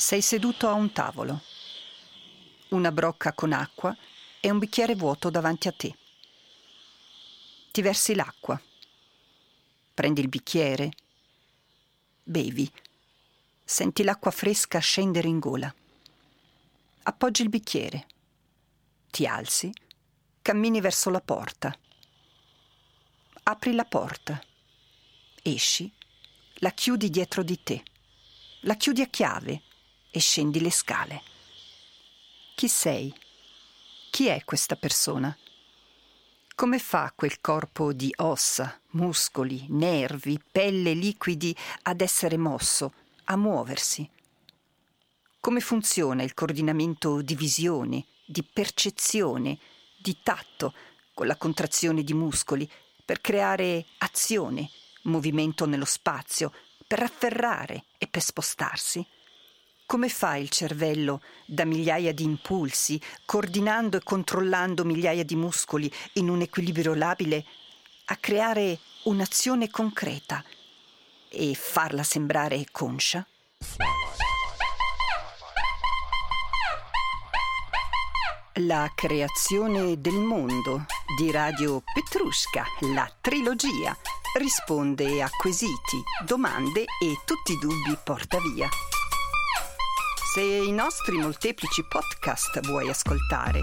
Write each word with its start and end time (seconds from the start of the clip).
Sei 0.00 0.22
seduto 0.22 0.66
a 0.66 0.72
un 0.72 0.92
tavolo. 0.92 1.42
Una 2.70 2.90
brocca 2.90 3.34
con 3.34 3.52
acqua 3.52 3.94
e 4.40 4.48
un 4.48 4.58
bicchiere 4.58 4.94
vuoto 4.94 5.28
davanti 5.28 5.68
a 5.68 5.72
te. 5.72 5.94
Ti 7.70 7.82
versi 7.82 8.14
l'acqua. 8.14 8.58
Prendi 9.92 10.22
il 10.22 10.30
bicchiere. 10.30 10.90
Bevi. 12.22 12.72
Senti 13.62 14.02
l'acqua 14.02 14.30
fresca 14.30 14.78
scendere 14.78 15.28
in 15.28 15.38
gola. 15.38 15.72
Appoggi 17.02 17.42
il 17.42 17.50
bicchiere. 17.50 18.06
Ti 19.10 19.26
alzi. 19.26 19.70
Cammini 20.40 20.80
verso 20.80 21.10
la 21.10 21.20
porta. 21.20 21.78
Apri 23.42 23.74
la 23.74 23.84
porta. 23.84 24.42
Esci. 25.42 25.92
La 26.54 26.70
chiudi 26.70 27.10
dietro 27.10 27.42
di 27.42 27.62
te. 27.62 27.82
La 28.60 28.76
chiudi 28.76 29.02
a 29.02 29.06
chiave 29.06 29.64
e 30.10 30.18
scendi 30.20 30.60
le 30.60 30.70
scale. 30.70 31.22
Chi 32.54 32.68
sei? 32.68 33.14
Chi 34.10 34.26
è 34.26 34.44
questa 34.44 34.76
persona? 34.76 35.36
Come 36.54 36.78
fa 36.78 37.12
quel 37.14 37.40
corpo 37.40 37.92
di 37.92 38.12
ossa, 38.18 38.78
muscoli, 38.90 39.64
nervi, 39.70 40.38
pelle, 40.52 40.92
liquidi 40.92 41.56
ad 41.82 42.02
essere 42.02 42.36
mosso, 42.36 42.92
a 43.24 43.36
muoversi? 43.36 44.06
Come 45.40 45.60
funziona 45.60 46.22
il 46.22 46.34
coordinamento 46.34 47.22
di 47.22 47.34
visione, 47.34 48.04
di 48.26 48.42
percezione, 48.42 49.58
di 49.96 50.18
tatto, 50.22 50.74
con 51.14 51.26
la 51.26 51.36
contrazione 51.36 52.02
di 52.02 52.12
muscoli, 52.12 52.70
per 53.04 53.22
creare 53.22 53.86
azione, 53.98 54.68
movimento 55.04 55.64
nello 55.64 55.86
spazio, 55.86 56.52
per 56.86 57.02
afferrare 57.02 57.84
e 57.96 58.06
per 58.06 58.20
spostarsi? 58.20 59.06
Come 59.90 60.08
fa 60.08 60.36
il 60.36 60.50
cervello, 60.50 61.20
da 61.44 61.64
migliaia 61.64 62.14
di 62.14 62.22
impulsi, 62.22 63.00
coordinando 63.24 63.96
e 63.96 64.02
controllando 64.04 64.84
migliaia 64.84 65.24
di 65.24 65.34
muscoli 65.34 65.92
in 66.12 66.28
un 66.28 66.42
equilibrio 66.42 66.94
labile, 66.94 67.44
a 68.04 68.14
creare 68.14 68.78
un'azione 69.06 69.68
concreta 69.68 70.44
e 71.28 71.54
farla 71.56 72.04
sembrare 72.04 72.66
conscia? 72.70 73.26
La 78.60 78.92
creazione 78.94 80.00
del 80.00 80.14
mondo 80.14 80.86
di 81.18 81.32
Radio 81.32 81.82
Petrushka, 81.92 82.64
la 82.94 83.12
trilogia, 83.20 83.98
risponde 84.38 85.20
a 85.20 85.28
quesiti, 85.36 86.00
domande 86.24 86.82
e 86.82 87.16
tutti 87.26 87.54
i 87.54 87.58
dubbi 87.58 87.98
porta 88.04 88.38
via. 88.54 88.68
Se 90.32 90.40
i 90.40 90.70
nostri 90.70 91.16
molteplici 91.16 91.82
podcast 91.82 92.60
vuoi 92.68 92.88
ascoltare, 92.88 93.62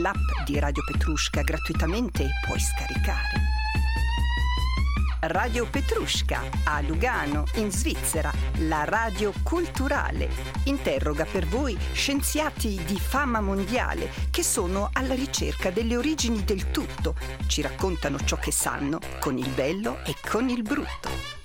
l'app 0.00 0.42
di 0.44 0.58
Radio 0.58 0.82
Petrushka 0.84 1.42
gratuitamente 1.42 2.26
puoi 2.44 2.58
scaricare. 2.58 3.40
Radio 5.20 5.64
Petrushka 5.70 6.42
a 6.64 6.80
Lugano, 6.80 7.44
in 7.54 7.70
Svizzera, 7.70 8.32
la 8.62 8.82
radio 8.82 9.32
culturale. 9.44 10.28
Interroga 10.64 11.24
per 11.24 11.46
voi 11.46 11.78
scienziati 11.92 12.82
di 12.84 12.98
fama 12.98 13.40
mondiale 13.40 14.10
che 14.32 14.42
sono 14.42 14.90
alla 14.94 15.14
ricerca 15.14 15.70
delle 15.70 15.96
origini 15.96 16.42
del 16.42 16.72
tutto. 16.72 17.14
Ci 17.46 17.62
raccontano 17.62 18.18
ciò 18.24 18.34
che 18.38 18.50
sanno 18.50 18.98
con 19.20 19.38
il 19.38 19.48
bello 19.50 20.02
e 20.04 20.16
con 20.28 20.48
il 20.48 20.62
brutto. 20.62 21.38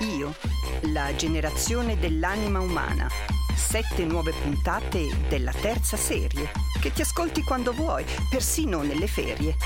Io, 0.00 0.32
la 0.92 1.12
generazione 1.16 1.98
dell'anima 1.98 2.60
umana. 2.60 3.10
Sette 3.56 4.04
nuove 4.04 4.32
puntate 4.32 5.08
della 5.28 5.50
terza 5.52 5.96
serie, 5.96 6.52
che 6.80 6.92
ti 6.92 7.02
ascolti 7.02 7.42
quando 7.42 7.72
vuoi, 7.72 8.04
persino 8.30 8.82
nelle 8.82 9.08
ferie. 9.08 9.56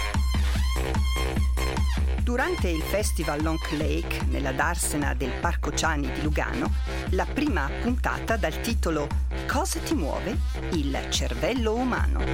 Durante 2.22 2.68
il 2.68 2.80
festival 2.80 3.42
Long 3.42 3.60
Lake, 3.72 4.24
nella 4.30 4.52
darsena 4.52 5.12
del 5.12 5.32
Parco 5.38 5.74
Ciani 5.74 6.10
di 6.10 6.22
Lugano, 6.22 6.72
la 7.10 7.26
prima 7.26 7.68
puntata 7.82 8.38
dal 8.38 8.58
titolo 8.62 9.08
Cosa 9.46 9.80
ti 9.80 9.94
muove? 9.94 10.38
Il 10.70 10.98
cervello 11.10 11.74
umano. 11.74 12.24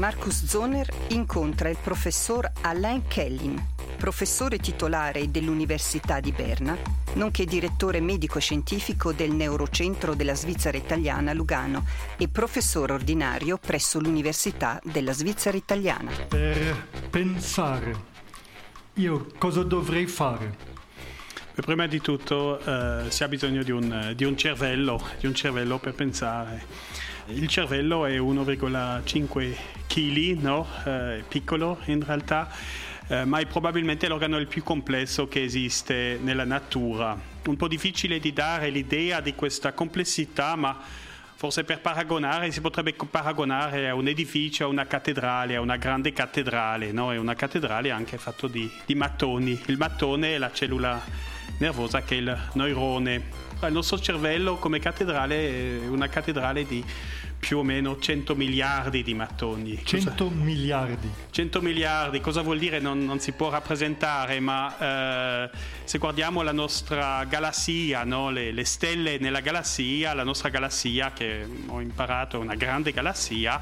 Marcus 0.00 0.46
Zoner 0.46 0.88
incontra 1.08 1.68
il 1.68 1.76
professor 1.76 2.50
Alain 2.62 3.06
Kellin, 3.06 3.62
professore 3.98 4.56
titolare 4.56 5.30
dell'Università 5.30 6.20
di 6.20 6.32
Berna, 6.32 6.74
nonché 7.16 7.44
direttore 7.44 8.00
medico-scientifico 8.00 9.12
del 9.12 9.32
Neurocentro 9.32 10.14
della 10.14 10.34
Svizzera 10.34 10.78
Italiana 10.78 11.34
Lugano 11.34 11.84
e 12.16 12.28
professore 12.28 12.94
ordinario 12.94 13.58
presso 13.58 14.00
l'Università 14.00 14.80
della 14.82 15.12
Svizzera 15.12 15.58
Italiana. 15.58 16.10
Per 16.28 16.86
pensare, 17.10 17.94
io 18.94 19.26
cosa 19.36 19.62
dovrei 19.64 20.06
fare? 20.06 20.68
Prima 21.56 21.86
di 21.86 22.00
tutto 22.00 22.58
eh, 22.58 23.10
si 23.10 23.22
ha 23.22 23.28
bisogno 23.28 23.62
di 23.62 23.70
un, 23.70 24.14
di 24.16 24.24
un 24.24 24.34
cervello, 24.34 24.98
di 25.18 25.26
un 25.26 25.34
cervello 25.34 25.78
per 25.78 25.92
pensare. 25.92 27.08
Il 27.32 27.46
cervello 27.46 28.06
è 28.06 28.18
1,5 28.18 29.56
kg, 29.86 30.40
no? 30.40 30.66
eh, 30.84 31.22
piccolo 31.28 31.78
in 31.84 32.04
realtà, 32.04 32.50
eh, 33.06 33.24
ma 33.24 33.38
è 33.38 33.46
probabilmente 33.46 34.08
l'organo 34.08 34.36
il 34.38 34.48
più 34.48 34.64
complesso 34.64 35.28
che 35.28 35.42
esiste 35.42 36.18
nella 36.20 36.44
natura. 36.44 37.16
Un 37.46 37.56
po' 37.56 37.68
difficile 37.68 38.18
di 38.18 38.32
dare 38.32 38.70
l'idea 38.70 39.20
di 39.20 39.34
questa 39.36 39.72
complessità, 39.72 40.56
ma 40.56 40.76
forse 41.36 41.62
per 41.62 41.80
paragonare 41.80 42.50
si 42.50 42.60
potrebbe 42.60 42.94
paragonare 43.08 43.88
a 43.88 43.94
un 43.94 44.08
edificio, 44.08 44.64
a 44.64 44.66
una 44.66 44.86
cattedrale, 44.86 45.54
a 45.54 45.60
una 45.60 45.76
grande 45.76 46.12
cattedrale, 46.12 46.90
no? 46.90 47.12
E 47.12 47.16
una 47.16 47.34
cattedrale 47.34 47.92
anche 47.92 48.18
fatto 48.18 48.48
di, 48.48 48.68
di 48.84 48.96
mattoni. 48.96 49.60
Il 49.66 49.76
mattone 49.76 50.34
è 50.34 50.38
la 50.38 50.50
cellula 50.52 51.00
nervosa 51.58 52.02
che 52.02 52.16
è 52.16 52.18
il 52.18 52.38
neurone. 52.54 53.48
Il 53.62 53.72
nostro 53.72 54.00
cervello 54.00 54.56
come 54.56 54.78
cattedrale 54.80 55.82
è 55.82 55.86
una 55.86 56.08
cattedrale 56.08 56.66
di 56.66 56.82
più 57.40 57.58
o 57.58 57.62
meno 57.62 57.98
100 57.98 58.36
miliardi 58.36 59.02
di 59.02 59.14
mattoni. 59.14 59.80
100 59.82 60.24
cosa, 60.24 60.34
miliardi. 60.36 61.10
100 61.30 61.62
miliardi, 61.62 62.20
cosa 62.20 62.42
vuol 62.42 62.58
dire? 62.58 62.78
Non, 62.78 63.02
non 63.02 63.18
si 63.18 63.32
può 63.32 63.48
rappresentare, 63.48 64.38
ma 64.40 65.46
eh, 65.46 65.50
se 65.84 65.98
guardiamo 65.98 66.42
la 66.42 66.52
nostra 66.52 67.24
galassia, 67.24 68.04
no? 68.04 68.30
le, 68.30 68.52
le, 68.52 68.64
stelle 68.64 69.16
nella 69.18 69.40
galassia, 69.40 70.12
la 70.12 70.22
nostra 70.22 70.50
galassia, 70.50 71.12
che 71.12 71.46
ho 71.66 71.80
imparato 71.80 72.36
è 72.36 72.40
una 72.40 72.54
grande 72.56 72.92
galassia, 72.92 73.58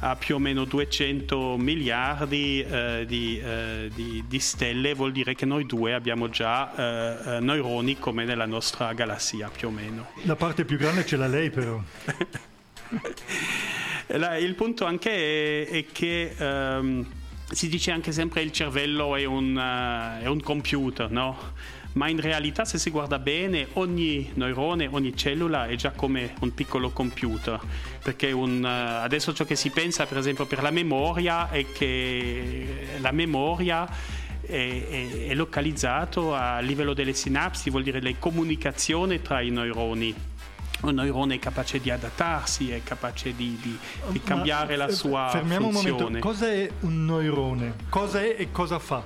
ha 0.00 0.14
più 0.14 0.36
o 0.36 0.38
meno 0.38 0.64
200 0.64 1.56
miliardi 1.56 2.60
eh, 2.60 3.04
di, 3.04 3.40
eh, 3.40 3.90
di, 3.92 4.24
di, 4.28 4.38
stelle, 4.38 4.94
vuol 4.94 5.10
dire 5.10 5.34
che 5.34 5.44
noi 5.44 5.66
due 5.66 5.92
abbiamo 5.92 6.28
già 6.28 6.72
eh, 6.72 7.36
eh, 7.36 7.40
neuroni 7.40 7.98
come 7.98 8.24
nella 8.24 8.46
nostra 8.46 8.92
galassia, 8.92 9.48
più 9.48 9.68
o 9.68 9.70
meno. 9.72 10.10
La 10.22 10.36
parte 10.36 10.64
più 10.64 10.78
grande 10.78 11.04
ce 11.04 11.16
l'ha 11.16 11.26
lei 11.26 11.50
però. 11.50 11.82
il 14.40 14.54
punto 14.54 14.84
anche 14.84 15.66
è, 15.66 15.68
è 15.68 15.86
che 15.92 16.34
um, 16.38 17.06
si 17.50 17.68
dice 17.68 17.90
anche 17.90 18.12
sempre 18.12 18.42
il 18.42 18.52
cervello 18.52 19.16
è 19.16 19.24
un, 19.24 19.56
uh, 19.56 20.22
è 20.22 20.26
un 20.26 20.40
computer, 20.42 21.10
no? 21.10 21.54
ma 21.94 22.08
in 22.08 22.20
realtà 22.20 22.64
se 22.64 22.78
si 22.78 22.90
guarda 22.90 23.18
bene 23.18 23.68
ogni 23.74 24.30
neurone, 24.34 24.86
ogni 24.90 25.16
cellula 25.16 25.66
è 25.66 25.74
già 25.74 25.90
come 25.90 26.34
un 26.40 26.54
piccolo 26.54 26.90
computer, 26.90 27.58
perché 28.02 28.30
un, 28.30 28.62
uh, 28.62 29.02
adesso 29.02 29.32
ciò 29.32 29.44
che 29.44 29.56
si 29.56 29.70
pensa 29.70 30.06
per 30.06 30.18
esempio 30.18 30.46
per 30.46 30.62
la 30.62 30.70
memoria 30.70 31.50
è 31.50 31.64
che 31.72 32.98
la 33.00 33.12
memoria 33.12 33.88
è, 34.40 34.50
è, 34.50 35.26
è 35.28 35.34
localizzato 35.34 36.34
a 36.34 36.60
livello 36.60 36.94
delle 36.94 37.14
sinapsi, 37.14 37.70
vuol 37.70 37.82
dire 37.82 38.00
le 38.00 38.18
comunicazioni 38.18 39.20
tra 39.20 39.40
i 39.40 39.50
neuroni 39.50 40.27
un 40.80 40.94
neurone 40.94 41.36
è 41.36 41.38
capace 41.38 41.80
di 41.80 41.90
adattarsi, 41.90 42.70
è 42.70 42.82
capace 42.82 43.34
di, 43.34 43.58
di, 43.60 43.76
di 44.08 44.22
cambiare 44.22 44.76
Ma, 44.76 44.86
la 44.86 44.92
sua 44.92 45.28
fermiamo 45.30 45.70
funzione. 45.70 45.90
un 45.90 46.02
momento, 46.02 46.26
cosa 46.26 46.50
è 46.50 46.70
un 46.80 47.04
neurone? 47.04 47.74
Cosa 47.88 48.20
è 48.20 48.36
e 48.38 48.50
cosa 48.52 48.78
fa? 48.78 49.04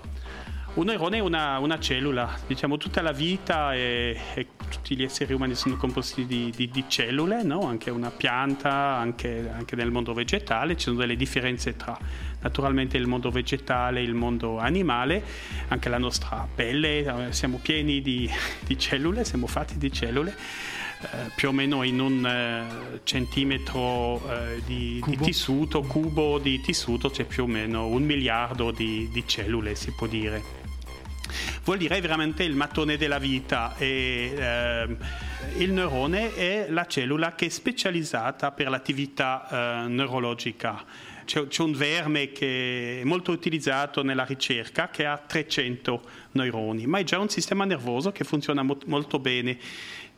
Un 0.74 0.86
neurone 0.86 1.18
è 1.18 1.20
una, 1.20 1.58
una 1.58 1.78
cellula, 1.78 2.34
diciamo 2.46 2.78
tutta 2.78 3.02
la 3.02 3.12
vita 3.12 3.74
e, 3.74 4.18
e, 4.34 4.46
tutti 4.70 4.96
gli 4.96 5.02
esseri 5.02 5.34
umani 5.34 5.54
sono 5.54 5.76
composti 5.76 6.24
di, 6.24 6.50
di, 6.50 6.84
cellule, 6.88 7.42
no? 7.42 7.66
anche 7.66 7.90
una 7.90 8.10
pianta, 8.10 8.96
anche, 8.96 9.50
anche, 9.54 9.76
nel 9.76 9.90
mondo 9.90 10.14
vegetale, 10.14 10.74
ci 10.76 10.84
sono 10.84 10.96
delle 10.96 11.14
differenze 11.14 11.76
tra 11.76 11.98
naturalmente 12.40 12.96
il 12.96 13.06
mondo 13.06 13.30
vegetale 13.30 14.00
e 14.00 14.02
il 14.02 14.14
mondo 14.14 14.58
animale, 14.58 15.22
anche 15.68 15.90
la 15.90 15.98
nostra 15.98 16.48
pelle, 16.54 17.26
eh, 17.26 17.32
siamo 17.34 17.58
pieni 17.60 18.00
di 18.00 18.30
cellule, 18.78 19.26
siamo 19.26 19.46
fatti 19.46 19.76
di 19.76 19.92
cellule 19.92 20.34
più 21.34 21.48
o 21.48 21.52
meno 21.52 21.82
in 21.82 22.00
un 22.00 22.24
eh, 22.24 23.00
centimetro 23.04 24.22
eh, 24.28 24.62
di, 24.64 25.02
di, 25.06 25.16
tessuto, 25.16 25.82
cubo 25.82 26.38
di 26.38 26.60
tessuto 26.60 27.10
c'è 27.10 27.24
più 27.24 27.44
o 27.44 27.46
meno 27.46 27.86
un 27.86 28.02
miliardo 28.02 28.70
di, 28.70 29.08
di 29.12 29.24
cellule, 29.26 29.74
si 29.74 29.90
può 29.92 30.06
dire. 30.06 30.60
Vuol 31.64 31.78
dire 31.78 32.00
veramente 32.00 32.42
il 32.42 32.54
mattone 32.54 32.96
della 32.96 33.18
vita 33.18 33.74
e 33.76 34.32
eh, 34.36 34.96
il 35.58 35.72
neurone 35.72 36.34
è 36.34 36.66
la 36.68 36.86
cellula 36.86 37.34
che 37.34 37.46
è 37.46 37.48
specializzata 37.48 38.52
per 38.52 38.68
l'attività 38.68 39.84
eh, 39.84 39.88
neurologica. 39.88 40.84
C'è, 41.24 41.46
c'è, 41.46 41.62
un 41.62 41.72
verme 41.72 42.32
che 42.32 43.00
è 43.00 43.04
molto 43.04 43.30
utilizzato 43.30 44.02
nella 44.02 44.24
ricerca 44.24 44.90
che 44.90 45.06
ha 45.06 45.16
300 45.16 46.02
neuroni, 46.32 46.86
ma 46.86 46.98
è 46.98 47.04
già 47.04 47.18
un 47.18 47.28
sistema 47.28 47.64
nervoso 47.64 48.10
che 48.10 48.24
funziona 48.24 48.62
mo- 48.62 48.78
molto 48.86 49.18
bene 49.20 49.56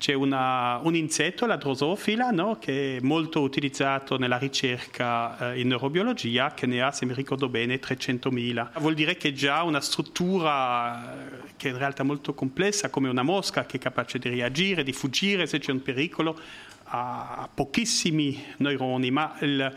c'è 0.04 0.12
una, 0.12 0.80
un 0.82 0.94
insetto, 0.94 1.46
la 1.46 1.56
drosofila, 1.56 2.28
no? 2.28 2.58
che 2.60 2.98
è 2.98 3.00
molto 3.00 3.40
utilizzato 3.40 4.18
nella 4.18 4.36
ricerca 4.36 5.54
eh, 5.54 5.60
in 5.60 5.68
neurobiologia, 5.68 6.52
che 6.52 6.66
ne 6.66 6.82
ha, 6.82 6.92
se 6.92 7.06
mi 7.06 7.14
ricordo 7.14 7.48
bene, 7.48 7.80
300.000. 7.80 8.80
Vuol 8.80 8.92
dire 8.92 9.16
che 9.16 9.28
è 9.28 9.32
già 9.32 9.62
una 9.62 9.80
struttura 9.80 11.14
eh, 11.24 11.52
che 11.56 11.68
in 11.68 11.78
realtà 11.78 12.02
è 12.02 12.04
molto 12.04 12.34
complessa, 12.34 12.90
come 12.90 13.08
una 13.08 13.22
mosca, 13.22 13.64
che 13.64 13.78
è 13.78 13.80
capace 13.80 14.18
di 14.18 14.28
reagire, 14.28 14.82
di 14.82 14.92
fuggire 14.92 15.46
se 15.46 15.58
c'è 15.58 15.72
un 15.72 15.80
pericolo, 15.80 16.38
ha 16.82 17.48
pochissimi 17.54 18.44
neuroni, 18.58 19.10
ma 19.10 19.34
il, 19.40 19.74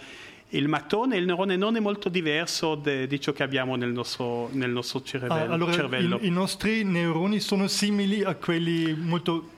il 0.49 0.67
mattone, 0.67 1.15
il 1.15 1.25
neurone 1.25 1.55
non 1.55 1.77
è 1.77 1.79
molto 1.79 2.09
diverso 2.09 2.75
de, 2.75 3.07
di 3.07 3.21
ciò 3.21 3.31
che 3.31 3.43
abbiamo 3.43 3.77
nel 3.77 3.93
nostro, 3.93 4.49
nel 4.51 4.71
nostro 4.71 5.01
cervello. 5.03 5.33
Ah, 5.33 5.53
allora 5.53 5.71
cervello. 5.71 6.19
I, 6.21 6.27
I 6.27 6.31
nostri 6.31 6.83
neuroni 6.83 7.39
sono 7.39 7.67
simili 7.67 8.25
a 8.25 8.35
quelli 8.35 8.93
molto 8.93 9.55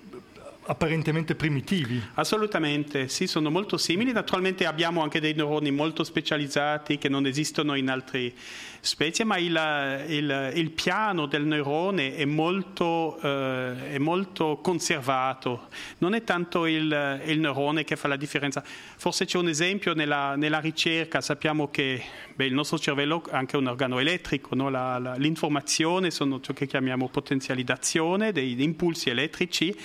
apparentemente 0.70 1.34
primitivi. 1.34 2.00
Assolutamente, 2.14 3.08
sì, 3.08 3.26
sono 3.26 3.50
molto 3.50 3.76
simili. 3.78 4.12
Naturalmente 4.12 4.68
abbiamo 4.68 5.02
anche 5.02 5.20
dei 5.20 5.34
neuroni 5.34 5.72
molto 5.72 6.04
specializzati 6.04 7.00
che 7.00 7.10
non 7.10 7.26
esistono 7.26 7.74
in 7.74 7.90
altre 7.90 8.34
specie, 8.80 9.24
ma 9.24 9.38
il, 9.38 10.06
il, 10.10 10.52
il 10.54 10.70
piano 10.70 11.26
del 11.26 11.46
neurone 11.46 12.16
è 12.16 12.26
molto, 12.26 13.20
eh, 13.20 13.94
è 13.94 13.98
molto, 13.98 14.60
conservato. 14.62 15.70
Non 15.98 16.14
è 16.14 16.24
tanto 16.24 16.68
il, 16.68 17.22
il, 17.26 17.40
neurone 17.40 17.84
che 17.84 17.96
fa 17.96 18.08
la 18.08 18.16
differenza. 18.16 18.64
Forse 18.64 19.26
c'è 19.26 19.40
un 19.40 19.50
esempio 19.50 19.96
nella, 19.96 20.36
nella 20.36 20.60
ricerca, 20.60 21.20
sappiamo 21.20 21.72
che 21.72 22.02
beh, 22.36 22.46
il 22.46 22.54
nostro 22.54 22.78
cervello 22.78 23.24
è 23.26 23.36
anche 23.36 23.58
un 23.58 23.66
organo 23.66 23.98
elettrico, 23.98 24.54
no? 24.54 24.70
la, 24.70 25.00
la, 25.00 25.16
l'informazione 25.16 26.12
sono 26.12 26.40
ciò 26.40 26.54
che 26.54 26.68
chiamiamo 26.68 27.10
potenzializzazione 27.10 28.32
degli 28.32 28.62
impulsi 28.62 29.10
elettrici 29.10 29.76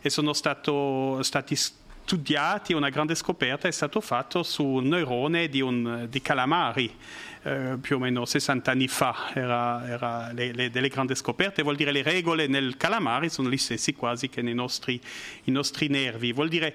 e 0.00 0.10
sono 0.10 0.32
stato, 0.32 1.22
stati 1.22 1.56
studiati, 1.56 2.72
una 2.72 2.88
grande 2.88 3.14
scoperta 3.14 3.68
è 3.68 3.70
stata 3.70 4.00
fatta 4.00 4.42
su 4.42 4.64
un 4.64 4.88
neurone 4.88 5.48
di, 5.48 5.60
un, 5.60 6.06
di 6.08 6.22
calamari. 6.22 6.94
Eh, 7.42 7.76
più 7.80 7.96
o 7.96 7.98
meno 7.98 8.24
60 8.24 8.70
anni 8.70 8.88
fa 8.88 9.30
era, 9.32 9.86
era 9.86 10.32
le, 10.32 10.52
le, 10.52 10.70
delle 10.70 10.88
grandi 10.88 11.14
scoperte, 11.14 11.62
vuol 11.62 11.76
dire 11.76 11.92
le 11.92 12.02
regole 12.02 12.46
nel 12.46 12.76
calamari 12.76 13.28
sono 13.28 13.48
le 13.48 13.58
stesse 13.58 13.94
quasi 13.94 14.28
che 14.28 14.42
nei 14.42 14.54
nostri, 14.54 15.00
nostri 15.44 15.86
nervi, 15.88 16.32
vuol 16.32 16.48
dire 16.48 16.74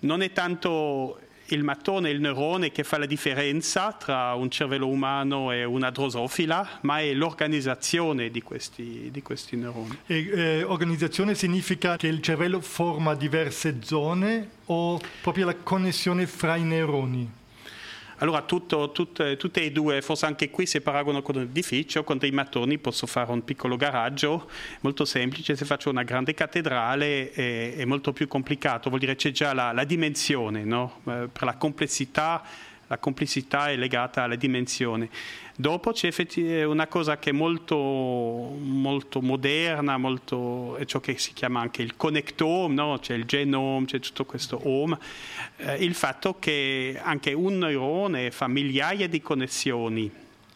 non 0.00 0.22
è 0.22 0.32
tanto 0.32 1.20
il 1.54 1.64
mattone, 1.64 2.10
il 2.10 2.20
neurone 2.20 2.70
che 2.70 2.84
fa 2.84 2.98
la 2.98 3.06
differenza 3.06 3.92
tra 3.92 4.34
un 4.34 4.50
cervello 4.50 4.88
umano 4.88 5.52
e 5.52 5.64
una 5.64 5.90
drosofila, 5.90 6.78
ma 6.82 7.00
è 7.00 7.12
l'organizzazione 7.12 8.30
di 8.30 8.42
questi, 8.42 9.08
di 9.10 9.22
questi 9.22 9.56
neuroni. 9.56 9.98
E, 10.06 10.30
eh, 10.32 10.62
organizzazione 10.62 11.34
significa 11.34 11.96
che 11.96 12.06
il 12.06 12.20
cervello 12.20 12.60
forma 12.60 13.14
diverse 13.14 13.78
zone 13.82 14.48
o 14.66 15.00
proprio 15.20 15.46
la 15.46 15.56
connessione 15.56 16.26
fra 16.26 16.56
i 16.56 16.62
neuroni? 16.62 17.38
Allora 18.20 18.42
tutto, 18.42 18.92
tutte, 18.92 19.38
tutte, 19.38 19.62
e 19.62 19.72
due, 19.72 20.02
forse 20.02 20.26
anche 20.26 20.50
qui 20.50 20.66
se 20.66 20.82
paragono 20.82 21.22
con 21.22 21.36
un 21.36 21.42
edificio, 21.42 22.04
con 22.04 22.18
dei 22.18 22.30
mattoni 22.30 22.76
posso 22.76 23.06
fare 23.06 23.32
un 23.32 23.42
piccolo 23.44 23.76
garaggio, 23.76 24.50
molto 24.80 25.06
semplice, 25.06 25.56
se 25.56 25.64
faccio 25.64 25.88
una 25.88 26.02
grande 26.02 26.34
cattedrale 26.34 27.30
è, 27.32 27.76
è 27.76 27.84
molto 27.86 28.12
più 28.12 28.28
complicato, 28.28 28.90
vuol 28.90 29.00
dire 29.00 29.16
c'è 29.16 29.30
già 29.30 29.54
la, 29.54 29.72
la 29.72 29.84
dimensione, 29.84 30.64
no? 30.64 31.00
eh, 31.06 31.28
per 31.32 31.44
la 31.44 31.56
complessità 31.56 32.42
la 32.90 32.98
complessità 32.98 33.70
è 33.70 33.76
legata 33.76 34.24
alla 34.24 34.34
dimensione. 34.34 35.08
Dopo 35.54 35.92
c'è 35.92 36.64
una 36.64 36.88
cosa 36.88 37.18
che 37.18 37.30
è 37.30 37.32
molto, 37.32 37.76
molto 37.76 39.20
moderna, 39.20 39.96
molto, 39.96 40.74
è 40.74 40.84
ciò 40.86 40.98
che 40.98 41.16
si 41.16 41.32
chiama 41.32 41.60
anche 41.60 41.82
il 41.82 41.94
connectome, 41.96 42.74
no? 42.74 42.98
c'è 43.00 43.14
il 43.14 43.26
genome, 43.26 43.86
c'è 43.86 44.00
tutto 44.00 44.24
questo 44.24 44.60
home, 44.64 44.98
eh, 45.58 45.76
il 45.84 45.94
fatto 45.94 46.38
che 46.40 46.98
anche 47.00 47.32
un 47.32 47.58
neurone 47.58 48.32
fa 48.32 48.48
migliaia 48.48 49.08
di 49.08 49.20
connessioni. 49.20 50.10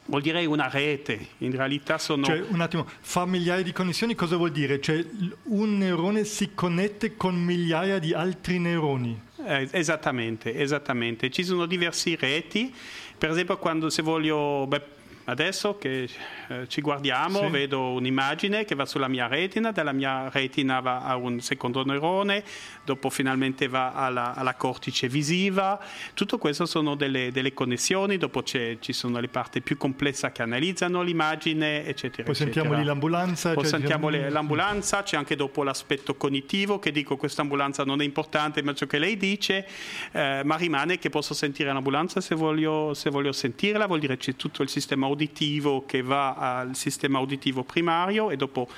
Vuol 0.07 0.21
dire 0.21 0.45
una 0.45 0.69
rete, 0.69 1.29
in 1.39 1.53
realtà 1.53 1.99
sono... 1.99 2.25
Cioè, 2.25 2.43
un 2.49 2.61
attimo, 2.61 2.85
fa 3.01 3.27
migliaia 3.27 3.63
di 3.63 3.73
connessioni 3.73 4.17
cosa 4.17 4.37
vuol 4.37 4.51
dire? 4.51 4.81
Cioè, 4.81 5.05
un 5.45 5.79
neurone 5.79 6.25
si 6.25 6.51
connette 6.53 7.17
con 7.17 7.37
migliaia 7.37 8.01
di 8.01 8.13
altri 8.13 8.59
neuroni? 8.59 9.21
Eh, 9.47 9.69
esattamente, 9.73 10.55
esattamente. 10.55 11.31
Ci 11.31 11.45
sono 11.45 11.67
diverse 11.67 12.17
reti, 12.19 12.73
per 13.17 13.31
esempio 13.31 13.59
quando 13.59 13.91
se 13.91 14.03
voglio... 14.03 14.67
Beh, 14.67 14.94
Adesso 15.25 15.79
che 15.79 16.09
eh, 16.49 16.69
ci 16.69 16.81
guardiamo, 16.81 17.41
sì. 17.41 17.49
vedo 17.49 17.93
un'immagine 17.93 18.65
che 18.65 18.75
va 18.75 18.87
sulla 18.87 19.09
mia 19.09 19.27
retina, 19.27 19.73
dalla 19.73 19.93
mia 19.93 20.29
retina 20.31 20.81
va 20.81 21.03
a 21.03 21.17
un 21.17 21.41
secondo 21.41 21.85
neurone, 21.85 22.43
dopo 22.85 23.11
finalmente 23.11 23.69
va 23.69 23.93
alla, 23.93 24.35
alla 24.35 24.55
cortice 24.55 25.09
visiva. 25.09 25.79
Tutto 26.15 26.39
questo 26.39 26.67
sono 26.67 26.95
delle, 26.95 27.33
delle 27.33 27.53
connessioni, 27.53 28.17
dopo 28.17 28.43
ci 28.43 28.79
sono 28.93 29.21
le 29.21 29.29
parti 29.29 29.61
più 29.61 29.77
complesse 29.77 30.31
che 30.33 30.43
analizzano 30.43 31.03
l'immagine, 31.03 31.85
eccetera. 31.87 32.25
Poi 32.25 32.35
sentiamo 32.35 32.75
lì 32.75 32.85
l'ambulanza. 32.85 33.53
Poi 33.53 33.63
cioè, 33.63 33.79
sentiamo 33.79 34.11
diciamo... 34.11 34.31
l'ambulanza, 34.31 35.03
c'è 35.03 35.17
anche 35.17 35.37
dopo 35.37 35.63
l'aspetto 35.63 36.15
cognitivo 36.15 36.79
che 36.79 36.93
dico 36.93 37.17
questa 37.17 37.43
ambulanza 37.43 37.85
non 37.85 38.01
è 38.01 38.05
importante, 38.05 38.63
ma 38.63 38.75
ciò 38.75 38.87
che 38.87 38.99
lei 38.99 39.17
dice, 39.17 39.67
eh, 40.13 40.43
ma 40.45 40.57
rimane 40.57 40.99
che 40.99 41.11
posso 41.11 41.35
sentire 41.35 41.73
l'ambulanza 41.73 42.21
se 42.21 42.35
voglio, 42.35 42.95
se 42.95 43.11
voglio 43.11 43.33
sentirla, 43.33 43.87
vuol 43.87 44.01
dire 44.01 44.17
c'è 44.17 44.37
tutto 44.37 44.63
il 44.63 44.69
sistema 44.69 45.07
uditivo 45.15 45.85
che 45.87 46.03
va 46.03 46.35
al 46.59 46.77
sistema 46.77 47.19
uditivo 47.19 47.65
primario 47.65 48.31
e 48.31 48.37
dopo 48.37 48.69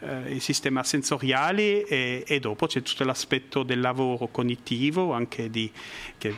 eh, 0.00 0.34
il 0.34 0.40
sistema 0.40 0.82
sensoriale 0.82 1.86
e, 1.86 2.24
e, 2.26 2.40
dopo 2.40 2.66
c'è 2.66 2.82
tutto 2.82 3.04
l'aspetto 3.04 3.62
del 3.62 3.80
lavoro 3.80 4.26
cognitivo, 4.28 5.12
anche 5.12 5.50
di, 5.50 5.70
che, 6.18 6.34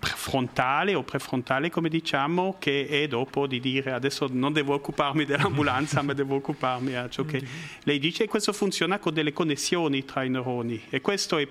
frontale 0.00 0.94
o 0.94 1.02
prefrontale 1.02 1.70
come 1.70 1.90
diciamo 1.90 2.56
che 2.58 2.86
è 2.88 3.06
dopo 3.06 3.46
di 3.46 3.60
dire 3.60 3.92
adesso 3.92 4.28
non 4.30 4.52
devo 4.52 4.72
occuparmi 4.74 5.26
dell'ambulanza 5.26 6.00
ma 6.00 6.14
devo 6.14 6.36
occuparmi 6.36 6.94
a 6.94 7.08
ciò 7.08 7.24
che 7.24 7.42
lei 7.84 7.98
dice. 7.98 8.24
E 8.24 8.28
questo 8.28 8.52
funziona 8.52 8.98
con 8.98 9.12
delle 9.12 9.32
connessioni 9.32 10.04
tra 10.04 10.22
i 10.22 10.30
neuroni 10.30 10.82
e 10.88 11.00
questo 11.00 11.38
è 11.38 11.46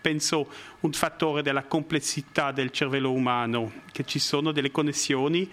penso 0.00 0.48
un 0.80 0.92
fattore 0.92 1.42
della 1.42 1.64
complessità 1.64 2.52
del 2.52 2.70
cervello 2.70 3.12
umano 3.12 3.70
che 3.92 4.04
ci 4.04 4.18
sono 4.18 4.50
delle 4.50 4.70
connessioni 4.70 5.48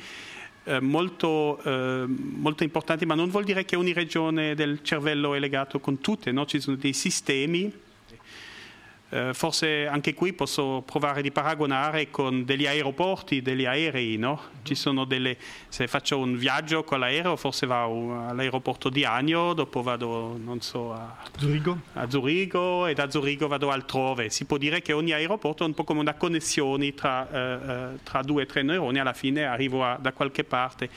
eh, 0.67 0.79
molto, 0.81 1.59
eh, 1.63 2.05
molto, 2.07 2.63
importanti, 2.63 3.05
ma 3.05 3.15
non 3.15 3.29
vuol 3.29 3.45
dire 3.45 3.63
che 3.65 3.75
ogni 3.75 3.93
regione 3.93 4.53
del 4.53 4.83
cervello 4.83 5.33
è 5.33 5.39
legato 5.39 5.79
con 5.79 5.99
tutte, 5.99 6.31
no? 6.31 6.45
ci 6.45 6.59
sono 6.59 6.75
dei 6.75 6.93
sistemi 6.93 7.85
eh, 9.09 9.33
forse 9.33 9.87
anche 9.87 10.13
qui 10.13 10.33
posso 10.33 10.83
provare 10.85 11.21
di 11.21 11.31
paragonare 11.31 12.09
con 12.09 12.43
degli 12.43 12.67
aeroporti, 12.67 13.41
degli 13.41 13.63
aerei, 13.63 14.17
no? 14.17 14.41
Ci 14.63 14.75
sono 14.75 15.05
delle, 15.05 15.37
se 15.69 15.87
faccio 15.87 16.17
un 16.17 16.35
viaggio 16.35 16.83
con 16.83 16.99
l'aereo, 16.99 17.37
forse 17.37 17.65
vado 17.65 18.27
all'aeroporto 18.27 18.89
di 18.89 19.05
Agno, 19.05 19.53
dopo 19.53 19.81
vado, 19.81 20.37
non 20.37 20.59
so, 20.59 20.91
a 20.91 21.15
Zurigo. 21.37 21.79
a 21.93 22.09
Zurigo 22.09 22.85
e 22.87 22.93
da 22.93 23.09
Zurigo 23.09 23.47
vado 23.47 23.71
altrove. 23.71 24.29
Si 24.29 24.43
può 24.43 24.57
dire 24.57 24.81
che 24.81 24.91
ogni 24.91 25.13
aeroporto 25.13 25.63
è 25.63 25.67
un 25.67 25.73
po' 25.73 25.85
come 25.85 26.01
una 26.01 26.15
connessione 26.15 26.93
tra, 26.93 27.29
eh, 27.31 27.71
eh 27.71 27.87
tra 28.03 28.21
due 28.23 28.43
o 28.43 28.45
tre 28.45 28.61
neuroni, 28.61 28.99
alla 28.99 29.13
fine 29.13 29.45
arrivo 29.45 29.85
a, 29.85 29.97
da 29.97 30.11
qualche 30.11 30.43
parte. 30.43 30.89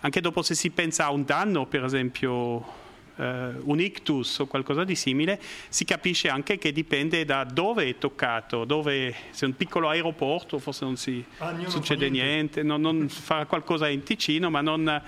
Anche 0.00 0.20
dopo 0.20 0.42
se 0.42 0.54
si 0.56 0.70
pensa 0.70 1.04
a 1.04 1.12
un 1.12 1.24
danno, 1.24 1.66
per 1.66 1.84
esempio 1.84 2.82
un 3.16 3.80
ictus 3.80 4.40
o 4.40 4.46
qualcosa 4.46 4.84
di 4.84 4.94
simile, 4.96 5.40
si 5.68 5.84
capisce 5.84 6.28
anche 6.28 6.58
che 6.58 6.72
dipende 6.72 7.24
da 7.24 7.44
dove 7.44 7.88
è 7.88 7.98
toccato, 7.98 8.64
dove, 8.64 9.14
se 9.30 9.44
è 9.44 9.48
un 9.48 9.56
piccolo 9.56 9.88
aeroporto 9.88 10.58
forse 10.58 10.84
non 10.84 10.96
si 10.96 11.24
ah, 11.38 11.54
succede 11.66 12.08
non 12.08 12.12
niente, 12.12 12.62
non, 12.62 12.80
non 12.80 13.08
fa 13.08 13.46
qualcosa 13.46 13.88
in 13.88 14.02
Ticino, 14.02 14.50
ma 14.50 14.60
non, 14.60 15.02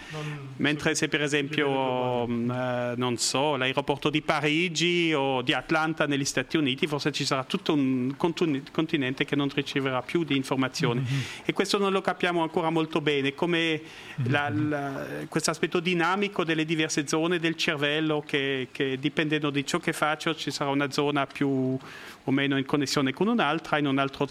mentre 0.57 0.95
se 0.95 1.09
per 1.09 1.23
esempio, 1.23 2.25
eh, 2.27 2.93
non 2.97 3.17
so, 3.17 3.57
l'aeroporto 3.57 4.11
di 4.11 4.23
Parigi 4.23 5.13
o 5.13 5.43
di 5.43 5.53
Atlanta 5.53 6.07
negli 6.07 6.25
Stati 6.25 6.57
Uniti, 6.57 6.87
forse 6.87 7.11
ci 7.13 7.25
sarà 7.25 7.45
tutto 7.45 7.73
un 7.73 8.15
continente 8.17 9.25
che 9.25 9.37
non 9.37 9.49
riceverà 9.53 10.03
più 10.03 10.25
di 10.25 10.37
informazioni 10.37 11.01
mm-hmm. 11.01 11.21
e 11.45 11.53
questo 11.53 11.79
non 11.79 11.93
lo 11.93 12.01
capiamo 12.01 12.43
ancora 12.43 12.71
molto 12.71 13.01
bene, 13.01 13.35
come 13.35 13.81
mm-hmm. 14.21 15.27
questo 15.29 15.51
aspetto 15.51 15.81
dinamico 15.81 16.45
delle 16.45 16.65
diverse 16.65 17.07
zone 17.07 17.39
del 17.39 17.57
cervello 17.57 17.96
cervello 17.97 18.23
che, 18.27 18.69
che, 18.71 18.99
dipendendo 18.99 19.51
di 19.51 19.65
ciò 19.65 19.79
che 19.79 19.93
faccio 19.93 20.35
ci 20.35 20.51
sarà 20.51 20.71
una 20.71 20.91
zona 20.91 21.27
più 21.27 21.49
o 21.49 22.31
meno 22.31 22.59
in 22.59 22.67
connessione 22.67 23.13
con 23.13 23.29
un'altra, 23.29 23.79
in 23.79 23.87
un 23.87 23.99
altro 23.99 24.29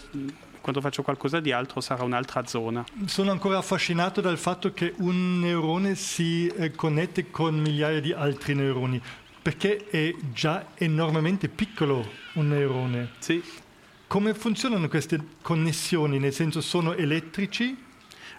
quando 0.60 0.82
faccio 0.82 1.02
qualcosa 1.02 1.38
di 1.38 1.52
altro 1.52 1.80
sarà 1.80 2.02
un'altra 2.02 2.44
zona. 2.46 2.84
Sono 3.04 3.30
ancora 3.30 3.58
affascinato 3.58 4.20
dal 4.20 4.36
fatto 4.36 4.72
che 4.72 4.94
un 4.98 5.38
neurone 5.38 5.94
si 5.94 6.48
eh, 6.48 6.72
connette 6.72 7.30
con 7.30 7.56
migliaia 7.56 8.00
di 8.00 8.12
altri 8.12 8.54
neuroni, 8.54 9.00
perché 9.42 9.88
è 9.88 10.12
già 10.32 10.66
enormemente 10.74 11.48
piccolo 11.48 12.04
un 12.34 12.48
neurone. 12.48 13.10
Sì. 13.18 13.40
Come 14.08 14.34
funzionano 14.34 14.88
queste 14.88 15.20
connessioni? 15.40 16.18
Nel 16.18 16.32
senso 16.32 16.60
sono 16.60 16.94
elettrici? 16.94 17.84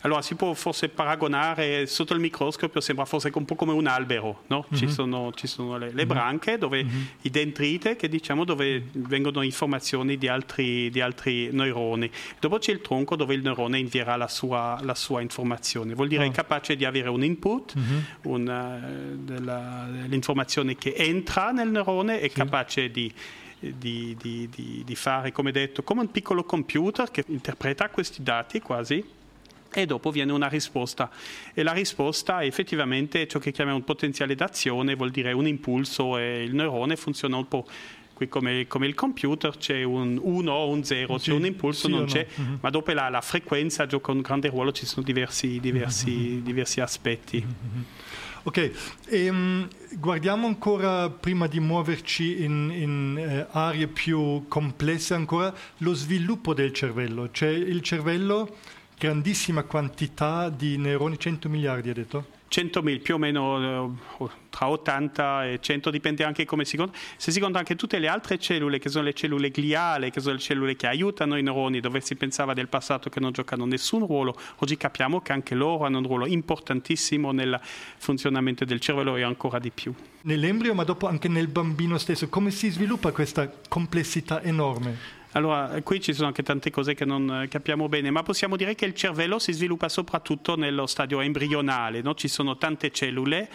Allora 0.07 0.21
si 0.21 0.35
può 0.35 0.53
forse 0.53 0.87
paragonare 0.87 1.85
sotto 1.85 2.13
il 2.13 2.21
microscopio, 2.21 2.79
sembra 2.79 3.03
forse 3.03 3.29
un 3.33 3.43
po' 3.43 3.55
come 3.55 3.73
un 3.73 3.87
albero, 3.87 4.43
no? 4.47 4.65
mm-hmm. 4.65 4.81
ci, 4.81 4.89
sono, 4.89 5.33
ci, 5.33 5.47
sono, 5.47 5.77
le, 5.77 5.91
le 5.91 6.03
mhm. 6.03 6.07
branche, 6.07 6.57
dove, 6.57 6.81
mm-hmm. 6.81 7.01
i 7.23 7.29
dendrite 7.29 7.97
che 7.97 8.07
diciamo 8.07 8.45
dove 8.45 8.85
vengono 8.93 9.41
informazioni 9.41 10.17
di 10.17 10.29
altri, 10.29 10.89
di 10.89 11.01
altri, 11.01 11.49
neuroni. 11.51 12.09
Dopo 12.39 12.57
c'è 12.57 12.71
il 12.71 12.79
tronco 12.79 13.17
dove 13.17 13.33
il 13.33 13.41
neurone 13.41 13.79
invierà 13.79 14.15
la 14.15 14.29
sua, 14.29 14.79
la 14.81 14.95
sua 14.95 15.19
informazione, 15.19 15.93
vuol 15.93 16.07
dire 16.07 16.23
oh. 16.23 16.29
è 16.29 16.31
capace 16.31 16.77
di 16.77 16.85
avere 16.85 17.09
un 17.09 17.25
input, 17.25 17.77
mm-hmm. 17.77 17.99
una, 18.21 18.79
della, 19.13 19.89
l'informazione 20.07 20.77
che 20.77 20.93
entra 20.95 21.51
nel 21.51 21.67
neurone, 21.67 22.21
è 22.21 22.29
sì. 22.29 22.33
capace 22.33 22.89
di, 22.89 23.11
di, 23.59 24.15
di, 24.17 24.83
di, 24.85 24.95
fare, 24.95 25.33
come 25.33 25.51
detto, 25.51 25.83
come 25.83 25.99
un 25.99 26.11
piccolo 26.11 26.45
computer 26.45 27.11
che 27.11 27.25
interpreta 27.27 27.89
questi 27.89 28.23
dati 28.23 28.61
quasi 28.61 29.15
e 29.81 29.85
dopo 29.85 30.09
viene 30.09 30.31
una 30.31 30.47
risposta 30.47 31.07
e 31.53 31.61
la 31.61 31.71
risposta 31.71 32.39
è 32.39 32.47
effettivamente 32.47 33.27
ciò 33.27 33.37
che 33.37 33.51
chiamiamo 33.51 33.77
un 33.77 33.85
potenziale 33.85 34.33
d'azione, 34.33 34.95
vuol 34.95 35.11
dire 35.11 35.33
un 35.33 35.45
impulso 35.45 36.17
e 36.17 36.41
il 36.41 36.55
neurone 36.55 36.95
funziona 36.95 37.37
un 37.37 37.47
po' 37.47 37.67
qui 38.13 38.27
come, 38.27 38.65
come 38.65 38.87
il 38.87 38.95
computer 38.95 39.55
c'è 39.55 39.83
un 39.83 40.19
1 40.19 40.51
o 40.51 40.69
un 40.69 40.83
0, 40.83 41.19
sì, 41.19 41.29
c'è 41.29 41.35
un 41.35 41.45
impulso, 41.45 41.85
sì 41.85 41.93
non 41.93 42.05
c'è, 42.05 42.25
no. 42.35 42.43
mm-hmm. 42.43 42.55
ma 42.61 42.71
dopo 42.71 42.91
la, 42.91 43.09
la, 43.09 43.21
frequenza 43.21 43.85
gioca 43.85 44.11
un 44.11 44.21
grande 44.21 44.47
ruolo, 44.49 44.71
ci 44.71 44.87
sono 44.87 45.05
diversi, 45.05 45.59
diversi, 45.59 46.09
mm-hmm. 46.09 46.39
diversi 46.39 46.81
aspetti. 46.81 47.37
Mm-hmm. 47.45 47.83
Ok, 48.41 48.71
e, 49.09 49.29
um, 49.29 49.67
guardiamo 49.99 50.47
ancora, 50.47 51.11
prima 51.11 51.45
di 51.45 51.59
muoverci 51.59 52.41
in, 52.41 52.71
in 52.73 53.17
eh, 53.19 53.45
aree 53.51 53.85
più 53.85 54.47
complesse 54.47 55.13
ancora, 55.13 55.53
lo 55.79 55.93
sviluppo 55.93 56.55
del 56.55 56.73
cervello, 56.73 57.29
cioè 57.29 57.49
il 57.49 57.81
cervello 57.81 58.55
grandissima 58.97 59.63
quantità 59.63 60.49
di 60.49 60.77
neuroni, 60.77 61.19
100 61.19 61.49
miliardi 61.49 61.89
ha 61.89 61.93
detto? 61.93 62.35
100.000 62.49 63.01
più 63.01 63.15
o 63.15 63.17
meno 63.17 63.95
eh, 64.19 64.27
tra 64.49 64.69
80 64.69 65.45
e 65.49 65.59
100 65.59 65.89
dipende 65.89 66.23
anche 66.23 66.45
come 66.45 66.63
si 66.63 66.77
conta 66.77 66.97
se 67.17 67.31
si 67.31 67.41
conta 67.41 67.59
anche 67.59 67.75
tutte 67.75 67.99
le 67.99 68.07
altre 68.07 68.39
cellule 68.39 68.79
che 68.79 68.87
sono 68.87 69.03
le 69.03 69.13
cellule 69.13 69.51
gliali 69.53 70.09
che 70.11 70.21
sono 70.21 70.35
le 70.35 70.39
cellule 70.39 70.75
che 70.77 70.87
aiutano 70.87 71.37
i 71.37 71.43
neuroni 71.43 71.81
dove 71.81 71.99
si 71.99 72.15
pensava 72.15 72.53
del 72.53 72.69
passato 72.69 73.09
che 73.09 73.19
non 73.19 73.33
giocano 73.33 73.65
nessun 73.65 74.07
ruolo 74.07 74.33
oggi 74.59 74.77
capiamo 74.77 75.19
che 75.19 75.33
anche 75.33 75.55
loro 75.55 75.83
hanno 75.83 75.97
un 75.97 76.07
ruolo 76.07 76.25
importantissimo 76.25 77.33
nel 77.33 77.59
funzionamento 77.97 78.63
del 78.63 78.79
cervello 78.79 79.17
e 79.17 79.23
ancora 79.23 79.59
di 79.59 79.69
più 79.69 79.93
nell'embrio 80.21 80.73
ma 80.73 80.85
dopo 80.85 81.07
anche 81.07 81.27
nel 81.27 81.49
bambino 81.49 81.97
stesso 81.97 82.29
come 82.29 82.51
si 82.51 82.69
sviluppa 82.69 83.11
questa 83.11 83.51
complessità 83.67 84.41
enorme? 84.41 85.16
Allora, 85.31 85.81
qui 85.83 85.99
ci 85.99 86.13
sono 86.13 86.27
anche 86.27 86.41
tante 86.41 86.71
cose 86.71 86.93
che 86.93 87.03
non 87.03 87.43
eh, 87.43 87.47
capiamo 87.49 87.89
bene, 87.89 88.09
ma 88.11 88.23
possiamo 88.23 88.55
dire 88.55 88.75
che 88.75 88.85
il 88.85 88.93
cervello 88.95 89.39
si 89.39 89.51
sviluppa 89.51 89.89
soprattutto 89.89 90.55
nello 90.55 90.87
stadio 90.87 91.19
embrionale, 91.19 92.01
no? 92.01 92.15
ci 92.15 92.29
sono 92.29 92.57
tante 92.57 92.91
cellule 92.91 93.49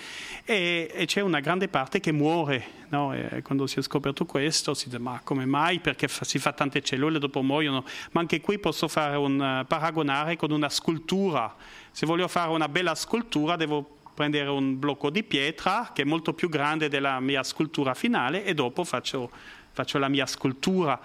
e, 0.44 0.90
e, 0.92 1.06
c'è 1.06 1.22
una 1.22 1.40
grande 1.40 1.68
parte 1.68 1.98
che 1.98 2.12
muore. 2.12 2.80
No? 2.92 3.14
quando 3.42 3.66
si 3.66 3.78
è 3.78 3.82
scoperto 3.82 4.26
questo 4.26 4.74
si 4.74 4.90
dice 4.90 4.98
ma 4.98 5.18
come 5.24 5.46
mai? 5.46 5.80
Perché 5.80 6.08
fa, 6.08 6.26
si 6.26 6.38
fa 6.38 6.52
tante 6.52 6.82
cellule 6.82 7.16
e 7.16 7.20
dopo 7.20 7.40
muoiono. 7.40 7.86
Ma 8.10 8.20
anche 8.20 8.42
qui 8.42 8.58
posso 8.58 8.86
fare 8.86 9.16
un 9.16 9.40
uh, 9.40 9.66
paragonare 9.66 10.36
con 10.36 10.50
una 10.50 10.68
scultura. 10.68 11.56
Se 11.90 12.04
voglio 12.04 12.28
fare 12.28 12.50
una 12.50 12.68
bella 12.68 12.94
scultura 12.94 13.56
devo 13.56 13.96
prendere 14.14 14.50
un 14.50 14.78
blocco 14.78 15.08
di 15.08 15.22
pietra 15.22 15.92
che 15.94 16.02
è 16.02 16.04
molto 16.04 16.34
più 16.34 16.50
grande 16.50 16.90
della 16.90 17.18
mia 17.20 17.42
scultura 17.42 17.94
finale 17.94 18.44
e 18.44 18.52
dopo 18.52 18.84
faccio, 18.84 19.30
faccio 19.72 19.96
la 19.96 20.08
mia 20.08 20.26
scultura 20.26 21.00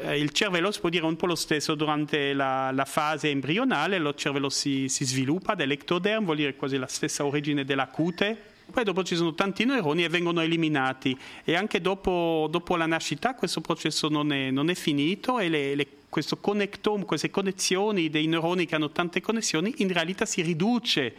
eh, 0.00 0.18
il 0.18 0.30
cervello 0.30 0.70
si 0.70 0.80
può 0.80 0.88
dire 0.88 1.04
un 1.04 1.16
po' 1.16 1.26
lo 1.26 1.34
stesso 1.34 1.74
durante 1.74 2.32
la, 2.32 2.70
la 2.72 2.84
fase 2.84 3.30
embrionale, 3.30 3.96
il 3.96 4.12
cervello 4.16 4.48
si, 4.48 4.88
si 4.88 5.04
sviluppa 5.04 5.54
dell'ectoderm, 5.54 6.24
vuol 6.24 6.36
dire 6.36 6.56
quasi 6.56 6.76
la 6.76 6.86
stessa 6.86 7.24
origine 7.24 7.64
della 7.64 7.86
cute, 7.88 8.36
poi 8.70 8.84
dopo 8.84 9.02
ci 9.02 9.16
sono 9.16 9.34
tanti 9.34 9.64
neuroni 9.64 10.04
e 10.04 10.08
vengono 10.08 10.40
eliminati. 10.40 11.16
E 11.44 11.54
anche 11.54 11.80
dopo, 11.80 12.48
dopo 12.50 12.76
la 12.76 12.86
nascita 12.86 13.34
questo 13.34 13.60
processo 13.60 14.08
non 14.08 14.32
è, 14.32 14.50
non 14.50 14.70
è 14.70 14.74
finito 14.74 15.38
e 15.38 15.48
le, 15.48 15.74
le, 15.74 15.86
questo 16.08 16.36
connectome, 16.36 17.04
queste 17.04 17.30
connessioni 17.30 18.10
dei 18.10 18.26
neuroni 18.26 18.66
che 18.66 18.74
hanno 18.74 18.90
tante 18.90 19.20
connessioni 19.20 19.74
in 19.78 19.92
realtà 19.92 20.26
si 20.26 20.42
riduce 20.42 21.14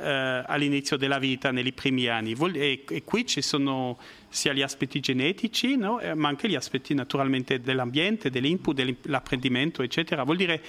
eh, 0.00 0.44
all'inizio 0.46 0.96
della 0.96 1.18
vita, 1.18 1.50
nei 1.50 1.72
primi 1.72 2.06
anni. 2.06 2.34
E, 2.54 2.84
e, 2.88 3.04
qui 3.04 3.26
ci 3.26 3.42
sono 3.42 3.98
sia 4.28 4.52
gli 4.52 4.62
aspetti 4.62 5.00
genetici, 5.00 5.76
no? 5.76 6.00
Eh, 6.00 6.14
ma 6.14 6.28
anche 6.28 6.48
gli 6.48 6.54
aspetti 6.54 6.94
naturalmente 6.94 7.60
dell'ambiente, 7.60 8.30
dell'input, 8.30 8.74
dell'apprendimento, 8.74 9.82
eccetera. 9.82 10.22
Vuol 10.24 10.36
dire 10.36 10.62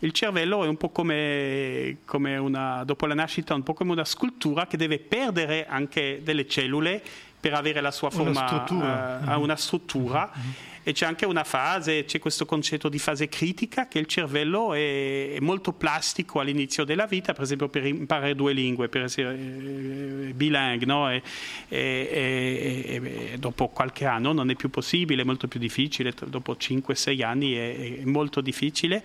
il 0.00 0.12
cervello 0.12 0.62
è 0.62 0.68
un 0.68 0.76
po' 0.76 0.90
come, 0.90 1.98
come 2.04 2.36
una, 2.36 2.84
dopo 2.84 3.06
la 3.06 3.14
nascita, 3.14 3.54
un 3.54 3.64
po' 3.64 3.74
come 3.74 3.90
una 3.90 4.04
scultura 4.04 4.66
che 4.68 4.76
deve 4.76 5.00
perdere 5.00 5.66
anche 5.66 6.20
delle 6.22 6.46
cellule 6.46 7.02
per 7.40 7.54
avere 7.54 7.80
la 7.80 7.90
sua 7.90 8.10
forma, 8.10 8.30
una 8.30 8.46
struttura. 8.46 9.20
Uh, 9.24 9.40
una 9.40 9.56
struttura. 9.56 10.30
Mm-hmm 10.36 10.50
e 10.88 10.92
c'è 10.92 11.04
anche 11.04 11.26
una 11.26 11.44
fase, 11.44 12.06
c'è 12.06 12.18
questo 12.18 12.46
concetto 12.46 12.88
di 12.88 12.98
fase 12.98 13.28
critica 13.28 13.88
che 13.88 13.98
il 13.98 14.06
cervello 14.06 14.72
è, 14.72 15.34
è 15.34 15.40
molto 15.40 15.74
plastico 15.74 16.40
all'inizio 16.40 16.84
della 16.84 17.04
vita, 17.04 17.34
per 17.34 17.42
esempio 17.42 17.68
per 17.68 17.84
imparare 17.84 18.34
due 18.34 18.54
lingue, 18.54 18.88
per 18.88 19.02
essere 19.02 19.34
eh, 19.34 20.32
bilingue, 20.34 20.86
no? 20.86 21.10
e, 21.10 21.22
e, 21.68 23.00
e, 23.32 23.38
dopo 23.38 23.68
qualche 23.68 24.06
anno 24.06 24.32
non 24.32 24.48
è 24.48 24.54
più 24.54 24.70
possibile, 24.70 25.20
è 25.20 25.24
molto 25.26 25.46
più 25.46 25.60
difficile, 25.60 26.14
dopo 26.24 26.54
5-6 26.54 27.22
anni 27.22 27.52
è, 27.52 27.98
è 28.00 28.04
molto 28.04 28.40
difficile 28.40 29.04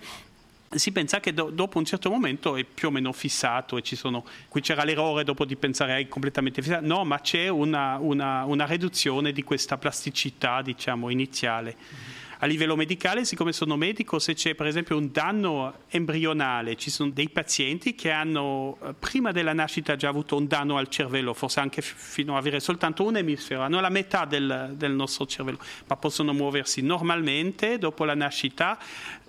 si 0.74 0.92
pensa 0.92 1.20
che 1.20 1.32
do, 1.32 1.50
dopo 1.50 1.78
un 1.78 1.84
certo 1.84 2.10
momento 2.10 2.56
è 2.56 2.64
più 2.64 2.88
o 2.88 2.90
meno 2.90 3.12
fissato 3.12 3.76
e 3.76 3.82
ci 3.82 3.96
sono, 3.96 4.24
qui 4.48 4.60
c'era 4.60 4.84
l'errore 4.84 5.24
dopo 5.24 5.44
di 5.44 5.56
pensare 5.56 5.98
è 5.98 6.08
completamente 6.08 6.62
fissato, 6.62 6.86
no, 6.86 7.04
ma 7.04 7.20
c'è 7.20 7.48
una, 7.48 7.98
una, 7.98 8.44
una 8.44 8.66
riduzione 8.66 9.32
di 9.32 9.42
questa 9.42 9.76
plasticità 9.78 10.62
diciamo, 10.62 11.10
iniziale. 11.10 11.76
Mm-hmm 11.76 12.23
a 12.44 12.46
livello 12.46 12.76
medicale, 12.76 13.24
siccome 13.24 13.54
sono 13.54 13.74
medico, 13.74 14.18
se 14.18 14.34
c'è 14.34 14.54
per 14.54 14.66
esempio 14.66 14.98
un 14.98 15.08
danno 15.10 15.84
embrionale, 15.88 16.76
ci 16.76 16.90
sono 16.90 17.08
dei 17.08 17.30
pazienti 17.30 17.94
che 17.94 18.10
hanno 18.10 18.76
eh, 18.82 18.92
prima 18.92 19.32
della 19.32 19.54
nascita 19.54 19.96
già 19.96 20.10
avuto 20.10 20.36
un 20.36 20.46
danno 20.46 20.76
al 20.76 20.88
cervello, 20.88 21.32
forse 21.32 21.60
anche 21.60 21.80
fino 21.80 22.32
ad 22.32 22.40
avere 22.40 22.60
soltanto 22.60 23.02
un 23.02 23.16
emisfero, 23.16 23.62
hanno 23.62 23.80
la 23.80 23.88
metà 23.88 24.26
del, 24.26 24.74
del 24.76 24.92
nostro 24.92 25.24
cervello, 25.24 25.58
ma 25.86 25.96
possono 25.96 26.34
muoversi 26.34 26.82
normalmente 26.82 27.78
dopo 27.78 28.04
la 28.04 28.14
nascita. 28.14 28.78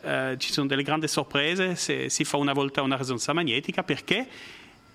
Eh, 0.01 0.35
ci 0.37 0.51
sono 0.51 0.67
delle 0.67 0.83
grandi 0.83 1.07
sorprese 1.07 1.75
se 1.75 2.09
si 2.09 2.25
fa 2.25 2.35
una 2.35 2.51
volta 2.51 2.81
una 2.81 2.97
risonanza 2.97 3.31
magnetica 3.31 3.81
perché 3.81 4.27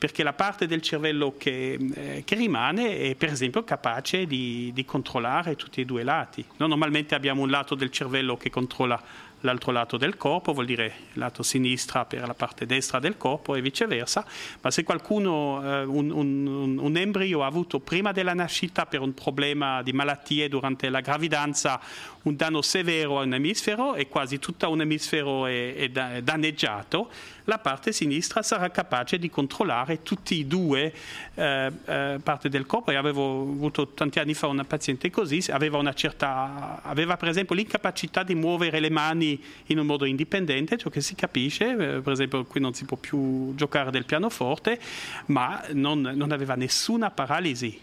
perché 0.01 0.23
la 0.23 0.33
parte 0.33 0.67
del 0.67 0.81
cervello 0.81 1.35
che, 1.37 1.75
eh, 1.75 2.23
che 2.25 2.35
rimane 2.35 3.01
è 3.01 3.15
per 3.17 3.29
esempio 3.29 3.65
capace 3.65 4.25
di, 4.25 4.71
di, 4.73 4.87
controllare 4.87 5.57
tutti 5.57 5.83
e 5.83 5.85
due 5.85 6.01
i 6.01 6.05
lati. 6.05 6.43
No, 6.57 6.67
normalmente 6.67 7.15
abbiamo 7.15 7.43
un 7.43 7.51
lato 7.51 7.75
del 7.75 7.91
cervello 7.91 8.39
che 8.39 8.49
controlla 8.49 8.99
l'altro 9.41 9.73
lato 9.73 9.97
del 9.99 10.17
corpo, 10.17 10.55
vuol 10.55 10.65
dire 10.65 10.93
lato 11.15 11.43
sinistra 11.43 12.05
per 12.07 12.27
la 12.27 12.35
parte 12.35 12.65
destra 12.67 12.99
del 12.99 13.19
corpo 13.19 13.55
e 13.55 13.61
viceversa, 13.61 14.25
ma 14.61 14.71
se 14.71 14.85
qualcuno, 14.85 15.63
eh, 15.63 15.85
un, 15.85 16.11
un, 16.11 16.79
un, 16.79 16.97
embrio 16.97 17.43
ha 17.43 17.47
avuto 17.47 17.79
prima 17.79 18.13
della 18.13 18.35
nascita 18.35 18.87
per 18.87 19.01
un 19.01 19.15
problema 19.15 19.83
di 19.83 19.93
malattie 19.93 20.49
durante 20.49 20.89
la 20.89 21.01
gravidanza 21.01 21.81
un 22.23 22.37
danno 22.37 22.61
severo 22.61 23.19
a 23.19 23.23
un 23.23 23.35
emisfero 23.35 23.95
e 23.95 24.09
quasi 24.09 24.39
tutto 24.39 24.69
un 24.69 24.83
emisfero 24.83 25.47
è, 25.47 25.75
è 25.75 26.23
danneggiato, 26.23 27.11
la 27.45 27.59
parte 27.59 27.93
sinistra 27.93 28.43
sarà 28.43 28.71
capace 28.71 29.19
di 29.19 29.31
controllare 29.31 30.03
tutti 30.03 30.41
e 30.41 30.45
due 30.45 30.93
eh, 31.35 31.73
eh, 31.85 32.21
parti 32.23 32.49
del 32.49 32.67
corpo. 32.67 32.91
E 32.91 32.97
avevo 32.97 33.41
avuto 33.41 33.89
tanti 33.89 34.19
anni 34.19 34.35
fa 34.35 34.47
una 34.47 34.65
paziente 34.65 35.11
così, 35.11 35.43
aveva, 35.51 35.79
una 35.79 35.95
certa, 35.95 36.81
aveva 36.83 37.17
per 37.17 37.29
esempio 37.29 37.55
l'incapacità 37.55 38.23
di 38.23 38.35
muovere 38.35 38.81
le 38.81 38.91
mani 38.91 39.43
in 39.67 39.79
un 39.79 39.87
modo 39.87 40.05
indipendente, 40.05 40.77
ciò 40.77 40.91
che 40.91 41.01
si 41.01 41.15
capisce, 41.15 41.71
eh, 41.71 42.01
per 42.01 42.13
esempio 42.13 42.45
qui 42.45 42.61
non 42.61 42.75
si 42.75 42.85
può 42.85 42.97
più 42.97 43.55
giocare 43.55 43.91
del 43.91 44.05
pianoforte, 44.05 44.79
ma 45.27 45.65
non, 45.73 46.01
non 46.03 46.33
aveva 46.33 46.55
nessuna 46.55 47.11
paralisi. 47.11 47.81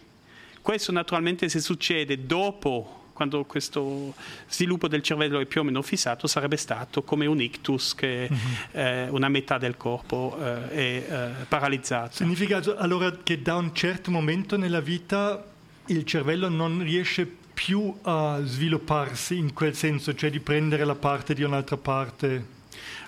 Questo 0.61 0.91
naturalmente 0.91 1.49
se 1.49 1.59
succede 1.59 2.25
dopo 2.25 3.06
quando 3.17 3.45
questo 3.45 4.13
sviluppo 4.47 4.87
del 4.87 5.01
cervello 5.01 5.39
è 5.39 5.45
più 5.45 5.61
o 5.61 5.63
meno 5.63 5.81
fissato, 5.81 6.27
sarebbe 6.27 6.55
stato 6.55 7.01
come 7.01 7.25
un 7.25 7.41
ictus 7.41 7.95
che 7.95 8.29
mm-hmm. 8.31 8.53
eh, 8.73 9.09
una 9.09 9.27
metà 9.27 9.57
del 9.57 9.75
corpo 9.75 10.37
eh, 10.39 10.69
è 10.69 10.77
eh, 10.79 11.45
paralizzata. 11.47 12.11
Significa 12.11 12.61
allora 12.77 13.11
che 13.23 13.41
da 13.41 13.55
un 13.55 13.73
certo 13.73 14.11
momento 14.11 14.55
nella 14.55 14.81
vita 14.81 15.43
il 15.87 16.05
cervello 16.05 16.47
non 16.47 16.83
riesce 16.83 17.25
più 17.25 17.91
a 18.03 18.39
svilupparsi 18.43 19.35
in 19.35 19.51
quel 19.51 19.73
senso, 19.73 20.13
cioè 20.13 20.29
di 20.29 20.39
prendere 20.39 20.85
la 20.85 20.93
parte 20.93 21.33
di 21.33 21.41
un'altra 21.41 21.77
parte. 21.77 22.55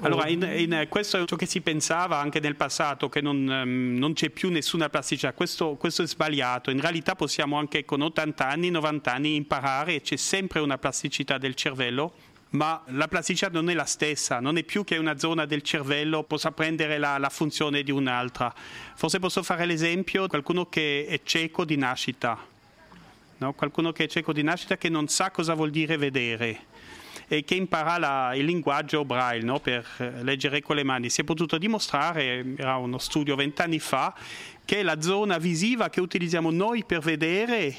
Allora, 0.02 0.28
in, 0.28 0.42
in, 0.42 0.86
questo 0.88 1.18
è 1.22 1.26
ciò 1.26 1.36
che 1.36 1.46
si 1.46 1.60
pensava 1.62 2.20
anche 2.20 2.40
nel 2.40 2.56
passato, 2.56 3.10
che 3.10 3.20
non, 3.20 3.36
um, 3.36 3.98
non 3.98 4.14
c'è 4.14 4.30
più 4.30 4.50
nessuna 4.50 4.90
plasticità. 4.90 5.34
Questo, 5.34 5.76
questo, 5.76 6.04
è 6.04 6.08
sbagliato. 6.08 6.72
In 6.72 6.80
realtà 6.80 7.16
possiamo 7.16 7.58
anche 7.58 7.84
con 7.84 8.02
80 8.02 8.48
anni, 8.48 8.70
90 8.70 9.14
anni 9.14 9.36
imparare 9.36 9.96
e 9.96 10.02
c'è 10.02 10.16
sempre 10.16 10.60
una 10.62 10.78
plasticità 10.78 11.38
del 11.38 11.56
cervello 11.56 12.14
ma 12.52 12.82
la 12.88 13.08
plasticità 13.08 13.50
non 13.50 13.70
è 13.70 13.76
la 13.76 13.86
stessa, 13.86 14.40
non 14.40 14.58
è 14.58 14.64
più 14.64 14.84
che 14.84 14.98
una 14.98 15.20
zona 15.20 15.46
del 15.46 15.62
cervello 15.62 16.24
possa 16.24 16.52
prendere 16.52 16.98
la, 16.98 17.20
la 17.20 17.30
funzione 17.30 17.84
di 17.84 17.92
un'altra. 17.92 18.52
Forse 18.96 19.20
posso 19.20 19.44
fare 19.44 19.68
l'esempio 19.68 20.24
di 20.24 20.30
qualcuno 20.30 20.66
che 20.68 21.06
è 21.08 21.22
cieco 21.24 21.64
di 21.64 21.78
nascita, 21.78 22.44
no? 23.38 23.54
qualcuno 23.54 23.92
che 23.92 24.06
è 24.06 24.08
cieco 24.08 24.34
di 24.34 24.42
nascita 24.42 24.78
che 24.78 24.90
non 24.90 25.08
sa 25.08 25.30
cosa 25.30 25.54
vuol 25.54 25.70
dire 25.70 25.98
vedere 25.98 26.66
e 27.32 27.44
che 27.44 27.54
impara 27.54 28.00
la, 28.00 28.32
il 28.34 28.44
linguaggio 28.44 29.06
braille 29.06 29.46
no? 29.46 29.60
per 29.60 29.86
eh, 29.98 30.24
leggere 30.24 30.62
con 30.62 30.76
le 30.76 30.84
mani. 30.84 31.10
Si 31.10 31.22
è 31.22 31.24
potuto 31.24 31.60
dimostrare, 31.60 32.44
era 32.58 32.76
uno 32.78 32.98
studio 32.98 33.36
vent'anni 33.36 33.80
fa, 33.80 34.14
che 34.66 34.82
la 34.82 35.00
zona 35.00 35.38
visiva 35.38 35.90
che 35.90 36.02
utilizziamo 36.02 36.50
noi 36.50 36.84
per 36.84 37.00
vedere, 37.00 37.74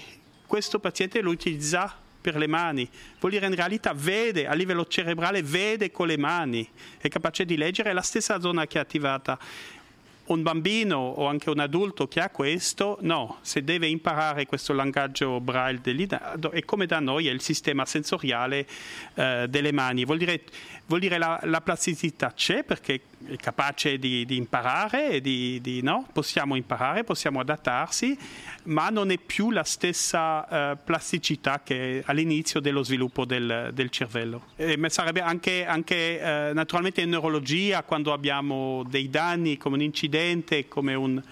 questo 0.46 0.78
paziente 0.78 1.20
lo 1.20 1.30
utilizza 1.30 1.94
per 2.20 2.36
le 2.36 2.46
mani, 2.46 2.88
vuol 3.18 3.32
dire 3.32 3.46
in 3.46 3.54
realtà 3.54 3.92
vede 3.92 4.46
a 4.46 4.54
livello 4.54 4.86
cerebrale, 4.86 5.42
vede 5.42 5.90
con 5.90 6.06
le 6.06 6.16
mani, 6.18 6.68
è 6.98 7.08
capace 7.08 7.44
di 7.44 7.56
leggere, 7.56 7.90
è 7.90 7.92
la 7.92 8.02
stessa 8.02 8.40
zona 8.40 8.66
che 8.66 8.78
è 8.78 8.80
attivata. 8.80 9.38
Un 10.30 10.42
bambino 10.42 10.96
o 10.96 11.26
anche 11.26 11.50
un 11.50 11.58
adulto 11.58 12.06
che 12.06 12.20
ha 12.20 12.30
questo, 12.30 12.98
no, 13.00 13.38
se 13.40 13.64
deve 13.64 13.88
imparare 13.88 14.46
questo 14.46 14.72
linguaggio 14.72 15.40
braille 15.40 15.80
dell'IDADO 15.82 16.52
è 16.52 16.64
come 16.64 16.86
da 16.86 17.00
noi 17.00 17.26
è 17.26 17.32
il 17.32 17.40
sistema 17.40 17.84
sensoriale 17.84 18.64
eh, 19.14 19.46
delle 19.48 19.72
mani, 19.72 20.04
vuol 20.04 20.18
dire, 20.18 20.42
vuol 20.86 21.00
dire 21.00 21.18
la, 21.18 21.40
la 21.42 21.60
plasticità 21.60 22.32
c'è 22.32 22.62
perché 22.62 23.00
è 23.26 23.36
capace 23.36 23.98
di, 23.98 24.24
di 24.24 24.36
imparare, 24.36 25.20
di, 25.20 25.60
di, 25.60 25.82
no? 25.82 26.06
possiamo 26.12 26.54
imparare, 26.54 27.02
possiamo 27.02 27.40
adattarsi, 27.40 28.16
ma 28.64 28.88
non 28.88 29.10
è 29.10 29.18
più 29.18 29.50
la 29.50 29.64
stessa 29.64 30.72
uh, 30.72 30.78
plasticità 30.84 31.60
che 31.64 32.02
all'inizio 32.06 32.60
dello 32.60 32.84
sviluppo 32.84 33.24
del, 33.24 33.70
del 33.72 33.90
cervello. 33.90 34.46
E 34.54 34.78
sarebbe 34.90 35.22
anche, 35.22 35.66
anche 35.66 36.20
uh, 36.20 36.54
naturalmente 36.54 37.00
in 37.00 37.10
neurologia, 37.10 37.82
quando 37.82 38.12
abbiamo 38.12 38.84
dei 38.88 39.10
danni 39.10 39.56
come 39.56 39.74
un 39.74 39.82
incidente, 39.82 40.19
come 40.68 40.94
un 40.94 41.22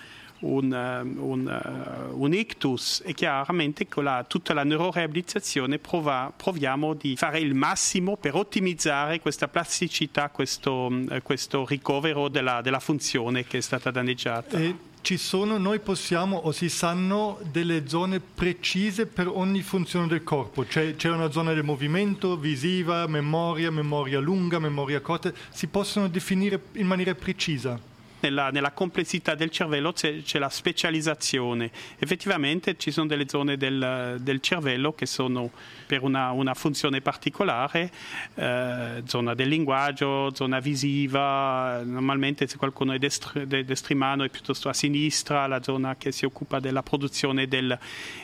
un, 0.40 0.72
eh, 0.72 1.00
un, 1.00 2.10
uh, 2.12 2.22
un 2.22 2.32
ictus. 2.32 3.02
E 3.04 3.14
chiaramente 3.14 3.88
con 3.88 4.04
la, 4.04 4.24
tutta 4.26 4.54
la 4.54 4.64
neuroreabilitazione 4.64 5.78
prova, 5.78 6.32
proviamo 6.34 6.94
di 6.94 7.16
fare 7.16 7.40
il 7.40 7.54
massimo 7.54 8.16
per 8.16 8.34
ottimizzare 8.34 9.20
questa 9.20 9.48
plasticità, 9.48 10.28
questo, 10.30 10.86
uh, 10.86 11.22
questo 11.22 11.64
ricovero 11.66 12.28
della, 12.28 12.60
della, 12.60 12.80
funzione 12.80 13.44
che 13.44 13.58
è 13.58 13.60
stata 13.60 13.90
danneggiata. 13.90 14.58
E 14.58 14.86
ci 15.00 15.16
sono, 15.16 15.58
noi 15.58 15.78
possiamo 15.78 16.36
o 16.36 16.52
si 16.52 16.68
sanno 16.68 17.38
delle 17.50 17.88
zone 17.88 18.20
precise 18.20 19.06
per 19.06 19.28
ogni 19.28 19.62
funzione 19.62 20.06
del 20.06 20.22
corpo, 20.22 20.64
c'è, 20.64 20.96
c'è 20.96 21.08
una 21.08 21.30
zona 21.30 21.52
del 21.52 21.64
movimento, 21.64 22.36
visiva, 22.36 23.06
memoria, 23.06 23.70
memoria 23.70 24.18
lunga, 24.18 24.58
memoria 24.58 25.00
corta, 25.00 25.32
si 25.50 25.68
possono 25.68 26.08
definire 26.08 26.60
in 26.72 26.86
maniera 26.86 27.14
precisa 27.14 27.80
nella, 28.20 28.50
nella 28.50 28.72
complessità 28.72 29.34
del 29.34 29.50
cervello 29.50 29.92
c'è, 29.92 30.22
c'è, 30.22 30.38
la 30.38 30.48
specializzazione. 30.48 31.70
Effettivamente 31.98 32.76
ci 32.76 32.90
sono 32.90 33.06
delle 33.06 33.28
zone 33.28 33.56
del, 33.56 34.16
del 34.20 34.40
cervello 34.40 34.92
che 34.92 35.06
sono 35.06 35.50
per 35.86 36.02
una, 36.02 36.30
una 36.32 36.54
funzione 36.54 37.00
particolare, 37.00 37.90
eh, 38.34 39.02
zona 39.06 39.34
del 39.34 39.48
linguaggio, 39.48 40.34
zona 40.34 40.58
visiva, 40.58 41.82
normalmente 41.84 42.46
se 42.46 42.56
qualcuno 42.56 42.92
è 42.92 42.98
destri, 42.98 43.46
destrimano 43.46 44.24
è 44.24 44.28
piuttosto 44.28 44.68
a 44.68 44.72
sinistra, 44.72 45.46
la 45.46 45.62
zona 45.62 45.96
che 45.96 46.12
si 46.12 46.24
occupa 46.24 46.60
della 46.60 46.82
produzione 46.82 47.48
del, 47.48 47.78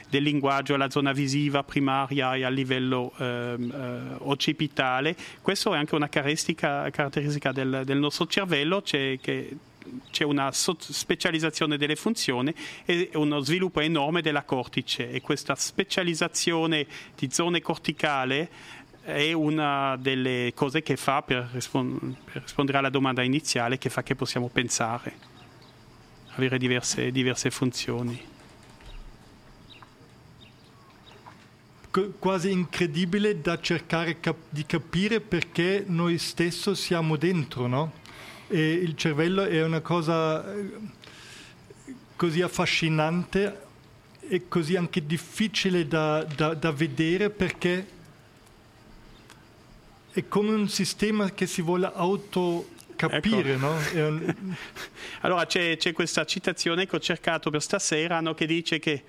del 0.09 0.23
linguaggio, 0.23 0.77
la 0.77 0.91
zona 0.91 1.13
visiva 1.13 1.63
primaria 1.63 2.35
e 2.35 2.45
a 2.45 2.49
livello 2.49 3.13
eh, 3.19 3.57
eh, 3.59 3.99
occipitale. 4.19 5.17
Questa 5.41 5.71
è 5.71 5.77
anche 5.77 5.95
una 5.95 6.09
caratteristica, 6.09 6.91
caratteristica 6.91 7.53
del, 7.53 7.83
del 7.85 7.99
nostro 7.99 8.27
cervello, 8.27 8.83
c'è 8.83 9.19
che 9.21 9.57
c'è 10.11 10.25
una 10.25 10.51
specializzazione 10.53 11.77
delle 11.77 11.97
funzioni 11.97 12.55
e 12.85 13.11
uno 13.15 13.41
sviluppo 13.41 13.81
enorme 13.81 14.23
della 14.23 14.43
cortice 14.43 15.11
e 15.11 15.21
questa 15.21 15.55
specializzazione 15.55 16.87
di 17.17 17.29
zone 17.31 17.61
corticali 17.61 18.49
è 19.03 19.33
una 19.33 19.97
delle 19.97 20.53
cose 20.55 20.83
che 20.83 20.97
fa 20.97 21.21
per, 21.23 21.51
rispond- 21.53 22.17
per, 22.25 22.43
rispondere 22.43 22.79
alla 22.79 22.89
domanda 22.89 23.23
iniziale 23.23 23.77
che 23.77 23.91
fa 23.91 24.03
che 24.03 24.15
possiamo 24.15 24.49
pensare, 24.49 25.15
avere 26.35 26.59
diverse, 26.59 27.11
diverse 27.11 27.51
funzioni. 27.51 28.33
quasi 32.19 32.51
incredibile 32.51 33.41
da 33.41 33.61
cercare 33.61 34.19
cap- 34.19 34.47
di 34.49 34.67
capire 34.67 35.21
perché 35.21 35.85
noi 35.87 36.19
stessi 36.19 36.75
siamo 36.75 37.15
dentro, 37.15 37.69
no? 37.69 37.93
E 38.55 38.73
il 38.73 38.95
cervello 38.95 39.43
è 39.43 39.65
una 39.65 39.81
cosa 39.81 40.55
eh, 40.55 40.71
così 42.15 42.41
affascinante 42.41 43.63
e 44.21 44.47
così 44.47 44.77
anche 44.77 45.05
difficile 45.05 45.89
da, 45.89 46.23
da, 46.23 46.55
da 46.55 46.71
vedere 46.71 47.31
perché 47.31 47.85
è 50.13 50.29
come 50.29 50.51
un 50.53 50.69
sistema 50.69 51.33
che 51.33 51.47
si 51.47 51.63
vuole 51.63 51.91
auto 51.93 52.69
capire, 52.95 53.55
ecco. 53.55 53.67
no? 53.67 53.77
Un... 54.07 54.57
allora 55.23 55.47
c'è, 55.47 55.77
c'è, 55.77 55.93
questa 55.93 56.25
citazione 56.25 56.87
che 56.87 56.95
ho 56.95 57.01
cercato 57.01 57.51
per 57.51 57.61
stasera 57.61 58.21
no, 58.21 58.35
che 58.35 58.47
dice 58.47 58.79
che 58.79 59.03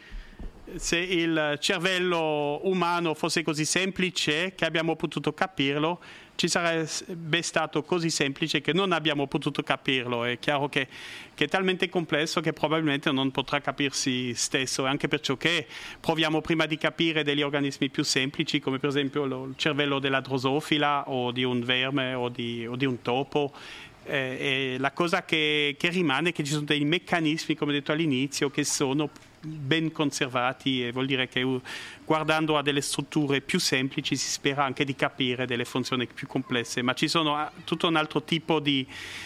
se 0.78 0.98
il 0.98 1.58
cervello 1.60 2.68
umano 2.68 3.14
fosse 3.14 3.44
così 3.44 3.66
semplice 3.66 4.56
che 4.56 4.66
abbiamo 4.66 4.96
potuto 4.96 5.34
capirlo, 5.34 6.02
ci 6.36 6.48
sarebbe 6.48 7.42
stato 7.42 7.84
così 7.84 8.10
semplice 8.10 8.62
che 8.62 8.74
non 8.74 8.92
abbiamo 8.92 9.28
potuto 9.28 9.64
capirlo. 9.64 10.24
È 10.24 10.38
chiaro 10.40 10.70
che, 10.70 10.88
che, 11.34 11.46
è 11.46 11.48
talmente 11.48 11.90
complesso 11.90 12.42
che 12.42 12.54
probabilmente 12.54 13.12
non 13.12 13.32
potrà 13.32 13.62
capirsi 13.62 14.34
stesso, 14.36 14.86
anche 14.86 15.08
perciò 15.08 15.38
che 15.38 15.66
proviamo 16.00 16.42
prima 16.42 16.66
di 16.66 16.78
capire 16.78 17.24
degli 17.24 17.42
organismi 17.42 17.90
più 17.90 18.04
semplici, 18.04 18.60
come 18.60 18.80
per 18.80 18.90
esempio 18.90 19.24
il 19.24 19.54
cervello 19.56 20.00
della 20.00 20.20
drosofila 20.20 21.10
o 21.10 21.32
di 21.32 21.44
un 21.44 21.62
verme 21.62 22.14
o 22.14 22.30
di, 22.30 22.68
o 22.68 22.76
di 22.76 22.86
un 22.86 23.02
topo. 23.02 23.54
Eh, 24.08 24.76
la 24.78 24.92
cosa 24.92 25.26
che, 25.26 25.76
che 25.80 25.90
rimane 25.90 26.30
è 26.30 26.32
che 26.32 26.44
ci 26.44 26.52
sono 26.52 26.66
dei 26.66 26.84
meccanismi, 26.84 27.56
come 27.56 27.72
detto 27.72 27.92
all'inizio, 27.92 28.52
che 28.52 28.64
sono 28.64 29.10
ben 29.46 29.92
conservati 29.92 30.86
e 30.86 30.92
vuol 30.92 31.06
dire 31.06 31.28
che 31.28 31.46
guardando 32.04 32.58
a 32.58 32.62
delle 32.62 32.82
strutture 32.82 33.42
più 33.42 33.60
semplici 33.60 34.16
si 34.16 34.30
spera 34.30 34.64
anche 34.64 34.84
di 34.84 34.96
capire 34.96 35.46
delle 35.46 35.66
funzioni 35.66 36.08
più 36.08 36.28
complesse, 36.28 36.82
ma 36.82 36.94
ci 36.94 37.08
sono 37.08 37.36
ah, 37.36 37.52
tutto 37.64 37.88
un 37.88 37.96
altro 37.96 38.24
tipo 38.24 38.60
di, 38.60 38.86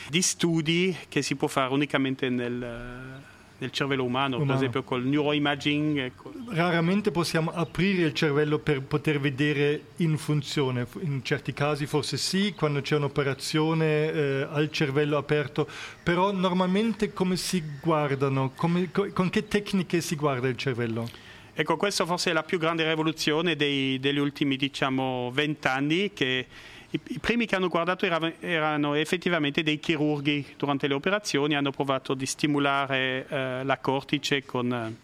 di 0.10 0.22
studi 0.22 0.96
che 1.08 1.22
si 1.22 1.36
può 1.36 1.48
fare 1.48 1.74
unicamente 1.74 2.30
nel 2.30 3.38
nel 3.60 3.72
cervello 3.72 4.04
umano, 4.04 4.36
umano, 4.36 4.46
per 4.48 4.56
esempio 4.56 4.84
col 4.84 5.06
neuroimaging. 5.06 5.98
Ecco. 6.00 6.32
Raramente 6.50 7.12
possiamo 7.12 7.52
aprire 7.52 8.04
il 8.04 8.14
cervello 8.14 8.60
per 8.60 8.82
poter 8.82 9.20
vedere 9.20 9.82
in 9.98 10.18
funzione, 10.18 10.88
in 11.02 11.24
certi 11.24 11.54
casi 11.54 11.86
forse 11.86 12.18
sì, 12.18 12.54
quando 12.56 12.82
c'è 12.82 12.96
un'operazione 12.96 14.12
eh, 14.12 14.48
al 14.50 14.72
cervello 14.72 15.18
aperto, 15.18 15.68
però 16.04 16.32
normalmente 16.32 17.14
come 17.14 17.36
si 17.36 17.64
guardano, 17.82 18.52
come, 18.56 18.90
con 18.92 19.30
che 19.30 19.48
tecniche 19.48 20.02
si 20.02 20.16
guarda 20.16 20.48
il 20.48 20.58
cervello? 20.58 21.28
Ecco, 21.60 21.76
questa 21.76 22.06
forse 22.06 22.30
è 22.30 22.34
la 22.34 22.44
più 22.44 22.58
grande 22.58 22.88
rivoluzione 22.88 23.58
dei, 23.58 24.00
degli 24.00 24.18
ultimi, 24.18 24.56
diciamo, 24.56 25.30
vent'anni 25.34 26.14
che 26.14 26.46
i, 26.90 27.20
primi 27.20 27.46
che 27.46 27.58
hanno 27.58 27.68
guardato 27.68 28.06
erano, 28.06 28.32
erano, 28.40 28.94
effettivamente 28.94 29.62
dei 29.62 29.78
chirurghi. 29.78 30.54
Durante 30.56 30.88
le 30.88 30.94
operazioni, 30.94 31.56
hanno 31.56 31.72
provato 31.72 32.14
di 32.14 32.26
stimolare 32.26 33.28
eh, 33.28 33.64
la 33.66 33.78
cortice 33.80 34.46
con, 34.46 34.96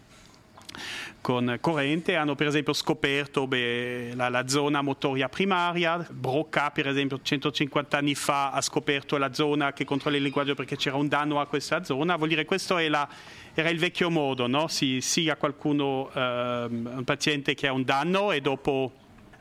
con, 1.20 1.58
corrente, 1.60 2.16
hanno 2.16 2.34
per 2.34 2.46
esempio 2.46 2.72
scoperto 2.72 3.46
beh, 3.46 4.14
la, 4.14 4.28
la, 4.28 4.46
zona 4.48 4.82
motoria 4.82 5.28
primaria, 5.28 6.06
Broca 6.10 6.70
per 6.70 6.88
esempio 6.88 7.20
150 7.20 7.98
anni 7.98 8.14
fa 8.14 8.50
ha 8.50 8.60
scoperto 8.60 9.16
la 9.16 9.32
zona 9.32 9.72
che 9.72 9.84
controlla 9.84 10.16
il 10.16 10.22
linguaggio 10.22 10.54
perché 10.54 10.76
c'era 10.76 10.96
un 10.96 11.08
danno 11.08 11.40
a 11.40 11.46
questa 11.46 11.82
zona, 11.84 12.16
vuol 12.16 12.28
dire 12.28 12.44
questo 12.44 12.78
la, 12.88 13.08
era 13.54 13.68
il 13.70 13.78
vecchio 13.78 14.10
modo, 14.10 14.46
no? 14.46 14.68
si, 14.68 15.00
si 15.00 15.28
ha 15.28 15.36
qualcuno, 15.36 16.10
eh, 16.12 16.66
un 16.68 17.02
paziente 17.04 17.54
che 17.54 17.66
ha 17.66 17.72
un 17.72 17.84
danno 17.84 18.32
e 18.32 18.40
dopo 18.40 18.92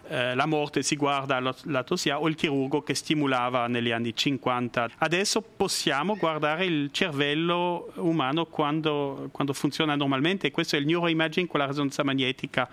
eh, 0.07 0.35
la 0.35 0.45
morte 0.45 0.83
si 0.83 0.95
guarda 0.95 1.37
al 1.37 1.55
lato 1.63 1.95
sia 1.95 2.19
o 2.19 2.27
il 2.27 2.35
chirurgo 2.35 2.81
che 2.81 2.93
stimolava 2.93 3.67
negli 3.67 3.91
anni 3.91 4.15
50. 4.15 4.91
Adesso 4.97 5.41
possiamo 5.41 6.15
guardare 6.15 6.65
il 6.65 6.89
cervello 6.91 7.91
umano 7.95 8.45
quando, 8.45 9.29
quando 9.31 9.53
funziona 9.53 9.95
normalmente 9.95 10.51
questo 10.51 10.75
è 10.75 10.79
il 10.79 10.85
neuroimaging 10.85 11.47
con 11.47 11.59
la 11.59 11.65
risonanza 11.65 12.03
magnetica. 12.03 12.69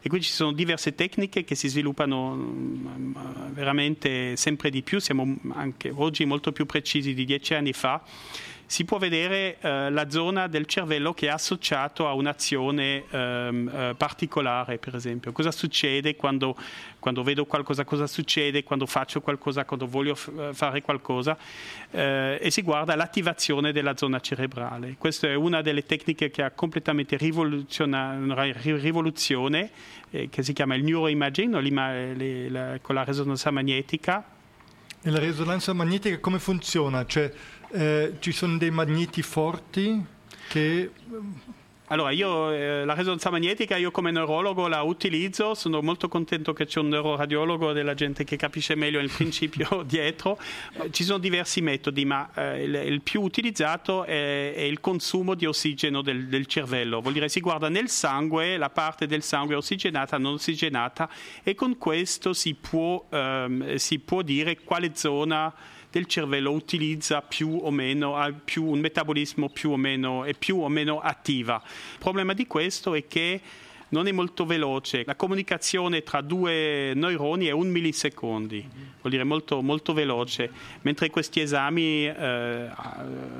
E 0.00 0.08
qui 0.08 0.20
ci 0.20 0.30
sono 0.30 0.52
diverse 0.52 0.94
tecniche 0.94 1.42
che 1.42 1.54
si 1.56 1.68
sviluppano 1.68 2.34
mm, 2.34 3.16
veramente 3.50 4.36
sempre 4.36 4.70
di 4.70 4.82
più, 4.82 5.00
siamo 5.00 5.36
anche 5.54 5.92
oggi 5.92 6.24
molto 6.24 6.52
più 6.52 6.66
precisi 6.66 7.14
di 7.14 7.24
dieci 7.24 7.54
anni 7.54 7.72
fa 7.72 8.02
si 8.66 8.84
può 8.84 8.98
vedere 8.98 9.58
eh, 9.60 9.90
la 9.90 10.10
zona 10.10 10.48
del 10.48 10.66
cervello 10.66 11.14
che 11.14 11.28
è 11.28 11.30
associato 11.30 12.08
a 12.08 12.14
un'azione 12.14 13.04
ehm, 13.08 13.68
eh, 13.68 13.94
particolare, 13.96 14.78
per 14.78 14.96
esempio. 14.96 15.30
Cosa 15.30 15.52
succede 15.52 16.16
quando, 16.16 16.56
quando, 16.98 17.22
vedo 17.22 17.46
qualcosa, 17.46 17.84
cosa 17.84 18.08
succede 18.08 18.64
quando 18.64 18.86
faccio 18.86 19.20
qualcosa, 19.20 19.64
quando 19.64 19.86
voglio 19.86 20.16
f- 20.16 20.32
eh, 20.36 20.52
fare 20.52 20.82
qualcosa, 20.82 21.38
eh, 21.92 22.38
e 22.40 22.50
si 22.50 22.62
guarda 22.62 22.96
l'attivazione 22.96 23.70
della 23.70 23.96
zona 23.96 24.18
cerebrale. 24.18 24.96
Questa 24.98 25.28
è 25.28 25.34
una 25.34 25.62
delle 25.62 25.86
tecniche 25.86 26.30
che 26.30 26.42
ha 26.42 26.50
completamente 26.50 27.16
rivoluzione, 27.16 29.70
eh, 30.10 30.28
che 30.28 30.42
si 30.42 30.52
chiama 30.52 30.74
il 30.74 30.82
neuroimaging, 30.82 32.80
con 32.82 32.96
la 32.96 33.04
risonanza 33.04 33.52
magnetica. 33.52 34.24
E 35.02 35.10
la 35.10 35.20
risonanza 35.20 35.72
magnetica 35.72 36.18
come 36.18 36.40
funziona? 36.40 37.06
Cioè, 37.06 37.32
eh, 37.72 38.14
ci 38.20 38.32
sono 38.32 38.56
dei 38.58 38.70
magneti 38.70 39.22
forti 39.22 40.04
che... 40.48 40.90
Allora, 41.88 42.10
io 42.10 42.50
eh, 42.50 42.84
la 42.84 42.94
risonanza 42.94 43.30
magnetica, 43.30 43.76
io 43.76 43.92
come 43.92 44.10
neurologo 44.10 44.66
la 44.66 44.82
utilizzo, 44.82 45.54
sono 45.54 45.80
molto 45.82 46.08
contento 46.08 46.52
che 46.52 46.66
c'è 46.66 46.80
un 46.80 46.88
neuroradiologo 46.88 47.72
della 47.72 47.94
gente 47.94 48.24
che 48.24 48.34
capisce 48.34 48.74
meglio 48.74 48.98
il 48.98 49.08
principio 49.14 49.84
dietro. 49.86 50.36
Ci 50.90 51.04
sono 51.04 51.18
diversi 51.18 51.60
metodi, 51.60 52.04
ma 52.04 52.28
eh, 52.34 52.64
il, 52.64 52.74
il, 52.74 53.02
più 53.02 53.22
utilizzato 53.22 54.02
è, 54.02 54.52
è, 54.54 54.62
il 54.62 54.80
consumo 54.80 55.34
di 55.34 55.46
ossigeno 55.46 56.02
del, 56.02 56.26
del, 56.26 56.46
cervello. 56.46 57.00
Vuol 57.00 57.12
dire 57.12 57.28
si 57.28 57.38
guarda 57.38 57.68
nel 57.68 57.88
sangue, 57.88 58.56
la 58.56 58.70
parte 58.70 59.06
del 59.06 59.22
sangue 59.22 59.54
ossigenata, 59.54 60.18
non 60.18 60.34
ossigenata, 60.34 61.08
e 61.44 61.54
con 61.54 61.78
questo 61.78 62.32
si 62.32 62.54
può, 62.54 63.06
ehm, 63.08 63.76
si 63.76 64.00
può 64.00 64.22
dire 64.22 64.58
quale 64.64 64.90
zona 64.94 65.54
del 65.96 66.04
cervello 66.04 66.52
utilizza 66.52 67.22
più 67.22 67.58
o 67.62 67.70
meno, 67.70 68.16
ha 68.16 68.30
più 68.30 68.66
un 68.66 68.80
metabolismo 68.80 69.48
più 69.48 69.70
o 69.70 69.78
meno, 69.78 70.24
è 70.24 70.34
più 70.34 70.58
o 70.58 70.68
meno 70.68 71.00
attiva. 71.00 71.62
Il 71.64 71.98
problema 71.98 72.34
di 72.34 72.46
questo 72.46 72.94
è 72.94 73.06
che 73.06 73.40
non 73.88 74.06
è 74.06 74.12
molto 74.12 74.44
veloce. 74.44 75.04
La 75.04 75.14
comunicazione 75.14 76.02
tra 76.02 76.20
due 76.20 76.92
neuroni 76.94 77.46
è 77.46 77.52
un 77.52 77.68
millisecondi, 77.68 78.68
vuol 79.00 79.12
dire 79.12 79.24
molto, 79.24 79.62
molto 79.62 79.92
veloce, 79.92 80.50
mentre 80.82 81.10
questi 81.10 81.40
esami 81.40 82.06
eh, 82.06 82.68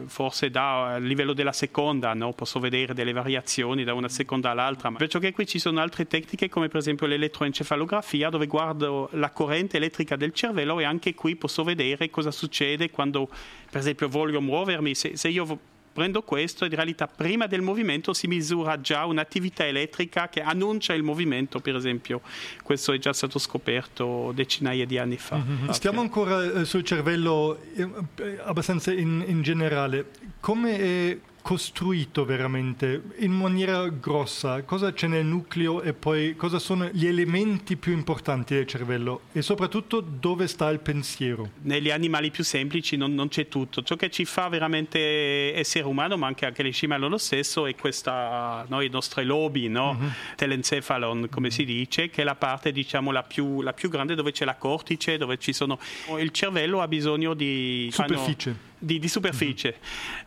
forse 0.07 0.51
da 0.51 0.99
livello 0.99 1.33
della 1.33 1.53
seconda 1.53 2.15
no? 2.15 2.33
posso 2.33 2.61
vedere 2.61 2.95
delle 2.95 3.13
variazioni 3.13 3.85
da 3.85 3.95
una 3.95 4.09
seconda 4.09 4.51
all'altra, 4.51 4.91
perciò 4.93 5.19
che 5.19 5.33
qui 5.33 5.47
ci 5.47 5.59
sono 5.59 5.81
altre 5.81 6.07
tecniche 6.07 6.49
come 6.49 6.69
per 6.69 6.79
esempio 6.79 7.07
l'elettroencefalografia 7.07 8.29
dove 8.29 8.47
guardo 8.47 9.09
la 9.13 9.31
corrente 9.31 9.79
elettrica 9.79 10.17
del 10.17 10.33
cervello 10.33 10.79
e 10.79 10.85
anche 10.85 11.15
qui 11.15 11.37
posso 11.37 11.65
vedere 11.65 12.11
cosa 12.11 12.31
succede 12.31 12.91
quando 12.91 13.29
per 13.71 13.81
esempio 13.81 14.09
voglio 14.09 14.41
muovermi, 14.41 14.95
se, 14.95 15.17
se 15.17 15.29
io 15.29 15.75
prendo 15.97 16.21
questo 16.21 16.65
e 16.65 16.69
in 16.69 16.75
realtà 16.75 17.07
prima 17.07 17.47
del 17.47 17.63
movimento 17.63 18.13
si 18.13 18.27
misura 18.27 18.79
già 18.83 19.07
un'attività 19.07 19.67
elettrica 19.67 20.29
che 20.29 20.43
annuncia 20.43 20.93
il 20.93 21.03
movimento, 21.03 21.61
per 21.61 21.75
esempio. 21.75 22.21
Questo 22.63 22.93
è 22.93 22.99
già 22.99 23.15
stato 23.15 23.39
scoperto 23.39 24.31
decinaia 24.35 24.85
di 24.85 24.99
anni 24.99 25.17
fa. 25.17 25.39
Mm-hmm. 25.39 25.71
Stiamo 25.71 26.03
ancora 26.03 26.43
eh, 26.43 26.65
sul 26.67 26.85
cervello 26.85 27.59
eh, 27.75 28.39
abbastanza 28.45 28.93
in, 28.93 29.25
in 29.27 29.41
generale. 29.41 30.11
Come 30.39 30.79
è 30.79 31.19
costruito 31.47 32.25
veramente 32.25 33.01
in 33.19 33.31
maniera 33.31 33.87
grossa, 33.87 34.65
cosa 34.65 34.93
c'è 34.93 35.07
nel 35.07 35.25
nucleo 35.25 35.81
e 35.81 35.93
poi 35.93 36.35
cosa 36.35 36.59
sono 36.59 36.89
gli 36.93 37.07
elementi 37.07 37.77
più 37.77 37.93
importanti 37.93 38.55
del 38.55 38.67
cervello 38.67 39.21
e 39.31 39.43
soprattutto 39.43 40.01
dove 40.01 40.49
sta 40.49 40.69
il 40.71 40.81
pensiero. 40.81 41.51
Negli 41.63 41.93
animali 41.93 42.33
più 42.33 42.43
semplici 42.43 42.97
non, 42.97 43.15
non 43.15 43.29
c'è 43.29 43.47
tutto, 43.47 43.85
ciò 43.85 43.95
che 43.95 44.11
ci 44.11 44.25
fa 44.25 44.49
veramente 44.49 45.55
essere 45.55 45.85
umano, 45.85 46.17
ma 46.17 46.27
anche, 46.27 46.47
anche 46.47 46.65
le 46.65 46.73
scimmie 46.73 46.99
lo 46.99 47.17
stesso, 47.17 47.67
è 47.67 47.77
questa, 47.77 48.67
no, 48.67 48.81
i 48.81 48.89
nostri 48.89 49.25
lobi, 49.25 49.69
no? 49.69 49.95
mm-hmm. 49.95 50.11
telencephalon 50.35 51.29
come 51.31 51.53
si 51.53 51.65
dice, 51.65 52.11
che 52.11 52.23
è 52.23 52.25
la 52.25 52.35
parte 52.35 52.73
diciamo 52.73 53.13
la 53.13 53.23
più, 53.23 53.63
la 53.63 53.73
più 53.73 53.89
grande 53.89 54.17
dove 54.17 54.33
c'è 54.33 54.45
la 54.45 54.57
cortice, 54.57 55.17
dove 55.17 55.39
ci 55.39 55.53
sono... 55.53 55.79
Il 56.19 56.33
cervello 56.33 56.81
ha 56.81 56.89
bisogno 56.89 57.35
di... 57.35 57.89
Superficie. 57.93 58.51
Fanno, 58.51 58.67
di, 58.87 58.99
di 59.01 59.09
superficie. 59.09 59.77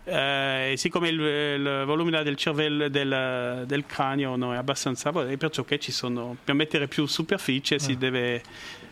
Mm-hmm. 0.09 0.17
Eh, 0.17 0.73
siccome 0.75 1.07
il, 1.07 1.19
il, 1.19 1.83
volume 1.85 2.21
del 2.21 2.35
cervello 2.35 2.89
del, 2.89 3.63
del 3.65 3.85
cranio 3.85 4.35
no, 4.35 4.53
è 4.53 4.57
abbastanza 4.57 5.11
e 5.27 5.37
perciò 5.37 5.63
che 5.63 5.79
ci 5.79 5.91
sono 5.91 6.35
per 6.43 6.53
mettere 6.55 6.87
più 6.87 7.05
superficie 7.05 7.75
eh. 7.75 7.79
si 7.79 7.97
deve 7.97 8.41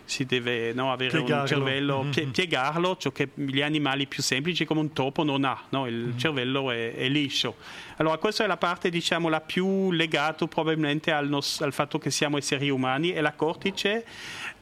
si 0.07 0.25
deve 0.25 0.71
no, 0.71 0.93
avere 0.93 1.17
piegarlo. 1.17 1.41
un 1.41 1.47
cervello, 1.47 2.01
mm-hmm. 2.01 2.11
pie- 2.11 2.27
piegarlo, 2.27 2.95
ciò 2.95 3.11
che 3.11 3.29
gli 3.33 3.61
animali 3.61 4.07
più 4.07 4.23
semplici 4.23 4.63
come 4.63 4.79
un 4.79 4.93
topo 4.93 5.23
non 5.23 5.43
ha, 5.43 5.61
no? 5.69 5.85
il 5.85 5.95
mm-hmm. 5.95 6.17
cervello 6.17 6.71
è, 6.71 6.95
è, 6.95 7.09
liscio. 7.09 7.57
Allora 7.97 8.17
questa 8.17 8.45
è 8.45 8.47
la 8.47 8.55
parte 8.55 8.89
diciamo 8.89 9.27
la 9.27 9.41
più 9.41 9.91
legata 9.91 10.47
probabilmente 10.47 11.11
al, 11.11 11.27
nos- 11.27 11.59
al 11.59 11.73
fatto 11.73 11.97
che 11.97 12.09
siamo 12.09 12.37
esseri 12.37 12.69
umani 12.69 13.11
e 13.11 13.19
la 13.19 13.33
cortice 13.33 14.05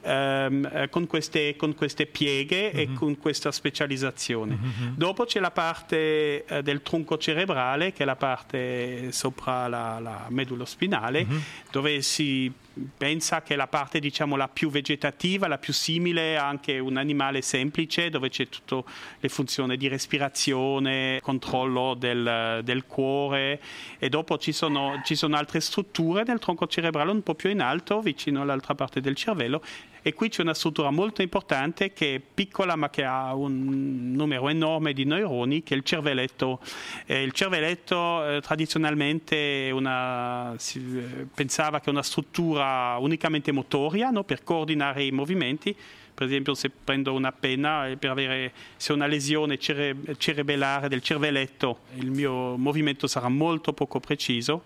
ehm, 0.06 0.70
eh, 0.72 0.90
con, 0.90 1.08
queste, 1.08 1.56
con, 1.56 1.74
queste, 1.76 2.06
pieghe 2.06 2.72
mm-hmm. 2.72 2.80
e 2.80 2.88
mhm. 2.88 2.96
con 2.96 3.18
questa 3.18 3.52
specializzazione. 3.52 4.58
Mm-hmm. 4.62 4.94
Dopo 4.96 5.26
c'è 5.26 5.40
la 5.40 5.52
parte 5.52 6.46
eh, 6.46 6.62
del 6.62 6.82
tronco 6.82 7.18
cerebrale, 7.18 7.92
che 7.92 8.04
è 8.04 8.06
la 8.06 8.16
parte 8.16 9.12
sopra 9.12 9.68
la, 9.68 10.00
la 10.00 10.26
medulla 10.30 10.66
spinale, 10.66 11.26
mm-hmm. 11.26 11.38
dove 11.72 12.02
si 12.02 12.52
pensa 12.98 13.42
che 13.42 13.56
la 13.56 13.68
parte 13.68 14.00
diciamo 14.00 14.36
la 14.36 14.48
più 14.48 14.70
vegetativa, 14.70 15.48
la 15.48 15.58
più 15.58 15.74
simile 15.74 16.38
a 16.38 16.48
anche 16.48 16.80
un 16.80 16.98
animale 16.98 17.42
semplice 17.42 18.10
dove 18.10 18.30
c'è 18.30 18.50
tutte 18.50 18.84
le 19.20 19.30
funzioni 19.30 19.78
di 19.78 19.88
respirazione, 19.88 21.20
controllo 21.22 21.94
del, 21.94 22.62
del 22.64 22.86
cuore 22.86 23.62
e 23.98 24.10
dopo 24.10 24.38
ci 24.38 24.52
sono, 24.52 25.02
ci 25.06 25.16
sono 25.16 25.38
altre 25.38 25.62
strutture 25.62 26.24
del 26.24 26.40
tronco 26.40 26.68
cerebrale 26.68 27.12
un 27.12 27.24
po' 27.24 27.36
più 27.36 27.50
in 27.50 27.62
alto 27.62 28.02
vicino 28.02 28.42
all'altra 28.42 28.76
parte 28.76 29.00
del 29.00 29.16
cervello 29.16 29.62
e 30.08 30.14
qui 30.14 30.30
c'è 30.30 30.44
una 30.44 30.54
struttura 30.54 30.92
molto 30.92 31.24
importante 31.24 31.92
che 31.92 32.14
è 32.14 32.20
piccola 32.20 32.76
ma 32.76 32.92
che 32.92 33.04
ha 33.04 33.34
un 33.34 34.12
numero 34.14 34.50
enorme 34.50 34.94
di 34.94 35.04
neuroni 35.04 35.64
che 35.64 35.74
è 35.74 35.78
il 35.78 35.84
cervelletto. 35.84 36.60
Eh, 37.08 37.24
il 37.24 37.32
cervelletto 37.32 38.24
eh, 38.24 38.40
tradizionalmente 38.40 39.72
una, 39.74 40.54
si 40.58 40.78
eh, 40.96 41.26
pensava 41.34 41.80
che 41.80 41.90
una 41.90 42.04
struttura 42.04 42.98
unicamente 43.00 43.52
motoria 43.52 44.12
no? 44.12 44.24
per 44.24 44.44
coordinare 44.44 45.06
i 45.06 45.10
movimenti 45.10 45.76
per 46.14 46.28
esempio 46.28 46.54
se 46.54 46.70
prendo 46.70 47.12
una 47.14 47.32
penna 47.32 47.94
per 48.00 48.12
avere 48.12 48.54
se 48.78 48.94
una 48.94 49.08
lesione 49.08 49.58
cere- 49.58 49.98
cerebellare 50.18 50.88
del 50.88 51.02
cervelletto 51.02 51.80
il 51.96 52.12
mio 52.12 52.56
movimento 52.58 53.08
sarà 53.08 53.28
molto 53.28 53.74
poco 53.74 54.00
preciso 54.00 54.64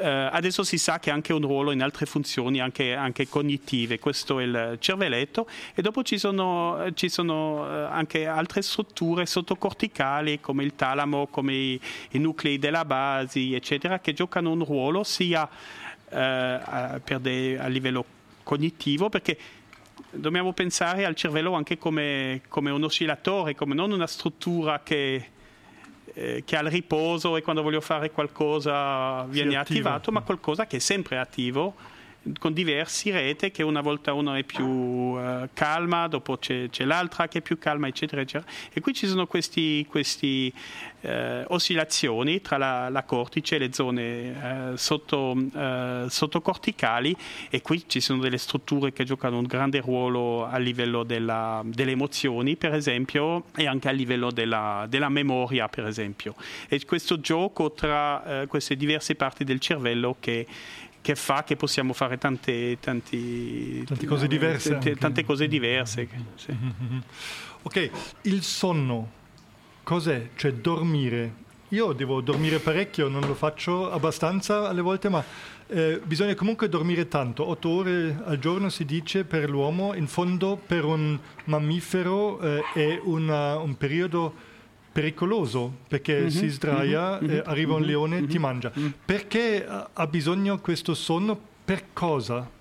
eh, 0.00 0.28
adesso 0.32 0.64
si 0.64 0.78
sa 0.78 0.98
che 0.98 1.10
ha 1.10 1.14
anche 1.14 1.32
un 1.32 1.42
ruolo 1.42 1.72
in 1.72 1.82
altre 1.82 2.06
funzioni 2.06 2.60
anche, 2.60 2.94
anche 2.94 3.28
cognitive. 3.28 3.98
Questo 3.98 4.38
è 4.40 4.44
il 4.44 4.76
cervelletto. 4.80 5.46
E 5.74 5.82
dopo 5.82 6.02
ci 6.02 6.18
sono, 6.18 6.90
ci 6.94 7.08
sono 7.08 7.66
eh, 7.66 7.82
anche 7.82 8.26
altre 8.26 8.62
strutture 8.62 9.26
sottocorticali 9.26 10.40
come 10.40 10.64
il 10.64 10.74
talamo 10.74 11.26
come 11.26 11.52
i, 11.54 11.80
i 12.10 12.18
nuclei 12.18 12.58
della 12.58 12.84
base 12.84 13.54
eccetera 13.54 14.00
che 14.00 14.12
giocano 14.12 14.50
un 14.50 14.64
ruolo 14.64 15.04
sia 15.04 15.48
eh, 16.08 17.00
de, 17.20 17.58
a 17.58 17.66
livello 17.66 18.04
cognitivo 18.42 19.08
perché 19.08 19.38
dobbiamo 20.10 20.52
pensare 20.52 21.04
al 21.04 21.14
cervello 21.14 21.52
anche 21.52 21.78
come, 21.78 22.42
come 22.48 22.70
un 22.70 22.82
oscillatore, 22.82 23.54
come 23.54 23.74
non 23.74 23.92
una 23.92 24.06
struttura 24.06 24.80
che, 24.82 25.24
eh, 26.14 26.42
che 26.44 26.56
ha 26.56 26.60
il 26.60 26.70
riposo 26.70 27.36
e 27.36 27.42
quando 27.42 27.62
voglio 27.62 27.80
fare 27.80 28.10
qualcosa 28.10 29.24
viene 29.24 29.56
attivato, 29.56 30.12
ma 30.12 30.22
qualcosa 30.22 30.66
che 30.66 30.76
è 30.76 30.80
sempre 30.80 31.18
attivo 31.18 31.74
con 32.38 32.52
diversi 32.52 33.10
rete 33.10 33.50
che 33.50 33.62
una 33.62 33.80
volta 33.80 34.12
uno 34.12 34.34
è 34.34 34.44
più 34.44 34.66
uh, 34.66 35.48
calma, 35.54 36.06
dopo 36.06 36.36
c'è, 36.36 36.68
c'è, 36.68 36.84
l'altra 36.84 37.28
che 37.28 37.38
è 37.38 37.40
più 37.40 37.58
calma, 37.58 37.88
eccetera, 37.88 38.20
eccetera. 38.20 38.50
E 38.72 38.80
qui 38.80 38.92
ci 38.92 39.06
sono 39.06 39.26
queste 39.26 40.52
uh, 41.00 41.08
oscillazioni 41.48 42.42
tra 42.42 42.58
la, 42.58 42.90
la, 42.90 43.04
cortice 43.04 43.56
e 43.56 43.58
le 43.58 43.72
zone 43.72 44.72
uh, 44.72 44.76
sotto, 44.76 45.34
sottocorticali 46.08 47.16
e 47.48 47.62
qui 47.62 47.84
ci 47.86 48.00
sono 48.00 48.20
delle 48.20 48.38
strutture 48.38 48.92
che 48.92 49.04
giocano 49.04 49.38
un 49.38 49.46
grande 49.46 49.80
ruolo 49.80 50.44
a 50.46 50.58
livello 50.58 51.04
della, 51.04 51.62
delle 51.64 51.92
emozioni, 51.92 52.56
per 52.56 52.74
esempio, 52.74 53.44
e 53.56 53.66
anche 53.66 53.88
a 53.88 53.92
livello 53.92 54.30
della, 54.30 54.86
della 54.88 55.08
memoria, 55.08 55.68
per 55.68 55.86
esempio. 55.86 56.34
E 56.68 56.84
questo 56.84 57.20
gioco 57.20 57.72
tra 57.72 58.44
queste 58.46 58.76
diverse 58.76 59.14
parti 59.14 59.44
del 59.44 59.60
cervello 59.60 60.16
che 60.20 60.46
che 61.02 61.14
fa 61.14 61.44
che 61.44 61.56
possiamo 61.56 61.92
fare 61.92 62.18
tante, 62.18 62.78
tanti, 62.80 63.84
tante 63.84 64.06
cose 64.06 64.26
diverse. 64.26 64.70
Tante, 64.70 64.96
tante 64.96 65.24
cose 65.24 65.48
diverse. 65.48 66.08
Sì. 66.34 66.56
Ok, 67.62 67.90
il 68.22 68.42
sonno, 68.42 69.10
cos'è? 69.82 70.30
Cioè 70.34 70.54
dormire. 70.54 71.48
Io 71.68 71.92
devo 71.92 72.22
dormire 72.22 72.58
parecchio, 72.58 73.08
non 73.08 73.20
lo 73.20 73.34
faccio 73.34 73.92
abbastanza 73.92 74.66
alle 74.66 74.80
volte, 74.80 75.10
ma 75.10 75.22
eh, 75.66 76.00
bisogna 76.02 76.34
comunque 76.34 76.70
dormire 76.70 77.06
tanto. 77.06 77.46
Otto 77.46 77.68
ore 77.68 78.18
al 78.24 78.38
giorno 78.38 78.70
si 78.70 78.86
dice 78.86 79.24
per 79.24 79.50
l'uomo, 79.50 79.94
in 79.94 80.06
fondo 80.06 80.56
per 80.56 80.84
un 80.84 81.18
mammifero 81.44 82.40
eh, 82.40 82.62
è 82.72 83.00
una, 83.04 83.58
un 83.58 83.76
periodo 83.76 84.34
pericoloso 84.92 85.72
perché 85.88 86.20
mm-hmm, 86.20 86.28
si 86.28 86.48
sdraia, 86.48 87.20
mm-hmm, 87.20 87.30
eh, 87.30 87.42
arriva 87.44 87.74
un 87.74 87.80
mm-hmm, 87.80 87.88
leone 87.88 88.18
e 88.18 88.26
ti 88.26 88.38
mangia. 88.38 88.72
Perché 89.04 89.66
ha 89.66 90.06
bisogno 90.06 90.58
questo 90.58 90.94
sonno? 90.94 91.48
Per 91.64 91.84
cosa? 91.92 92.58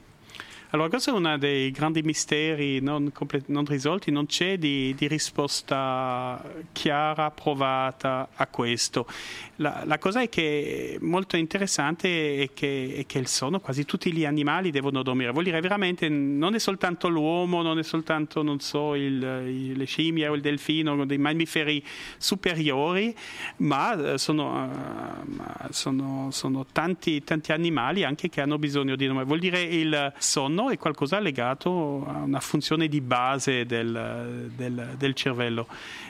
Allora, 0.71 0.88
questo 0.88 1.10
è 1.10 1.13
uno 1.13 1.36
dei 1.39 1.71
grandi 1.71 2.03
misteri 2.03 2.79
non, 2.79 3.12
complet- 3.12 3.47
non 3.47 3.65
risolti, 3.65 4.12
non 4.12 4.27
c'è 4.27 4.60
di, 4.60 4.93
di, 4.95 5.08
risposta 5.08 6.39
chiara, 6.71 7.32
provata 7.32 8.29
a 8.36 8.45
questo. 8.45 9.08
La, 9.55 9.82
la 9.86 9.97
cosa 9.97 10.21
è 10.21 10.29
che 10.29 10.99
molto 11.01 11.38
interessante 11.38 12.43
è 12.43 12.53
che, 12.53 12.93
è 12.97 13.05
che, 13.08 13.17
il 13.17 13.25
sonno, 13.25 13.60
quasi 13.60 13.84
tutti 13.84 14.13
gli 14.13 14.25
animali 14.25 14.69
devono 14.69 15.01
dormire, 15.01 15.32
vuol 15.32 15.45
dire 15.45 15.60
veramente 15.60 16.08
non 16.08 16.53
è 16.53 16.60
soltanto 16.60 17.08
l'uomo, 17.08 17.63
non 17.63 17.79
è 17.79 17.84
soltanto, 17.84 18.43
non 18.43 18.60
so, 18.60 18.93
il, 18.93 19.23
il, 19.47 19.71
le 19.75 19.86
scimmie 19.86 20.27
o 20.27 20.36
il 20.36 20.41
delfino, 20.41 21.03
dei 21.03 21.17
mammiferi 21.17 21.84
superiori, 22.19 23.15
ma 23.58 24.17
sono, 24.19 24.65
uh, 24.65 25.67
sono, 25.71 26.27
sono 26.29 26.67
tanti, 26.71 27.23
tanti 27.23 27.53
animali 27.53 28.03
anche 28.03 28.29
che 28.29 28.39
hanno 28.39 28.60
bisogno 28.60 28.95
di 28.95 29.05
dormire. 29.08 29.25
Vuol 29.25 29.39
dire 29.39 29.63
il 29.63 30.13
sonno 30.19 30.58
sonno 30.60 30.69
è 30.72 30.78
qualcosa 30.78 31.19
legato 31.19 32.06
a 32.06 32.17
una 32.24 32.39
funzione 32.39 32.88
di 32.88 33.00
base 33.00 33.65
del, 33.65 34.52
del, 34.54 34.95
del 34.98 35.13
cervello. 35.13 35.67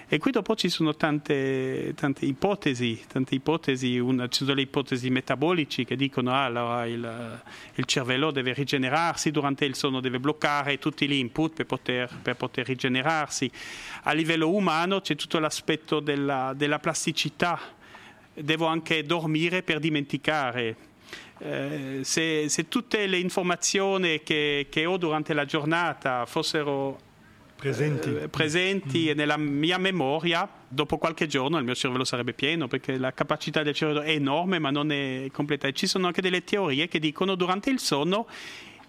E 0.07 0.17
qui 0.17 0.31
dopo 0.31 0.55
ci 0.55 0.69
sono 0.69 0.95
tante, 0.95 1.93
tante 1.95 2.25
ipotesi, 2.25 2.99
tante 3.07 3.35
ipotesi 3.35 3.99
una, 3.99 4.27
ci 4.27 4.43
sono 4.43 4.55
le 4.55 4.61
ipotesi 4.61 5.09
metabolici 5.11 5.85
che 5.85 5.95
dicono 5.95 6.31
ah, 6.31 6.45
allora 6.45 6.85
il, 6.87 7.41
il, 7.75 7.85
cervello 7.85 8.31
deve 8.31 8.53
rigenerarsi 8.53 9.29
durante 9.29 9.65
il 9.65 9.75
sonno, 9.75 9.99
deve 9.99 10.19
bloccare 10.19 10.79
tutti 10.79 11.07
gli 11.07 11.13
input 11.13 11.53
per 11.53 11.65
poter, 11.67 12.09
per 12.21 12.35
poter 12.35 12.65
rigenerarsi. 12.65 13.49
A 14.03 14.13
livello 14.13 14.49
umano 14.49 15.01
c'è 15.01 15.15
tutto 15.15 15.37
l'aspetto 15.37 15.99
della, 15.99 16.53
della 16.55 16.79
plasticità, 16.79 17.59
devo 18.33 18.65
anche 18.65 19.03
dormire 19.03 19.61
per 19.61 19.79
dimenticare 19.79 20.87
eh, 21.39 21.99
se, 22.03 22.49
se, 22.49 22.67
tutte 22.67 23.07
le 23.07 23.17
informazioni 23.17 24.21
che, 24.23 24.67
che, 24.69 24.85
ho 24.85 24.97
durante 24.97 25.33
la 25.33 25.45
giornata 25.45 26.25
fossero 26.25 26.99
presenti, 27.55 28.15
eh, 28.15 28.27
presenti 28.27 29.09
mm. 29.11 29.17
nella 29.17 29.37
mia 29.37 29.77
memoria, 29.77 30.49
dopo 30.67 30.97
qualche 30.97 31.27
giorno 31.27 31.57
il 31.57 31.63
mio 31.63 31.75
cervello 31.75 32.03
sarebbe 32.03 32.33
pieno 32.33 32.67
perché 32.67 32.97
la 32.97 33.13
capacità 33.13 33.63
del 33.63 33.73
cervello 33.73 34.01
è 34.01 34.11
enorme 34.11 34.59
ma 34.59 34.69
non 34.69 34.91
è 34.91 35.27
completa. 35.31 35.67
E 35.67 35.73
ci 35.73 35.87
sono 35.87 36.07
anche 36.07 36.21
delle 36.21 36.43
teorie 36.43 36.87
che 36.87 36.99
dicono 36.99 37.31
che 37.31 37.37
durante 37.37 37.69
il 37.69 37.79
sonno 37.79 38.27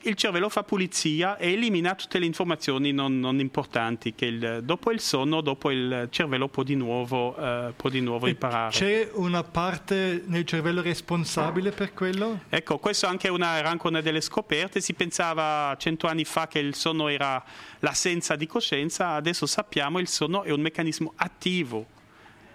il 0.02 0.14
cervello 0.14 0.48
fa 0.48 0.62
pulizia 0.62 1.36
e 1.36 1.52
elimina 1.52 1.94
tutte 1.94 2.18
le 2.18 2.26
informazioni 2.26 2.92
non, 2.92 3.18
non 3.18 3.38
importanti 3.38 4.14
che 4.14 4.26
il, 4.26 4.60
dopo 4.62 4.90
il 4.90 5.00
sonno, 5.00 5.40
dopo 5.40 5.70
il 5.70 6.08
cervello 6.10 6.48
può 6.48 6.62
di 6.62 6.74
nuovo, 6.74 7.38
uh, 7.38 7.72
può 7.74 7.90
di 7.90 8.00
nuovo 8.00 8.26
imparare. 8.26 8.70
C'è 8.70 9.10
una 9.14 9.42
parte 9.42 10.22
nel 10.26 10.44
cervello 10.44 10.80
responsabile 10.82 11.70
per 11.72 11.92
quello? 11.92 12.40
Ecco, 12.48 12.78
questa 12.78 13.08
anche 13.08 13.28
una, 13.28 13.58
era 13.58 13.68
anche 13.68 13.86
una 13.86 14.00
delle 14.00 14.20
scoperte. 14.20 14.80
Si 14.80 14.94
pensava 14.94 15.76
cento 15.78 16.06
anni 16.06 16.24
fa 16.24 16.46
che 16.48 16.58
il 16.58 16.74
sonno 16.74 17.08
era 17.08 17.42
l'assenza 17.80 18.36
di 18.36 18.46
coscienza, 18.46 19.10
adesso 19.10 19.46
sappiamo 19.46 19.96
che 19.96 20.02
il 20.02 20.08
sonno 20.08 20.42
è 20.44 20.50
un 20.50 20.60
meccanismo 20.60 21.12
attivo 21.16 21.98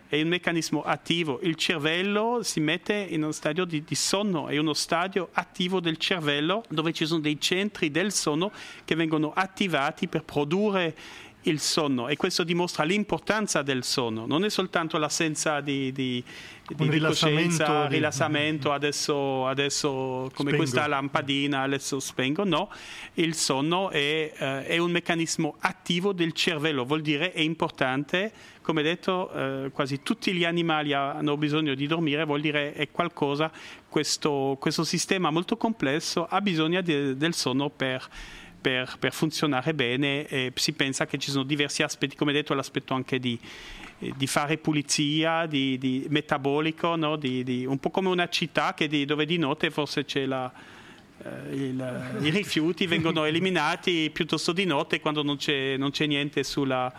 è 0.08 0.22
un 0.22 0.28
meccanismo 0.28 0.84
attivo. 0.84 1.40
Il 1.42 1.56
cervello 1.56 2.42
si 2.44 2.60
mette 2.60 2.94
in 2.94 3.24
uno 3.24 3.32
stadio 3.32 3.66
di, 3.66 3.84
di, 3.84 3.96
sonno, 3.96 4.48
è 4.48 4.58
uno 4.58 4.74
stadio 4.74 5.30
attivo 5.34 5.80
del 5.80 5.98
cervello 5.98 6.64
dove 6.70 6.94
ci 6.94 7.06
sono 7.06 7.22
dei 7.22 7.40
centri 7.40 7.92
del 7.92 8.12
sonno 8.12 8.52
che 8.84 8.96
vengono 8.96 9.34
attivati 9.34 10.08
per 10.08 10.24
produrre 10.24 10.96
il 11.46 11.60
sonno 11.60 12.08
e 12.08 12.16
questo 12.16 12.44
dimostra 12.44 12.84
l'importanza 12.84 13.62
del 13.62 13.84
sonno, 13.84 14.26
non 14.26 14.46
è 14.46 14.50
soltanto 14.50 14.98
l'assenza 14.98 15.62
di, 15.62 15.92
di, 15.92 16.24
di 16.68 16.90
rilassamento, 16.90 17.88
rilassamento 17.88 18.72
adesso, 18.72 19.48
adesso 19.48 20.30
come 20.34 20.50
spengo. 20.50 20.58
questa 20.58 20.88
lampadina, 20.88 21.62
adesso 21.62 22.00
spengo, 22.00 22.44
no, 22.44 22.70
il 23.16 23.36
sonno 23.36 23.90
è, 23.90 24.32
eh, 24.36 24.66
è, 24.66 24.78
un 24.78 24.92
meccanismo 24.92 25.56
attivo 25.60 26.14
del 26.14 26.34
cervello, 26.34 26.86
vuol 26.86 27.02
dire 27.02 27.32
è 27.32 27.42
importante, 27.42 28.32
come 28.62 28.82
detto 28.82 29.32
eh, 29.32 29.70
quasi 29.72 30.02
tutti 30.02 30.32
gli 30.34 30.46
animali 30.46 30.94
hanno 30.94 31.38
bisogno 31.38 31.76
di 31.76 31.86
dormire, 31.86 32.26
vuol 32.26 32.42
dire 32.42 32.74
è 32.74 32.90
qualcosa, 32.90 33.52
questo, 33.88 34.58
questo 34.60 34.84
sistema 34.84 35.30
molto 35.30 35.58
complesso 35.58 36.26
ha 36.28 36.42
bisogno 36.42 36.82
de, 36.82 37.16
del 37.16 37.34
sonno 37.34 37.70
per 37.70 38.08
per, 38.66 38.96
per, 38.98 39.14
funzionare 39.14 39.76
bene 39.76 40.26
e 40.26 40.52
si 40.56 40.74
pensa 40.74 41.06
che 41.06 41.20
ci 41.20 41.30
sono 41.30 41.44
diversi 41.44 41.84
aspetti, 41.84 42.16
come 42.16 42.34
detto 42.34 42.56
l'aspetto 42.56 42.96
anche 42.96 43.20
di, 43.20 43.40
di 44.00 44.26
fare 44.26 44.58
pulizia, 44.58 45.46
di, 45.46 45.78
di 45.78 46.08
metabolico, 46.10 46.96
no? 46.96 47.16
di, 47.16 47.64
un 47.68 47.78
po' 47.78 47.92
come 47.92 48.10
una 48.10 48.28
città 48.28 48.74
dove 49.06 49.26
di 49.28 49.38
notte 49.38 49.70
forse 49.70 50.04
c'è 50.04 50.26
la, 50.26 50.52
eh, 51.22 51.56
il, 51.56 52.18
i 52.22 52.30
rifiuti 52.32 52.88
vengono 52.88 53.26
eliminati 53.30 54.10
piuttosto 54.12 54.52
di 54.52 54.66
notte 54.66 55.00
quando 55.00 55.22
non 55.22 55.38
c'è, 55.38 55.78
non 55.78 55.92
c'è 55.92 56.08
niente 56.08 56.44
sulla 56.44 56.92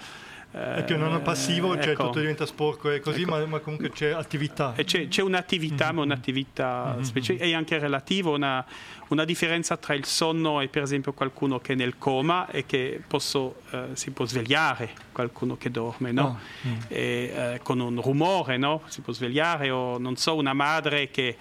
è 0.57 0.85
che 0.85 0.97
non 0.97 1.14
è 1.14 1.21
passivo, 1.21 1.75
cioè 1.75 1.90
ecco, 1.90 2.07
tutto 2.07 2.21
diventa 2.21 2.47
sporco 2.47 2.90
e 2.90 3.01
così, 3.01 3.23
ecco. 3.23 3.31
ma, 3.31 3.45
ma, 3.45 3.59
comunque 3.59 3.90
c'è 3.90 4.12
attività. 4.12 4.73
C'è, 4.73 5.07
c'è 5.09 5.21
un'attività, 5.21 5.87
mm-hmm. 5.87 5.97
ma 5.97 6.03
un'attività 6.03 6.92
mm-hmm. 6.95 7.03
specifica 7.03 7.45
e 7.45 7.55
anche 7.55 7.79
relativo, 7.79 8.33
una, 8.33 8.64
una, 9.09 9.25
differenza 9.27 9.77
tra 9.77 9.92
il 9.92 10.07
sonno 10.07 10.62
e 10.62 10.69
per 10.69 10.83
esempio 10.83 11.12
qualcuno 11.12 11.59
che 11.59 11.75
è 11.75 11.77
nel 11.77 11.99
coma 11.99 12.49
e 12.49 12.64
che 12.64 13.03
posso, 13.07 13.61
eh, 13.71 13.88
si 13.92 14.12
può 14.12 14.25
svegliare, 14.25 14.90
qualcuno 15.12 15.59
che 15.59 15.71
dorme, 15.71 16.11
no? 16.11 16.25
Oh. 16.25 16.69
Mm. 16.69 16.77
E, 16.88 16.99
eh, 16.99 17.61
con 17.62 17.79
un 17.81 18.01
rumore, 18.01 18.57
no? 18.57 18.81
Si 18.87 19.03
può 19.03 19.12
svegliare 19.12 19.69
o 19.69 19.99
non 19.99 20.16
so, 20.16 20.37
una 20.37 20.55
madre 20.55 21.11
che 21.11 21.37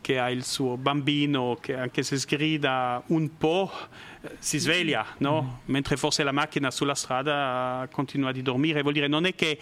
che 0.00 0.18
ha 0.18 0.30
il 0.30 0.44
suo 0.44 0.78
bambino 0.78 1.58
che 1.60 1.76
anche 1.76 2.02
se 2.02 2.16
sgrida 2.16 3.02
un 3.08 3.36
po' 3.36 3.70
eh, 3.70 4.09
si 4.38 4.58
sveglia, 4.58 5.06
no? 5.18 5.60
mentre 5.66 5.96
forse 5.96 6.22
la 6.22 6.32
macchina 6.32 6.70
sulla 6.70 6.94
strada 6.94 7.88
continua 7.90 8.30
a 8.30 8.32
dormire. 8.32 8.82
Vuol 8.82 8.94
dire 8.94 9.08
non 9.08 9.24
è 9.24 9.34
che, 9.34 9.58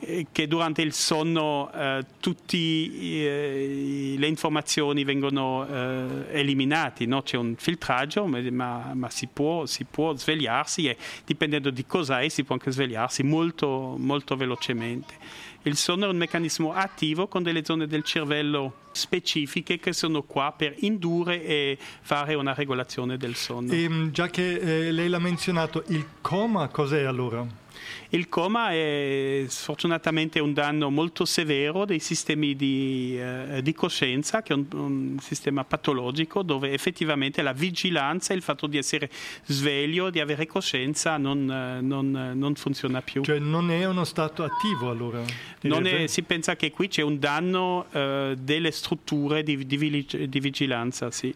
eh, 0.00 0.26
che 0.30 0.46
durante 0.46 0.82
il 0.82 0.92
sonno 0.92 1.70
eh, 1.72 2.04
tutte 2.20 2.56
eh, 2.56 4.14
le 4.16 4.26
informazioni 4.26 5.04
vengono 5.04 5.66
eh, 5.66 6.38
eliminate, 6.38 7.06
no? 7.06 7.22
c'è 7.22 7.36
un 7.36 7.54
filtraggio, 7.56 8.26
ma, 8.26 8.92
ma 8.94 9.10
si, 9.10 9.28
può, 9.32 9.64
si, 9.66 9.84
può, 9.84 10.14
svegliarsi 10.14 10.88
e 10.88 10.96
dipendendo 11.24 11.70
di 11.70 11.86
cosa 11.86 12.20
è 12.20 12.28
si 12.28 12.44
può 12.44 12.54
anche 12.54 12.70
svegliarsi 12.70 13.22
molto, 13.22 13.96
molto 13.98 14.36
velocemente. 14.36 15.14
Il 15.66 15.76
sonno 15.76 16.06
è 16.06 16.08
un 16.08 16.16
meccanismo 16.16 16.72
attivo 16.72 17.26
con 17.26 17.42
delle 17.42 17.64
zone 17.64 17.88
del 17.88 18.04
cervello 18.04 18.74
specifiche 18.92 19.80
che 19.80 19.92
sono 19.92 20.22
qua 20.22 20.54
per 20.56 20.76
indurre 20.78 21.44
e 21.44 21.76
fare 22.02 22.34
una 22.34 22.54
regolazione 22.54 23.16
del 23.16 23.34
sonno. 23.34 23.72
E, 23.72 23.82
ehm, 23.82 24.12
già 24.12 24.28
che 24.28 24.86
eh, 24.86 24.92
lei 24.92 25.08
l'ha 25.08 25.18
menzionato, 25.18 25.82
il 25.88 26.06
coma 26.20 26.68
cos'è 26.68 27.02
allora? 27.02 27.44
Il 28.10 28.28
coma 28.28 28.70
è 28.70 29.44
sfortunatamente 29.48 30.40
un 30.40 30.52
danno 30.52 30.90
molto 30.90 31.24
severo 31.24 31.84
dei 31.84 31.98
sistemi 31.98 32.54
di, 32.56 33.18
eh, 33.18 33.60
di 33.62 33.72
coscienza, 33.74 34.42
che 34.42 34.52
è 34.52 34.56
un, 34.56 34.66
un, 34.72 35.16
sistema 35.20 35.64
patologico 35.64 36.42
dove 36.42 36.72
effettivamente 36.72 37.42
la 37.42 37.52
vigilanza 37.52 38.32
e 38.32 38.36
il 38.36 38.42
fatto 38.42 38.66
di 38.66 38.78
essere 38.78 39.10
sveglio, 39.44 40.10
di 40.10 40.20
avere 40.20 40.46
coscienza 40.46 41.16
non, 41.16 41.44
non, 41.44 42.32
non 42.34 42.54
funziona 42.54 43.02
più. 43.02 43.22
Cioè 43.22 43.38
non 43.38 43.70
è 43.70 43.84
uno 43.86 44.04
stato 44.04 44.44
attivo 44.44 44.90
allora? 44.90 45.22
È, 45.60 46.06
si 46.06 46.22
pensa 46.22 46.56
che 46.56 46.70
qui 46.70 46.88
c'è 46.88 47.02
un 47.02 47.18
danno 47.18 47.86
eh, 47.90 48.36
delle 48.38 48.70
strutture 48.70 49.42
di, 49.42 49.66
di, 49.66 50.06
di 50.28 50.40
vigilanza, 50.40 51.10
sì 51.10 51.34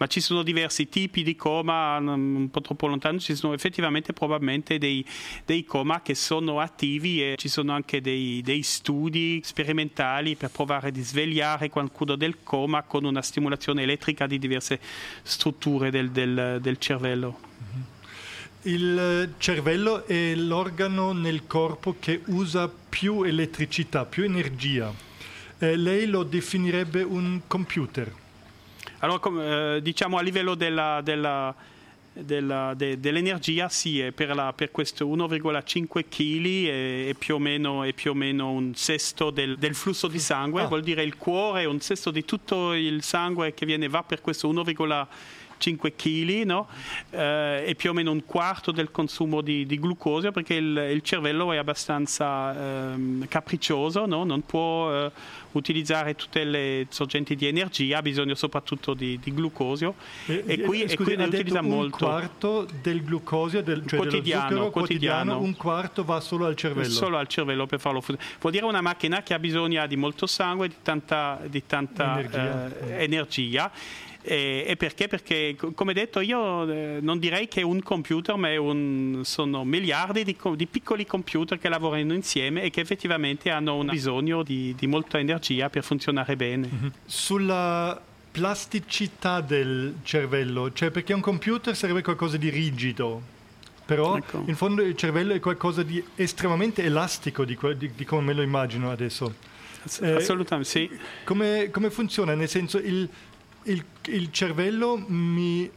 ma 0.00 0.06
ci 0.06 0.22
sono 0.22 0.42
diversi 0.42 0.88
tipi 0.88 1.22
di 1.22 1.36
coma, 1.36 1.98
un 1.98 2.48
po' 2.50 2.62
troppo 2.62 2.86
lontano, 2.86 3.18
ci 3.18 3.34
sono 3.34 3.52
effettivamente 3.52 4.14
probabilmente 4.14 4.78
dei, 4.78 5.04
dei 5.44 5.62
coma 5.64 6.00
che 6.00 6.14
sono 6.14 6.58
attivi 6.58 7.22
e 7.22 7.34
ci 7.36 7.48
sono 7.48 7.72
anche 7.72 8.00
dei, 8.00 8.40
dei 8.40 8.62
studi 8.62 9.42
sperimentali 9.44 10.36
per 10.36 10.50
provare 10.50 10.90
di 10.90 11.02
svegliare 11.02 11.68
qualcuno 11.68 12.16
del 12.16 12.38
coma 12.42 12.82
con 12.82 13.04
una 13.04 13.20
stimolazione 13.20 13.82
elettrica 13.82 14.26
di 14.26 14.38
diverse 14.38 14.80
strutture 15.22 15.90
del, 15.90 16.10
del, 16.10 16.60
del 16.62 16.78
cervello. 16.78 17.38
Il 18.62 19.34
cervello 19.36 20.06
è 20.06 20.34
l'organo 20.34 21.12
nel 21.12 21.46
corpo 21.46 21.96
che 21.98 22.22
usa 22.26 22.70
più 22.70 23.22
elettricità, 23.22 24.06
più 24.06 24.24
energia. 24.24 24.90
Eh, 25.58 25.76
lei 25.76 26.06
lo 26.06 26.22
definirebbe 26.22 27.02
un 27.02 27.42
computer. 27.46 28.19
Allora, 29.00 29.18
com- 29.18 29.40
eh, 29.40 29.80
diciamo 29.82 30.18
a 30.18 30.22
livello 30.22 30.54
della, 30.54 31.00
della, 31.02 31.54
della, 32.12 32.74
de, 32.74 33.00
dell'energia, 33.00 33.68
sì, 33.68 34.10
per, 34.14 34.34
la, 34.34 34.52
per, 34.52 34.70
questo 34.70 35.06
1,5 35.06 36.04
kg 36.08 36.66
è, 36.66 37.08
è, 37.08 37.14
più 37.14 37.38
meno, 37.38 37.82
è, 37.82 37.92
più 37.92 38.10
o 38.10 38.14
meno, 38.14 38.50
un 38.50 38.74
sesto 38.74 39.30
del, 39.30 39.56
del 39.56 39.74
flusso 39.74 40.06
di 40.06 40.18
sangue, 40.18 40.62
ah. 40.62 40.66
vuol 40.66 40.82
dire 40.82 41.02
il 41.02 41.16
cuore 41.16 41.64
un 41.64 41.80
sesto 41.80 42.10
di 42.10 42.24
tutto 42.24 42.74
il 42.74 43.02
sangue 43.02 43.54
che 43.54 43.64
viene, 43.64 43.88
va 43.88 44.02
per 44.02 44.20
questo 44.20 44.52
1,5 44.52 45.06
5 45.60 45.94
kg 45.94 46.42
no? 46.44 46.68
eh, 47.10 47.64
e 47.66 47.74
più 47.74 47.90
o 47.90 47.92
meno 47.92 48.10
un 48.10 48.24
quarto 48.24 48.72
del 48.72 48.90
consumo 48.90 49.42
di, 49.42 49.66
di 49.66 49.78
glucosio 49.78 50.32
perché 50.32 50.54
il, 50.54 50.88
il, 50.92 51.02
cervello 51.02 51.52
è 51.52 51.58
abbastanza 51.58 52.94
eh, 52.94 53.28
capriccioso, 53.28 54.06
no? 54.06 54.24
non 54.24 54.44
può 54.44 54.90
eh, 54.90 55.10
utilizzare 55.52 56.14
tutte 56.14 56.44
le 56.44 56.86
sorgenti 56.88 57.36
di 57.36 57.46
energia, 57.46 57.98
ha 57.98 58.02
bisogno 58.02 58.34
soprattutto 58.34 58.94
di, 58.94 59.18
di 59.22 59.32
glucosio 59.32 59.94
e, 60.26 60.44
e 60.46 60.60
qui, 60.60 60.80
scusi, 60.80 60.92
e 60.92 60.96
qui 60.96 61.16
ne 61.16 61.24
utilizza 61.24 61.60
molto. 61.60 62.04
Un 62.04 62.10
quarto 62.10 62.66
del 62.80 63.04
glucosio, 63.04 63.62
del, 63.62 63.84
cioè 63.86 63.98
quotidiano, 63.98 64.70
quotidiano, 64.70 64.70
quotidiano, 64.70 65.40
un 65.40 65.56
quarto 65.56 66.04
va 66.04 66.20
solo 66.20 66.46
al 66.46 66.56
cervello. 66.56 66.88
Solo 66.88 67.18
al 67.18 67.26
cervello 67.26 67.66
per 67.66 67.80
farlo 67.80 68.00
funzionare. 68.00 68.38
Vuol 68.40 68.52
dire 68.52 68.64
una 68.64 68.80
macchina 68.80 69.22
che 69.22 69.34
ha 69.34 69.38
bisogno 69.38 69.86
di 69.86 69.96
molto 69.96 70.26
sangue, 70.26 70.68
di 70.68 70.76
tanta, 70.82 71.38
di 71.46 71.66
tanta 71.66 72.18
energia. 72.18 72.78
Eh, 72.86 73.04
energia 73.04 73.72
e, 74.22 74.64
e, 74.66 74.76
perché? 74.76 75.08
Perché, 75.08 75.56
come 75.74 75.92
detto, 75.92 76.20
io 76.20 76.70
eh, 76.70 76.98
non 77.00 77.18
direi 77.18 77.48
che 77.48 77.60
è 77.60 77.64
un 77.64 77.82
computer, 77.82 78.36
ma 78.36 78.58
un, 78.60 79.22
sono 79.24 79.64
miliardi 79.64 80.24
di, 80.24 80.36
di, 80.54 80.66
piccoli 80.66 81.06
computer 81.06 81.58
che 81.58 81.68
lavorano 81.68 82.12
insieme 82.12 82.62
e 82.62 82.70
che 82.70 82.80
effettivamente 82.80 83.50
hanno 83.50 83.76
un 83.76 83.86
bisogno 83.86 84.42
di, 84.42 84.74
di 84.76 84.86
molta 84.86 85.18
energia 85.18 85.70
per 85.70 85.84
funzionare 85.84 86.36
bene. 86.36 86.68
Mm-hmm. 86.72 86.88
Sulla 87.06 88.00
plasticità 88.30 89.40
del 89.40 89.96
cervello, 90.02 90.72
cioè 90.72 90.90
perché 90.90 91.12
un 91.12 91.20
computer 91.20 91.74
sarebbe 91.74 92.02
qualcosa 92.02 92.36
di 92.36 92.48
rigido, 92.48 93.20
però 93.84 94.16
ecco. 94.16 94.44
in 94.46 94.54
fondo 94.54 94.82
il 94.82 94.96
cervello 94.96 95.32
è 95.32 95.40
qualcosa 95.40 95.82
di 95.82 96.02
estremamente 96.14 96.84
elastico 96.84 97.44
di, 97.44 97.58
di, 97.76 97.90
di 97.94 98.04
come 98.04 98.22
me 98.22 98.34
lo 98.34 98.42
immagino 98.42 98.90
adesso. 98.90 99.48
Eh, 100.02 100.12
Assolutamente 100.12 100.68
sì. 100.68 100.90
Come, 101.24 101.70
come, 101.70 101.90
funziona? 101.90 102.34
Nel 102.34 102.48
senso 102.48 102.78
il 102.78 103.08
il, 103.64 103.84
il 104.06 104.32
cervello 104.32 105.02
mi 105.06 105.70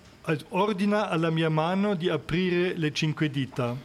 ordina 0.50 1.10
alla 1.10 1.30
mia 1.30 1.50
mano 1.50 1.96
di 1.96 2.10
aprire 2.10 2.78
le 2.78 2.94
cinque 2.94 3.30
dita, 3.30 3.76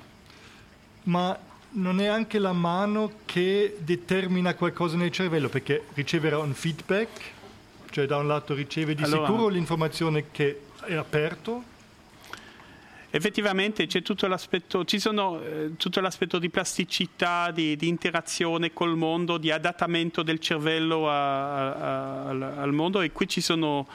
ma 1.05 1.39
non 1.71 2.01
è 2.01 2.07
anche 2.07 2.39
la 2.39 2.53
mano 2.53 3.13
che 3.25 3.77
determina 3.81 4.55
qualcosa 4.55 4.97
nel 4.97 5.11
cervello, 5.11 5.49
perché 5.49 5.85
riceverà 5.95 6.39
un 6.39 6.55
feedback, 6.55 7.21
cioè 7.91 8.07
da 8.07 8.17
un 8.17 8.27
lato 8.27 8.55
riceve 8.55 8.95
di 8.95 9.03
allora, 9.03 9.27
sicuro 9.27 9.49
l'informazione 9.49 10.27
che 10.31 10.63
è 10.85 10.95
aperto. 10.95 11.77
Effettivamente 13.11 13.87
c'è 13.87 14.03
tutto 14.03 14.27
l'aspetto, 14.27 14.85
ci 14.85 14.99
sono, 14.99 15.41
eh, 15.43 15.77
tutto 15.79 16.01
l'aspetto 16.01 16.39
di 16.39 16.51
plasticità, 16.51 17.51
di, 17.51 17.75
di, 17.75 17.89
interazione 17.89 18.75
col 18.75 18.97
mondo, 18.97 19.39
di 19.39 19.51
adattamento 19.51 20.23
del 20.23 20.39
cervello 20.39 21.09
a, 21.09 21.73
a, 21.73 22.29
al, 22.29 22.43
al 22.43 22.73
mondo 22.73 23.01
e 23.01 23.11
qui 23.11 23.27
sono 23.41 23.87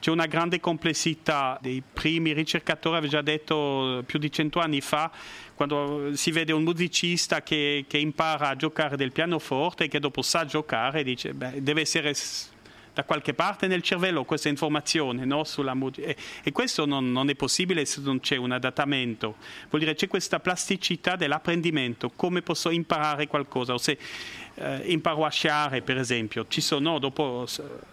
c'è 0.00 0.10
una 0.10 0.26
grande 0.26 0.58
complessità. 0.58 1.58
Dei 1.60 1.80
primi 1.80 2.32
ricercatori, 2.32 2.96
avevo 2.96 3.12
già 3.12 3.22
detto 3.22 4.02
più 4.04 4.18
di 4.18 4.32
cento 4.32 4.58
anni 4.58 4.80
fa, 4.80 5.12
quando 5.54 6.16
si 6.16 6.32
vede 6.32 6.52
un 6.52 6.64
musicista 6.64 7.42
che, 7.42 7.84
che 7.86 7.98
impara 7.98 8.48
a 8.48 8.56
giocare 8.56 8.96
del 8.96 9.12
pianoforte 9.12 9.84
e 9.84 9.88
che 9.88 10.00
dopo 10.00 10.22
sa 10.22 10.44
giocare, 10.44 11.04
dice 11.04 11.34
beh, 11.34 11.62
deve 11.62 11.82
essere 11.82 12.14
da 13.00 13.04
qualche 13.04 13.32
parte 13.32 13.66
nel 13.66 13.82
cervello 13.82 14.24
questa 14.24 14.48
informazione 14.48 15.24
no? 15.24 15.44
sulla 15.44 15.74
e, 15.96 16.16
e 16.42 16.52
questo 16.52 16.84
non, 16.84 17.10
non, 17.10 17.30
è 17.30 17.34
possibile 17.34 17.84
se 17.86 18.00
non 18.02 18.20
c'è 18.20 18.36
un 18.36 18.52
adattamento 18.52 19.36
vuol 19.70 19.80
dire 19.80 19.94
c'è 19.94 20.06
questa 20.06 20.38
plasticità 20.38 21.16
dell'apprendimento 21.16 22.10
come 22.14 22.42
posso 22.42 22.68
imparare 22.70 23.26
qualcosa 23.26 23.72
o 23.72 23.78
se 23.78 23.96
eh, 24.60 24.82
imparo 24.86 25.24
a 25.24 25.30
sciare 25.30 25.80
per 25.82 25.96
esempio, 25.96 26.46
ci 26.48 26.60
sono, 26.60 26.98
dopo 26.98 27.46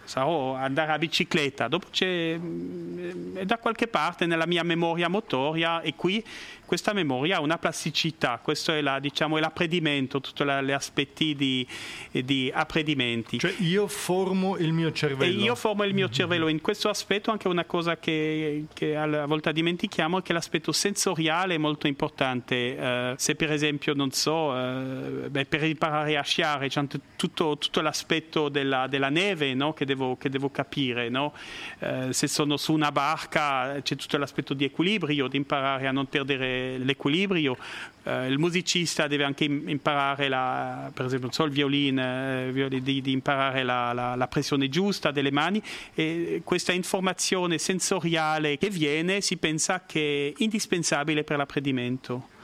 sarò 0.04 0.56
andare 0.56 0.92
a 0.92 0.98
bicicletta, 0.98 1.68
dopo 1.68 1.88
c'è 1.92 2.38
mm, 2.38 3.38
è 3.38 3.46
da 3.46 3.58
qualche 3.58 3.88
parte 3.88 4.26
nella 4.26 4.46
mia 4.46 4.64
memoria 4.64 5.08
motoria 5.08 5.82
e 5.82 5.96
qui 5.96 6.24
questa 6.68 6.92
memoria 6.92 7.38
ha 7.38 7.40
una 7.40 7.58
plasticità, 7.58 8.40
questo 8.44 8.74
è, 8.74 8.82
la, 8.82 9.00
diciamo, 9.00 9.38
è 9.38 9.40
l'apprendimento, 9.40 10.20
tutti 10.20 10.44
gli 10.44 10.72
aspetti 10.72 11.34
di, 11.34 11.66
di 12.12 12.52
apprendimenti. 12.54 13.40
Cioè 13.40 13.56
io 13.60 13.88
formo 13.88 14.58
il 14.58 14.74
mio 14.74 14.92
cervello. 14.92 15.40
E 15.40 15.44
io 15.44 15.56
formo 15.56 15.86
il 15.86 15.94
mio 15.94 16.10
cervello, 16.10 16.50
in 16.50 16.60
questo 16.60 16.90
aspetto 16.90 17.32
anche 17.32 17.48
una 17.48 17.64
cosa 17.64 17.98
che, 17.98 18.66
che 18.74 18.96
a 18.98 19.26
volte 19.26 19.54
dimentichiamo 19.54 20.20
è 20.20 20.22
che 20.22 20.34
l'aspetto 20.34 20.74
sensoriale 20.74 21.56
è 21.56 21.58
molto 21.58 21.88
importante, 21.88 22.76
uh, 22.78 23.16
se 23.18 23.36
per 23.36 23.52
esempio 23.52 23.94
non 23.94 24.12
so, 24.12 24.52
uh, 24.52 25.30
beh, 25.30 25.46
per 25.46 25.64
imparare 25.64 26.18
a 26.18 26.22
sciare 26.22 26.68
c'è 26.68 26.86
tutto, 27.16 27.58
tutto 27.58 27.80
l'aspetto 27.80 28.50
della, 28.50 28.88
della 28.88 29.10
neve 29.10 29.54
no? 29.54 29.72
che, 29.74 29.86
devo, 29.86 30.18
che, 30.18 30.30
devo, 30.30 30.50
capire. 30.50 31.08
No? 31.08 31.34
Eh, 31.80 32.12
se 32.12 32.28
sono 32.28 32.58
su 32.58 32.74
una 32.74 32.92
barca 32.92 33.82
c'è 33.82 33.96
tutto 33.96 34.18
l'aspetto 34.18 34.54
di 34.54 34.66
equilibrio, 34.66 35.28
di 35.28 35.38
imparare 35.38 35.88
a 35.88 35.92
non 35.92 36.08
perdere 36.08 36.57
l'equilibrio. 36.78 37.58
Eh, 38.04 38.28
il 38.28 38.38
musicista 38.38 39.08
deve 39.08 39.24
anche 39.24 39.44
imparare, 39.44 40.28
la, 40.28 40.92
per 40.94 41.06
esempio, 41.06 41.32
so, 41.32 41.44
il 41.44 41.52
violino, 41.52 42.02
eh, 42.02 42.82
di, 42.82 43.02
di, 43.02 43.12
imparare 43.12 43.64
la, 43.64 43.94
la, 43.94 44.16
la, 44.16 44.28
pressione 44.28 44.70
giusta 44.70 45.12
delle 45.12 45.32
mani 45.32 45.62
e 45.94 46.42
questa 46.44 46.72
informazione 46.72 47.58
sensoriale 47.58 48.58
che 48.58 48.70
viene 48.70 49.22
si 49.22 49.38
pensa 49.38 49.84
che 49.86 50.34
è 50.36 50.44
indispensabile 50.44 51.24
per 51.24 51.38
l'apprendimento 51.38 52.36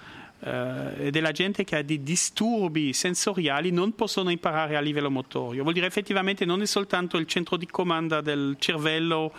eh, 0.45 1.09
della 1.09 1.31
gente 1.31 1.63
che 1.63 1.77
ha 1.77 1.81
dei 1.81 2.03
disturbi 2.03 2.91
sensoriali 2.91 3.71
non 3.71 3.95
possono 3.95 4.29
imparare 4.29 4.75
a 4.75 4.81
livello 4.81 5.09
motorio. 5.09 5.61
Vuol 5.61 5.73
dire 5.73 5.85
effettivamente 5.85 6.43
non 6.43 6.61
è 6.61 6.65
soltanto 6.65 7.17
il 7.17 7.27
centro 7.27 7.55
di 7.55 7.65
comanda 7.65 8.19
del 8.19 8.57
cervello 8.59 9.31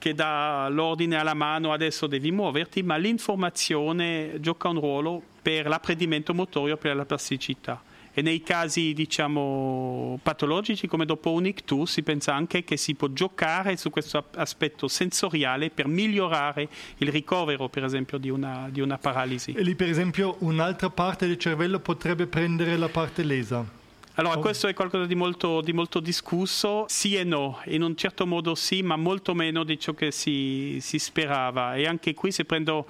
che 0.00 0.14
dà 0.14 0.66
l'ordine 0.70 1.16
alla 1.16 1.34
mano 1.34 1.72
adesso 1.72 2.06
devi 2.06 2.32
muoverti, 2.32 2.82
ma 2.82 2.96
l'informazione 2.96 4.40
gioca 4.40 4.68
un 4.68 4.80
ruolo 4.80 5.22
per 5.42 5.68
l'apprendimento 5.68 6.32
motorio, 6.32 6.78
per 6.78 6.96
la 6.96 7.04
plasticità 7.04 7.82
e 8.12 8.22
nei 8.22 8.42
casi 8.42 8.92
diciamo 8.92 10.18
patologici 10.22 10.88
come 10.88 11.04
dopo 11.04 11.30
un 11.32 11.46
ictus 11.46 11.92
si 11.92 12.02
pensa 12.02 12.34
anche 12.34 12.64
che 12.64 12.76
si 12.76 12.94
può 12.94 13.08
giocare 13.08 13.76
su 13.76 13.90
questo 13.90 14.24
aspetto 14.34 14.88
sensoriale 14.88 15.70
per 15.70 15.86
migliorare 15.86 16.68
il 16.98 17.08
ricovero 17.08 17.68
per 17.68 17.84
esempio 17.84 18.18
di 18.18 18.28
una, 18.28 18.68
di 18.70 18.80
una 18.80 18.98
paralisi. 18.98 19.52
E 19.52 19.62
lì 19.62 19.74
per 19.76 19.88
esempio 19.88 20.36
un'altra 20.40 20.90
parte 20.90 21.26
del 21.26 21.38
cervello 21.38 21.78
potrebbe 21.78 22.26
prendere 22.26 22.76
la 22.76 22.88
parte 22.88 23.22
lesa? 23.22 23.78
Allora, 24.14 24.38
oh. 24.38 24.40
questo 24.40 24.66
è 24.66 24.74
qualcosa 24.74 25.06
di 25.06 25.14
molto, 25.14 25.60
di 25.60 25.72
molto, 25.72 26.00
discusso, 26.00 26.84
sì 26.88 27.16
e 27.16 27.24
no, 27.24 27.60
in 27.66 27.82
un 27.82 27.96
certo 27.96 28.26
modo 28.26 28.54
sì, 28.54 28.82
ma 28.82 28.96
molto 28.96 29.34
meno 29.34 29.64
di 29.64 29.78
ciò 29.78 29.94
che 29.94 30.10
si, 30.10 30.78
si 30.80 30.98
sperava. 30.98 31.76
E 31.76 31.86
anche 31.86 32.12
qui 32.14 32.32
se 32.32 32.44
prendo 32.44 32.86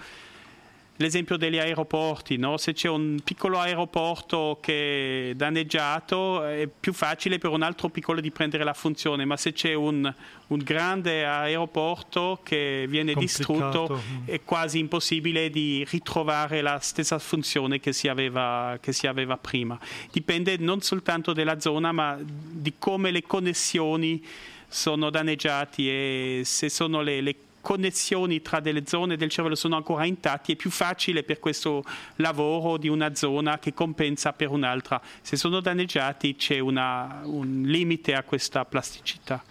l'esempio 1.01 1.39
degli 1.39 1.59
aeroporti, 1.59 2.37
no? 2.37 2.59
se 2.59 2.75
c'è 2.75 2.89
un 2.89 3.21
piccolo 3.25 3.59
aeroporto 3.59 4.59
che 4.61 5.31
è 5.31 5.35
danneggiato 5.35 6.45
è 6.45 6.69
più 6.69 6.93
facile 6.93 7.39
per 7.39 7.51
un 7.51 7.63
altro 7.63 7.89
piccolo 7.89 8.21
di 8.21 8.31
prendere 8.31 8.65
la 8.65 8.75
funzione, 8.75 9.25
ma 9.25 9.39
se 9.39 9.55
c'è 9.55 9.73
un, 9.73 10.13
un 10.49 10.59
grande 10.59 11.25
aeroporto 11.25 12.41
che 12.43 12.85
viene 12.87 13.15
distrutto 13.15 14.01
è 14.27 14.43
quasi 14.45 14.79
impossibile 14.79 15.49
di 15.49 15.87
ritrovare 15.89 16.61
la 16.61 16.79
stessa 16.81 17.19
funzione 17.19 17.81
che 17.81 17.95
si 17.95 18.07
aveva, 18.07 18.77
che 18.79 18.93
si 18.93 19.07
aveva 19.07 19.39
prima. 19.39 19.79
Dipende 20.13 20.59
non 20.59 20.83
soltanto 20.83 21.33
dalla 21.33 21.61
zona, 21.61 21.93
ma 21.93 22.19
di 22.23 22.75
come 22.79 23.11
le 23.11 23.23
connessioni 23.23 24.23
sono 24.69 25.09
danneggiate 25.09 25.83
e 25.83 26.43
se 26.45 26.69
sono 26.69 27.01
le, 27.01 27.23
le 27.23 27.37
connessioni 27.61 28.41
tra 28.41 28.61
delle 28.61 28.87
zone 28.87 29.17
del 29.17 29.31
cervello 29.31 29.55
sono 29.55 29.77
ancora 29.77 30.05
intatti, 30.05 30.53
è 30.53 30.57
più 30.57 30.71
facile 30.71 31.23
per 31.23 31.39
questo 31.39 31.85
lavoro 32.17 32.77
di 32.77 32.89
una 32.89 33.15
zona 33.15 33.59
che 33.59 33.75
compensa 33.75 34.33
per 34.33 34.51
un'altra. 34.51 35.01
Se 35.21 35.37
sono 35.37 35.61
danneggiati 35.61 36.37
c'è 36.37 36.59
una, 36.59 37.21
un 37.25 37.63
limite 37.65 38.15
a 38.15 38.23
questa 38.23 38.65
plasticità, 38.65 39.43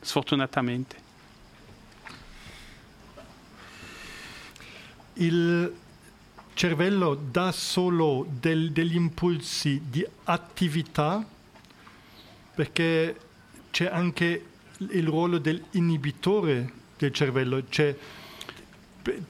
sfortunatamente. 0.00 1.00
Il 5.14 5.74
cervello 6.54 7.14
dà 7.14 7.52
solo 7.52 8.26
del, 8.28 8.72
degli 8.72 8.94
impulsi 8.94 9.82
di 9.88 10.04
attività 10.24 11.24
perché 12.54 13.16
c'è 13.70 13.86
anche 13.86 14.46
il 14.78 15.06
ruolo 15.06 15.38
dell'inibitore 15.38 16.80
del 17.06 17.14
cervello. 17.14 17.62
C'è, 17.68 17.94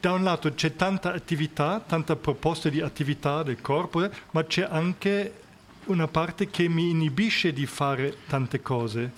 da 0.01 0.13
un 0.13 0.23
lato 0.23 0.53
c'è 0.55 0.75
tanta 0.77 1.13
attività, 1.13 1.83
tanta 1.87 2.17
proposta 2.17 2.69
di 2.69 2.81
attività 2.81 3.43
del 3.43 3.61
corpo, 3.61 4.09
ma 4.31 4.45
c'è 4.45 4.67
anche 4.69 5.41
una 5.87 6.09
parte 6.09 6.49
che 6.49 6.69
mi 6.69 6.91
inibisce 6.91 7.53
di 7.53 7.67
fare 7.67 8.17
tante 8.27 8.61
cose. 8.61 9.11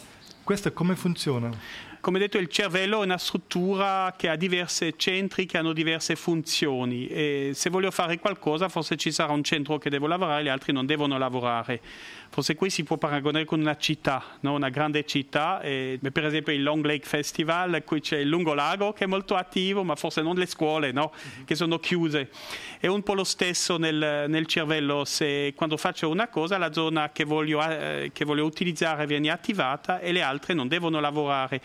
Questa 0.42 0.70
come 0.70 0.96
funziona? 0.96 1.50
come 2.05 2.18
detto, 2.18 2.36
il 2.36 2.48
cervello 2.48 3.00
è 3.00 3.05
una 3.07 3.16
struttura 3.16 4.12
che 4.14 4.28
ha 4.28 4.36
diversi 4.36 4.92
centri 4.98 5.46
che 5.46 5.57
hanno 5.57 5.72
diverse 5.72 6.16
funzioni 6.16 7.07
e 7.07 7.52
se 7.55 7.70
voglio 7.70 7.90
fare 7.90 8.18
qualcosa 8.18 8.68
forse 8.68 8.98
ci 8.98 9.11
sarà 9.11 9.32
un 9.32 9.42
centro 9.42 9.78
che 9.78 9.88
devo 9.88 10.07
lavorare 10.07 10.42
e 10.42 10.44
gli 10.44 10.48
altri 10.48 10.74
non 10.74 10.84
devono 10.84 11.16
lavorare. 11.16 11.80
Forse 12.35 12.57
qui 12.57 12.68
si 12.68 12.82
può 12.82 12.97
paragonare 12.97 13.45
con 13.45 13.61
una 13.61 13.76
città, 13.76 14.20
no? 14.41 14.55
una 14.55 14.68
grande 14.68 15.05
città, 15.05 15.61
e, 15.61 16.01
per 16.12 16.24
esempio 16.24 16.53
il 16.53 16.64
Long 16.64 16.85
Lake 16.85 17.07
Festival, 17.07 17.85
qui 17.85 18.01
c'è 18.01 18.16
il 18.16 18.28
Lungolago 18.28 18.93
che 18.93 19.05
è 19.05 19.07
molto 19.07 19.37
attivo, 19.37 19.85
ma 19.85 19.95
forse 19.95 20.20
non 20.20 20.35
le 20.35 20.47
scuole 20.47 20.91
no? 20.91 21.12
mm-hmm. 21.14 21.45
che 21.45 21.55
sono 21.55 21.78
chiuse. 21.78 22.30
È 22.80 22.89
un 22.89 23.05
po' 23.05 23.14
lo 23.14 23.22
stesso 23.22 23.76
nel, 23.76 24.24
nel, 24.26 24.47
cervello, 24.47 25.05
se 25.05 25.53
quando 25.55 25.76
faccio 25.76 26.11
una 26.11 26.26
cosa 26.26 26.59
la 26.59 26.72
zona 26.72 27.12
che 27.12 27.22
voglio, 27.22 27.62
eh, 27.62 28.11
che 28.12 28.24
voglio 28.24 28.45
utilizzare 28.45 29.07
viene 29.07 29.30
attivata 29.30 30.01
e 30.01 30.11
le 30.11 30.20
altre 30.20 30.55
non 30.55 30.66
devono 30.66 30.99
lavorare. 30.99 31.61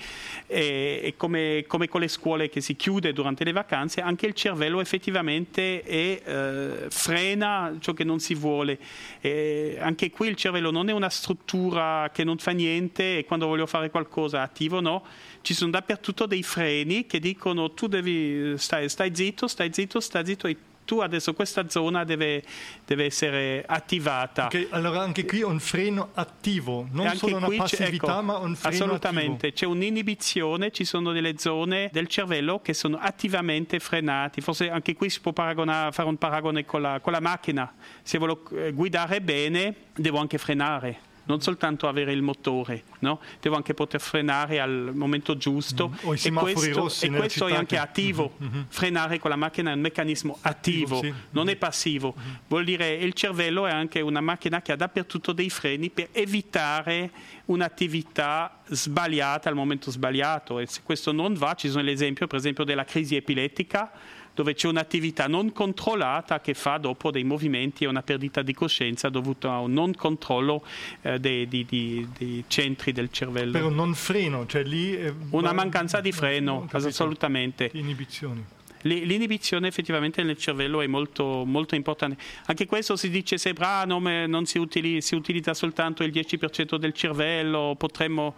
E, 0.46 1.02
e 1.04 1.16
come, 1.18 1.66
come, 1.66 1.88
con 1.88 2.02
le 2.02 2.08
scuole 2.08 2.48
che 2.48 2.62
si 2.62 2.76
chiude 2.76 3.12
durante 3.12 3.44
le 3.44 3.54
vacanze, 3.54 4.02
anche 4.02 4.28
il 4.28 4.36
cervello 4.36 4.82
effettivamente 4.82 5.82
è, 5.82 6.22
eh, 6.24 6.86
frena 6.90 7.76
ciò 7.80 7.94
che 7.94 8.04
non 8.04 8.20
si 8.20 8.36
vuole. 8.36 8.78
E 9.20 9.80
anche 9.82 10.12
qui 10.12 10.28
il 10.28 10.36
cervello 10.36 10.58
cervello 10.60 10.72
non 10.72 10.89
è 10.89 10.91
una 10.91 11.10
struttura 11.10 12.10
che 12.14 12.24
non 12.24 12.38
fa 12.38 12.51
niente 12.51 13.20
e 13.20 13.26
quando 13.26 13.47
voglio 13.47 13.66
fare 13.66 13.89
qualcosa 13.89 14.41
attivo 14.41 14.82
no, 14.82 15.03
ci 15.41 15.53
sono 15.53 15.72
dappertutto 15.72 16.26
dei 16.26 16.43
freni 16.43 17.05
che 17.05 17.20
dicono 17.20 17.72
tu 17.72 17.88
devi 17.88 18.57
stai, 18.57 18.89
stai 18.89 19.16
zitto, 19.16 19.47
stai 19.47 19.72
zitto, 19.74 19.99
stai 19.99 20.26
zitto 20.26 20.47
e 20.47 20.57
tu 20.90 21.02
adesso 21.02 21.36
questa 21.36 21.70
zona 21.70 22.04
deve, 22.04 22.42
deve 22.84 23.06
essere 23.06 23.64
attivata. 23.64 24.46
Okay, 24.46 24.70
allora 24.72 25.02
anche 25.02 25.24
qui 25.24 25.44
un 25.44 25.60
freno 25.60 26.10
attivo, 26.16 26.88
non 26.90 27.16
solo 27.16 27.36
una 27.36 27.48
passività 27.56 28.14
ecco, 28.14 28.22
ma 28.24 28.38
un 28.38 28.56
freno 28.56 28.86
assolutamente, 28.86 29.50
attivo. 29.50 29.54
c'è 29.54 29.66
un'inibizione, 29.68 30.72
ci 30.72 30.86
sono 30.86 31.12
delle 31.12 31.38
zone 31.38 31.92
del 31.94 32.08
cervello 32.08 32.60
che 32.64 32.74
sono 32.74 32.98
attivamente 33.00 33.80
frenate, 33.80 34.42
forse 34.42 34.72
anche 34.72 34.96
qui 34.96 35.12
si 35.12 35.20
può 35.20 35.32
fare 35.32 35.62
un 35.62 36.18
paragone 36.18 36.66
con 36.66 36.82
la, 36.82 37.00
con 37.00 37.14
la 37.14 37.20
macchina, 37.20 37.72
se 38.02 38.18
voglio 38.18 38.44
eh, 38.56 38.72
guidare 38.72 39.22
bene 39.22 39.76
devo 39.94 40.18
anche 40.18 40.40
frenare 40.40 41.08
non 41.30 41.42
soltanto 41.42 41.88
avere 41.88 42.12
il 42.12 42.24
motore, 42.24 42.84
no? 43.00 43.20
devo 43.40 43.56
anche 43.56 43.76
poter 43.76 44.02
frenare 44.02 44.60
al 44.60 44.92
momento 44.96 45.38
giusto. 45.38 45.90
Mm, 45.90 46.14
semafori 46.14 46.54
questo, 46.54 46.80
rossi 46.80 47.06
e 47.06 47.10
questo 47.12 47.48
è 47.48 47.54
anche 47.54 47.78
attivo. 47.78 48.34
Mm-hmm. 48.42 48.62
Frenare 48.68 49.20
con 49.20 49.30
la 49.30 49.36
macchina 49.36 49.70
è 49.70 49.76
un 49.76 49.80
meccanismo 49.80 50.40
attivo, 50.42 50.98
attivo 50.98 51.14
sì. 51.14 51.14
non 51.30 51.48
è 51.50 51.56
passivo. 51.56 52.16
Mm-hmm. 52.18 52.34
Vuol 52.48 52.64
dire 52.64 52.98
che 52.98 53.06
il 53.06 53.14
cervello 53.14 53.68
è 53.68 53.72
anche 53.72 54.02
una 54.02 54.22
macchina 54.22 54.64
che 54.64 54.72
ha 54.72 54.76
dappertutto 54.76 55.32
dei 55.32 55.52
freni 55.52 55.92
per 55.92 56.10
evitare 56.14 57.12
un'attività 57.46 58.62
sbagliata 58.68 59.50
al 59.50 59.56
momento 59.56 59.92
sbagliato. 59.92 60.58
E 60.58 60.66
se 60.66 60.82
questo 60.84 61.12
non 61.12 61.36
va, 61.36 61.54
ci 61.54 61.70
sono 61.70 61.84
l'esempio, 61.84 62.26
per 62.26 62.40
esempio, 62.40 62.64
della 62.64 62.86
crisi 62.86 63.16
epilettica 63.16 63.92
dove 64.40 64.54
c'è 64.54 64.70
un'attività 64.70 65.28
non 65.28 65.52
controllata 65.52 66.40
che 66.40 66.54
fa 66.54 66.78
dopo 66.78 67.12
dei 67.12 67.26
movimenti 67.26 67.84
e 67.84 67.88
una 67.88 68.02
perdita 68.02 68.42
di 68.42 68.54
coscienza 68.54 69.10
dovuta 69.10 69.52
a 69.52 69.60
un 69.60 69.74
non 69.74 69.94
controllo 69.94 70.64
eh, 71.02 71.20
dei, 71.20 71.46
dei, 71.46 71.66
dei, 71.66 72.08
dei, 72.18 72.46
centri 72.48 72.94
del 72.94 73.12
cervello. 73.12 73.52
Per 73.52 73.66
un 73.66 73.76
non 73.76 73.94
freno, 73.94 74.46
cioè 74.46 74.64
lì... 74.64 74.98
una 75.32 75.52
mancanza 75.52 76.00
di 76.00 76.14
freno, 76.14 76.70
assolutamente. 76.72 77.70
Inibizioni. 77.74 78.42
L'inibizione 78.84 79.68
effettivamente 79.68 80.24
nel 80.24 80.38
cervello 80.38 80.80
è 80.80 80.88
molto, 80.88 81.44
molto 81.46 81.76
importante. 81.76 82.16
Anche 82.46 82.66
questo 82.66 82.96
si 82.96 83.10
dice 83.10 83.38
sempre, 83.38 83.66
ah, 83.66 83.84
no, 83.84 84.00
non 84.00 84.46
si, 84.46 84.58
utilizza, 84.58 85.06
si 85.06 85.16
utilizza 85.16 85.54
soltanto 85.54 86.02
il 86.06 86.14
10% 86.14 86.78
del 86.78 86.94
cervello, 86.94 87.76
potremmo, 87.78 88.36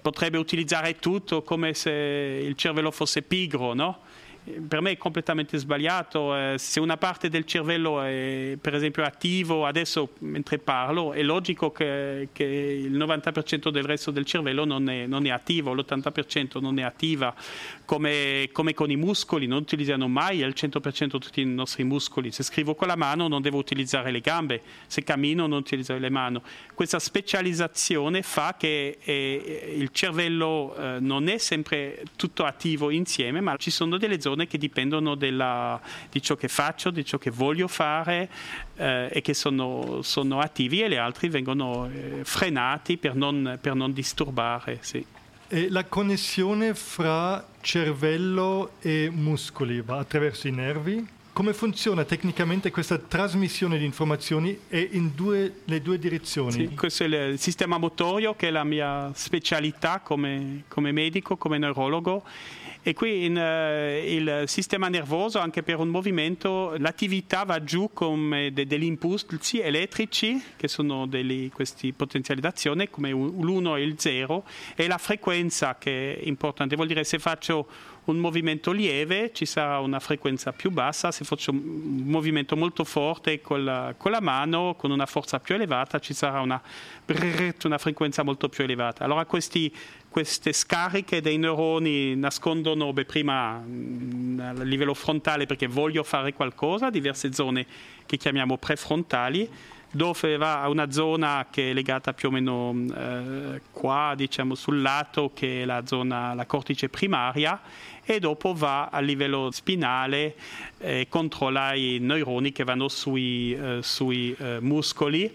potrebbe 0.00 0.38
utilizzare 0.38 0.98
tutto 0.98 1.42
come 1.42 1.74
se 1.74 1.90
il 1.90 2.56
cervello 2.56 2.90
fosse 2.90 3.20
pigro, 3.20 3.74
no? 3.74 3.98
Per 4.44 4.80
me 4.80 4.92
è 4.92 4.96
completamente 4.96 5.56
sbagliato. 5.56 6.36
Eh, 6.36 6.54
se 6.58 6.80
una 6.80 6.96
parte 6.96 7.28
del 7.28 7.44
cervello 7.44 8.02
è 8.02 8.56
per 8.60 8.74
esempio 8.74 9.02
attivo 9.02 9.66
adesso 9.66 10.10
mentre 10.20 10.58
parlo, 10.58 11.12
è 11.12 11.22
logico 11.22 11.72
che, 11.72 12.28
che 12.32 12.44
il 12.44 12.96
90% 12.96 13.70
del 13.70 13.84
resto 13.84 14.10
del 14.10 14.24
cervello 14.26 14.64
non 14.64 14.88
è, 14.88 15.06
non 15.06 15.26
è 15.26 15.30
attivo, 15.30 15.72
l'80% 15.72 16.60
non 16.60 16.78
è 16.78 16.82
attiva. 16.82 17.34
Come, 17.84 18.48
come, 18.52 18.74
con 18.74 18.90
i 18.90 18.96
muscoli, 18.96 19.46
non 19.46 19.58
utilizziamo 19.62 20.08
mai 20.08 20.42
al 20.42 20.54
100% 20.56 21.08
tutti 21.18 21.40
i 21.40 21.44
nostri 21.44 21.84
muscoli. 21.84 22.32
Se 22.32 22.42
scrivo 22.42 22.74
con 22.74 22.88
la 22.88 22.96
mano 22.96 23.28
non 23.28 23.42
devo 23.42 23.58
utilizzare 23.58 24.10
le 24.10 24.20
gambe, 24.20 24.62
se 24.86 25.02
cammino 25.02 25.46
non 25.46 25.58
utilizzo 25.58 25.96
le 25.96 26.10
mani. 26.10 26.40
Questa 26.74 26.98
specializzazione 26.98 28.22
fa 28.22 28.56
che 28.58 28.98
eh, 29.02 29.74
il 29.76 29.90
cervello 29.92 30.74
eh, 30.76 31.00
non 31.00 31.28
è 31.28 31.38
sempre 31.38 32.02
tutto 32.16 32.44
attivo 32.44 32.90
insieme, 32.90 33.40
ma 33.40 33.56
ci 33.56 33.70
sono 33.70 33.98
delle 33.98 34.20
zone 34.20 34.46
che 34.46 34.58
dipendono 34.58 35.14
della, 35.14 35.80
di 36.10 36.22
ciò 36.22 36.34
che 36.36 36.48
faccio, 36.48 36.90
di 36.90 37.04
ciò 37.04 37.18
che 37.18 37.30
voglio 37.30 37.68
fare 37.68 38.28
eh, 38.76 39.08
e 39.12 39.20
che 39.20 39.34
sono, 39.34 40.00
sono, 40.02 40.40
attivi 40.40 40.82
e 40.82 40.88
gli 40.88 40.96
altri 40.96 41.28
vengono 41.28 41.88
eh, 41.92 42.24
frenati 42.24 42.96
per 42.96 43.14
non, 43.14 43.58
per 43.60 43.74
non 43.74 43.92
disturbare. 43.92 44.78
Sì. 44.80 45.04
E 45.48 45.68
la 45.68 45.84
connessione 45.84 46.74
fra 46.74 47.46
cervello 47.60 48.72
e 48.80 49.10
muscoli 49.12 49.82
va 49.82 49.98
attraverso 49.98 50.48
i 50.48 50.50
nervi? 50.50 51.06
Come 51.34 51.52
funziona 51.52 52.04
tecnicamente 52.04 52.70
questa 52.70 52.96
trasmissione 52.96 53.76
di 53.76 53.84
informazioni 53.84 54.58
e 54.68 54.88
in 54.92 55.10
due, 55.14 55.60
le 55.64 55.82
due 55.82 55.98
direzioni? 55.98 56.52
Sì, 56.52 56.74
questo 56.74 57.04
è 57.04 57.06
il 57.06 57.38
sistema 57.38 57.76
motorio 57.76 58.34
che 58.34 58.48
è 58.48 58.50
la 58.50 58.64
mia 58.64 59.10
specialità 59.14 60.00
come, 60.00 60.62
come 60.68 60.92
medico, 60.92 61.36
come 61.36 61.58
neurologo 61.58 62.24
e 62.86 62.92
qui 62.92 63.24
in, 63.24 63.34
uh, 63.34 64.06
il 64.06 64.42
sistema 64.46 64.88
nervoso, 64.88 65.38
anche 65.38 65.62
per 65.62 65.78
un 65.78 65.88
movimento, 65.88 66.74
l'attività 66.76 67.44
va 67.44 67.64
giù 67.64 67.88
come 67.94 68.52
de- 68.52 68.66
degli 68.66 68.84
impulsi 68.84 69.58
elettrici, 69.58 70.38
che 70.54 70.68
sono 70.68 71.06
delle, 71.06 71.48
queste 71.50 71.94
potenziali 71.94 72.42
d'azione, 72.42 72.90
come 72.90 73.10
l'1 73.10 73.78
e 73.78 73.82
il 73.82 73.94
0, 73.98 74.44
e 74.76 74.86
la 74.86 74.98
frequenza 74.98 75.78
che 75.78 76.18
è 76.18 76.28
importante. 76.28 76.76
Vuol 76.76 76.88
dire 76.88 77.04
se 77.04 77.18
faccio 77.18 77.66
un 78.04 78.18
movimento 78.18 78.70
lieve 78.72 79.32
ci 79.32 79.46
sarà 79.46 79.78
una 79.78 80.00
frequenza 80.00 80.52
più 80.52 80.70
bassa, 80.70 81.10
se 81.10 81.24
faccio 81.24 81.50
un 81.52 82.02
movimento 82.04 82.56
molto 82.56 82.84
forte 82.84 83.40
con 83.40 83.64
la, 83.64 83.94
con 83.96 84.10
la 84.10 84.20
mano, 84.20 84.74
con 84.76 84.90
una 84.90 85.06
forza 85.06 85.40
più 85.40 85.54
elevata, 85.54 85.98
ci 85.98 86.12
sarà 86.12 86.40
una, 86.40 86.60
una 87.64 87.78
frequenza 87.78 88.22
molto 88.22 88.48
più 88.48 88.64
elevata. 88.64 89.04
Allora 89.04 89.24
questi 89.24 89.72
queste 90.14 90.52
scariche 90.52 91.20
dei 91.20 91.38
neuroni 91.38 92.14
nascondono 92.14 92.92
beh, 92.92 93.04
prima 93.04 93.58
mm, 93.58 94.38
a 94.38 94.62
livello 94.62 94.94
frontale 94.94 95.44
perché 95.44 95.66
voglio 95.66 96.04
fare 96.04 96.32
qualcosa, 96.32 96.88
diverse 96.88 97.32
zone 97.32 97.66
che 98.06 98.16
chiamiamo 98.16 98.56
prefrontali, 98.56 99.50
dove 99.94 100.36
va 100.36 100.62
a 100.62 100.68
una 100.68 100.90
zona 100.90 101.46
che 101.50 101.70
è 101.70 101.72
legata 101.72 102.12
più 102.12 102.28
o 102.28 102.32
meno 102.32 102.74
eh, 102.94 103.60
qua, 103.70 104.14
diciamo 104.16 104.56
sul 104.56 104.82
lato, 104.82 105.30
che 105.32 105.62
è 105.62 105.64
la 105.64 105.86
zona, 105.86 106.34
la 106.34 106.46
cortice 106.46 106.88
primaria, 106.88 107.60
e 108.04 108.18
dopo 108.18 108.52
va 108.54 108.88
a 108.88 108.98
livello 108.98 109.50
spinale 109.52 110.34
e 110.78 111.00
eh, 111.00 111.08
controlla 111.08 111.74
i 111.74 111.98
neuroni 112.00 112.50
che 112.52 112.64
vanno 112.64 112.88
sui, 112.88 113.54
eh, 113.54 113.78
sui 113.82 114.34
eh, 114.38 114.58
muscoli 114.60 115.32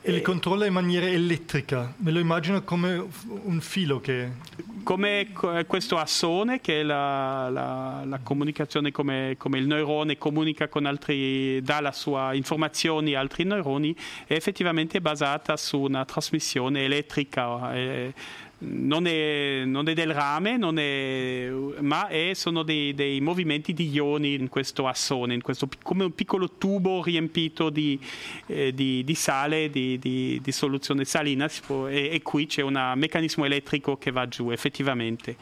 e 0.00 0.12
li 0.12 0.22
controlla 0.22 0.64
in 0.64 0.72
maniera 0.72 1.06
elettrica, 1.06 1.92
me 1.98 2.10
lo 2.10 2.18
immagino 2.18 2.62
come 2.62 3.06
un 3.42 3.60
filo 3.60 4.00
che... 4.00 4.30
Come 4.84 5.28
questo 5.66 5.98
assone 5.98 6.62
che 6.62 6.80
è 6.80 6.82
la, 6.82 7.50
la, 7.50 8.04
la 8.06 8.20
comunicazione, 8.22 8.90
come, 8.90 9.34
come, 9.36 9.58
il 9.58 9.66
neurone 9.66 10.16
comunica 10.16 10.68
con 10.68 10.86
altri, 10.86 11.60
dà 11.60 11.80
la 11.80 11.92
sua 11.92 12.32
informazioni 12.32 13.14
a 13.14 13.20
altri 13.20 13.44
neuroni, 13.44 13.94
è 14.26 14.32
effettivamente 14.32 15.02
basata 15.02 15.58
su 15.58 15.78
una 15.78 16.06
trasmissione 16.06 16.84
elettrica. 16.84 17.74
È, 17.74 18.12
non 18.60 19.06
è, 19.06 19.62
non 19.64 19.88
è, 19.88 19.94
del 19.94 20.12
rame, 20.12 20.58
è, 20.78 21.50
ma 21.80 22.08
è, 22.08 22.32
sono 22.34 22.62
dei, 22.62 22.92
dei, 22.94 23.20
movimenti 23.20 23.72
di 23.72 23.88
ioni 23.90 24.34
in 24.34 24.48
questo 24.48 24.88
assone, 24.88 25.34
in 25.34 25.42
questo, 25.42 25.68
come 25.82 26.04
un 26.04 26.14
piccolo 26.14 26.50
tubo 26.58 27.02
riempito 27.02 27.70
di, 27.70 27.98
eh, 28.46 28.74
di, 28.74 29.04
di 29.04 29.14
sale, 29.14 29.70
di, 29.70 29.98
di, 29.98 30.40
soluzione 30.52 31.04
salina, 31.04 31.48
può, 31.64 31.86
e, 31.86 32.08
e 32.12 32.22
qui 32.22 32.46
c'è 32.46 32.62
un 32.62 32.92
meccanismo 32.96 33.44
elettrico 33.44 33.96
che 33.96 34.10
va 34.10 34.26
giù 34.26 34.50
effettivamente 34.50 35.36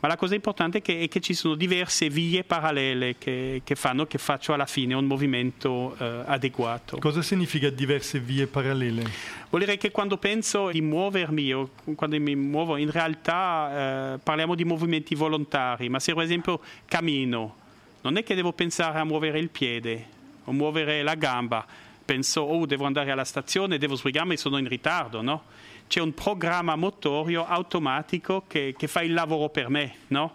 ma 0.00 0.08
la 0.08 0.16
cosa 0.16 0.34
importante 0.34 0.78
è 0.78 0.82
che, 0.82 1.00
è 1.00 1.08
che 1.08 1.20
ci 1.20 1.34
sono 1.34 1.54
diverse 1.54 2.08
vie 2.08 2.44
parallele 2.44 3.16
che, 3.18 3.62
che, 3.64 3.74
fanno 3.74 4.06
che 4.06 4.18
faccio 4.18 4.52
alla 4.52 4.66
fine 4.66 4.94
un 4.94 5.06
movimento 5.06 5.96
eh, 5.98 6.22
adeguato. 6.24 6.98
Cosa 6.98 7.20
significa 7.20 7.68
diverse 7.68 8.20
vie 8.20 8.46
parallele? 8.46 9.02
Vuol 9.50 9.62
dire 9.62 9.76
che 9.76 9.90
quando 9.90 10.16
penso 10.16 10.70
di 10.70 10.80
muovermi 10.80 11.52
o 11.52 11.70
quando 11.96 12.20
mi 12.20 12.36
muovo, 12.36 12.76
in 12.76 12.90
realtà 12.90 14.14
eh, 14.14 14.18
parliamo 14.18 14.54
di 14.54 14.64
movimenti 14.64 15.16
volontari, 15.16 15.88
ma 15.88 15.98
se 15.98 16.14
per 16.14 16.22
esempio 16.22 16.60
cammino, 16.86 17.56
non 18.02 18.16
è 18.16 18.22
che 18.22 18.36
devo 18.36 18.52
pensare 18.52 18.98
a 19.00 19.04
muovere 19.04 19.40
il 19.40 19.48
piede 19.48 20.06
o 20.44 20.52
muovere 20.52 21.02
la 21.02 21.14
gamba, 21.16 21.66
penso, 22.04 22.42
oh, 22.42 22.66
devo 22.66 22.84
andare 22.84 23.10
alla 23.10 23.24
stazione, 23.24 23.78
devo 23.78 23.96
sbrigarmi, 23.96 24.36
sono 24.36 24.58
in 24.58 24.68
ritardo, 24.68 25.22
no? 25.22 25.42
C'è 25.88 26.00
un 26.00 26.14
programma 26.14 26.76
motorio 26.76 27.44
automatico 27.44 28.44
che, 28.46 28.74
che 28.76 28.86
fa 28.86 29.02
il 29.02 29.12
lavoro 29.12 29.48
per 29.48 29.68
me, 29.68 29.94
no? 30.08 30.34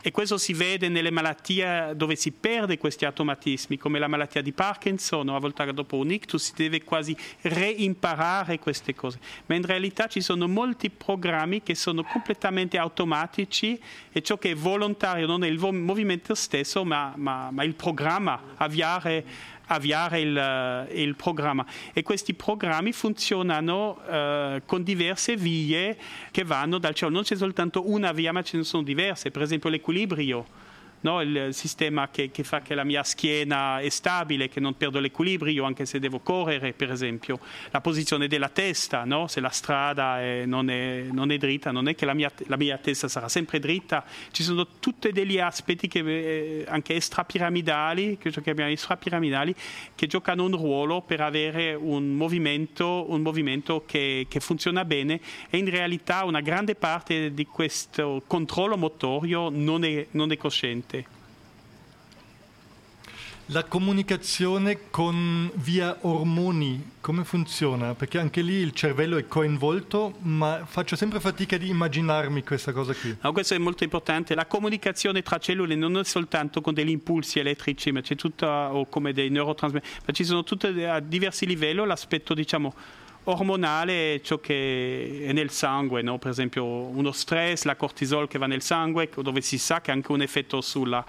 E 0.00 0.12
questo 0.12 0.38
si 0.38 0.52
vede 0.52 0.88
nelle 0.88 1.10
malattie 1.10 1.92
dove 1.96 2.14
si 2.14 2.30
perde 2.30 2.78
questi 2.78 3.04
automatismi, 3.04 3.76
come 3.76 3.98
la 3.98 4.06
malattia 4.06 4.40
di 4.42 4.52
Parkinson 4.52 5.28
o 5.28 5.34
a 5.34 5.40
volte 5.40 5.72
dopo 5.72 5.96
un 5.96 6.12
ictus 6.12 6.44
si 6.44 6.52
deve 6.54 6.84
quasi 6.84 7.16
reimparare 7.42 8.60
queste 8.60 8.94
cose. 8.94 9.18
Ma 9.46 9.56
in 9.56 9.66
realtà 9.66 10.06
ci 10.06 10.20
sono 10.20 10.46
molti 10.46 10.88
programmi 10.88 11.64
che 11.64 11.74
sono 11.74 12.04
completamente 12.04 12.78
automatici 12.78 13.78
e 14.12 14.22
ciò 14.22 14.38
che 14.38 14.52
è 14.52 14.54
volontario 14.54 15.26
non 15.26 15.42
è 15.42 15.48
il 15.48 15.58
movimento 15.58 16.34
stesso, 16.36 16.84
ma, 16.84 17.14
ma, 17.16 17.50
ma 17.50 17.64
il 17.64 17.74
programma, 17.74 18.54
avviare 18.56 19.56
avviare 19.68 20.20
il, 20.20 20.36
eh, 20.36 21.02
il, 21.02 21.14
programma. 21.16 21.64
E 21.92 22.02
questi 22.02 22.34
programmi 22.34 22.92
funzionano 22.92 23.98
eh, 24.08 24.62
con 24.66 24.82
diverse 24.82 25.36
vie 25.36 25.96
che 26.30 26.44
vanno 26.44 26.78
dal 26.78 26.94
cielo, 26.94 27.12
non 27.12 27.22
c'è 27.22 27.36
soltanto 27.36 27.90
una 27.90 28.12
via 28.12 28.32
ma 28.32 28.42
ce 28.42 28.56
ne 28.58 28.64
sono 28.64 28.82
diverse, 28.82 29.30
per 29.30 29.42
esempio 29.42 29.70
l'equilibrio 29.70 30.66
no? 31.00 31.20
il 31.20 31.48
sistema 31.52 32.08
che, 32.10 32.30
che, 32.30 32.44
fa 32.44 32.60
che 32.60 32.74
la 32.74 32.84
mia 32.84 33.02
schiena 33.02 33.80
è 33.80 33.88
stabile, 33.88 34.48
che 34.48 34.60
non 34.60 34.76
perdo 34.76 35.00
l'equilibrio 35.00 35.64
anche 35.64 35.86
se 35.86 35.98
devo 35.98 36.20
correre, 36.20 36.72
per 36.72 36.90
esempio. 36.90 37.38
La 37.70 37.80
posizione 37.80 38.28
della 38.28 38.48
testa, 38.48 39.04
no? 39.04 39.26
se 39.26 39.40
la 39.40 39.50
strada 39.50 40.20
è, 40.20 40.44
non, 40.46 40.70
è, 40.70 41.06
non, 41.10 41.30
è, 41.30 41.38
dritta, 41.38 41.70
non 41.70 41.88
è 41.88 41.94
che 41.94 42.04
la 42.04 42.14
mia, 42.14 42.30
la 42.46 42.56
mia, 42.56 42.78
testa 42.78 43.08
sarà 43.08 43.28
sempre 43.28 43.58
dritta. 43.58 44.04
Ci 44.30 44.42
sono 44.42 44.66
tutti 44.78 45.12
degli 45.12 45.38
aspetti 45.38 45.88
che, 45.88 46.00
eh, 46.00 46.64
anche 46.68 46.94
extrapiramidali, 46.94 48.18
che 48.18 48.30
chiamiamo 48.30 48.70
extrapiramidali, 48.70 49.54
che 49.94 50.06
giocano 50.06 50.44
un 50.44 50.56
ruolo 50.56 51.02
per 51.02 51.20
avere 51.20 51.74
un 51.74 52.14
movimento, 52.14 53.06
un 53.08 53.22
movimento 53.22 53.84
che, 53.86 54.26
che 54.28 54.40
funziona 54.40 54.84
bene 54.84 55.20
e 55.50 55.58
in 55.58 55.68
realtà 55.68 56.24
una 56.24 56.40
grande 56.40 56.74
parte 56.74 57.32
di 57.34 57.46
questo 57.46 58.22
controllo 58.26 58.76
motorio 58.76 59.48
non 59.48 59.84
è, 59.84 60.06
non 60.12 60.32
è 60.32 60.36
cosciente. 60.36 60.87
La 63.50 63.64
comunicazione 63.64 64.90
con 64.90 65.50
via 65.54 65.96
ormoni, 66.02 66.96
come 67.00 67.24
funziona? 67.24 67.94
Perché 67.94 68.18
anche 68.18 68.42
lì 68.42 68.52
il 68.52 68.72
cervello 68.72 69.16
è 69.16 69.26
coinvolto, 69.26 70.16
ma 70.20 70.66
faccio 70.66 70.96
sempre 70.96 71.18
fatica 71.18 71.56
di 71.56 71.70
immaginarmi 71.70 72.44
questa 72.44 72.72
cosa 72.72 72.92
qui. 72.92 73.16
No, 73.22 73.32
questo 73.32 73.54
è 73.54 73.58
molto 73.58 73.84
importante. 73.84 74.34
La 74.34 74.44
comunicazione 74.44 75.22
tra 75.22 75.38
cellule 75.38 75.76
non 75.76 75.96
è 75.96 76.04
soltanto 76.04 76.60
con 76.60 76.74
degli 76.74 76.90
impulsi 76.90 77.38
elettrici, 77.38 77.90
ma 77.90 78.02
c'è 78.02 78.16
tutta, 78.16 78.74
o 78.74 78.84
come 78.84 79.14
dei 79.14 79.30
neurotrasmettitori, 79.30 80.02
ma 80.04 80.12
ci 80.12 80.24
sono 80.24 80.44
tutte 80.44 80.86
a 80.86 81.00
diversi 81.00 81.46
livelli 81.46 81.86
l'aspetto, 81.86 82.34
diciamo, 82.34 82.74
ormonale 83.30 84.14
è 84.14 84.20
ciò 84.20 84.38
che 84.38 85.24
è 85.26 85.32
nel 85.32 85.50
sangue, 85.50 86.02
no? 86.02 86.18
per 86.18 86.30
esempio 86.30 86.64
uno 86.64 87.12
stress, 87.12 87.64
la 87.64 87.76
cortisol 87.76 88.26
che 88.26 88.38
va 88.38 88.46
nel 88.46 88.62
sangue, 88.62 89.08
dove 89.22 89.40
si 89.40 89.58
sa 89.58 89.80
che 89.80 89.90
ha 89.90 89.94
anche 89.94 90.12
un 90.12 90.22
effetto 90.22 90.60
sulla, 90.60 91.04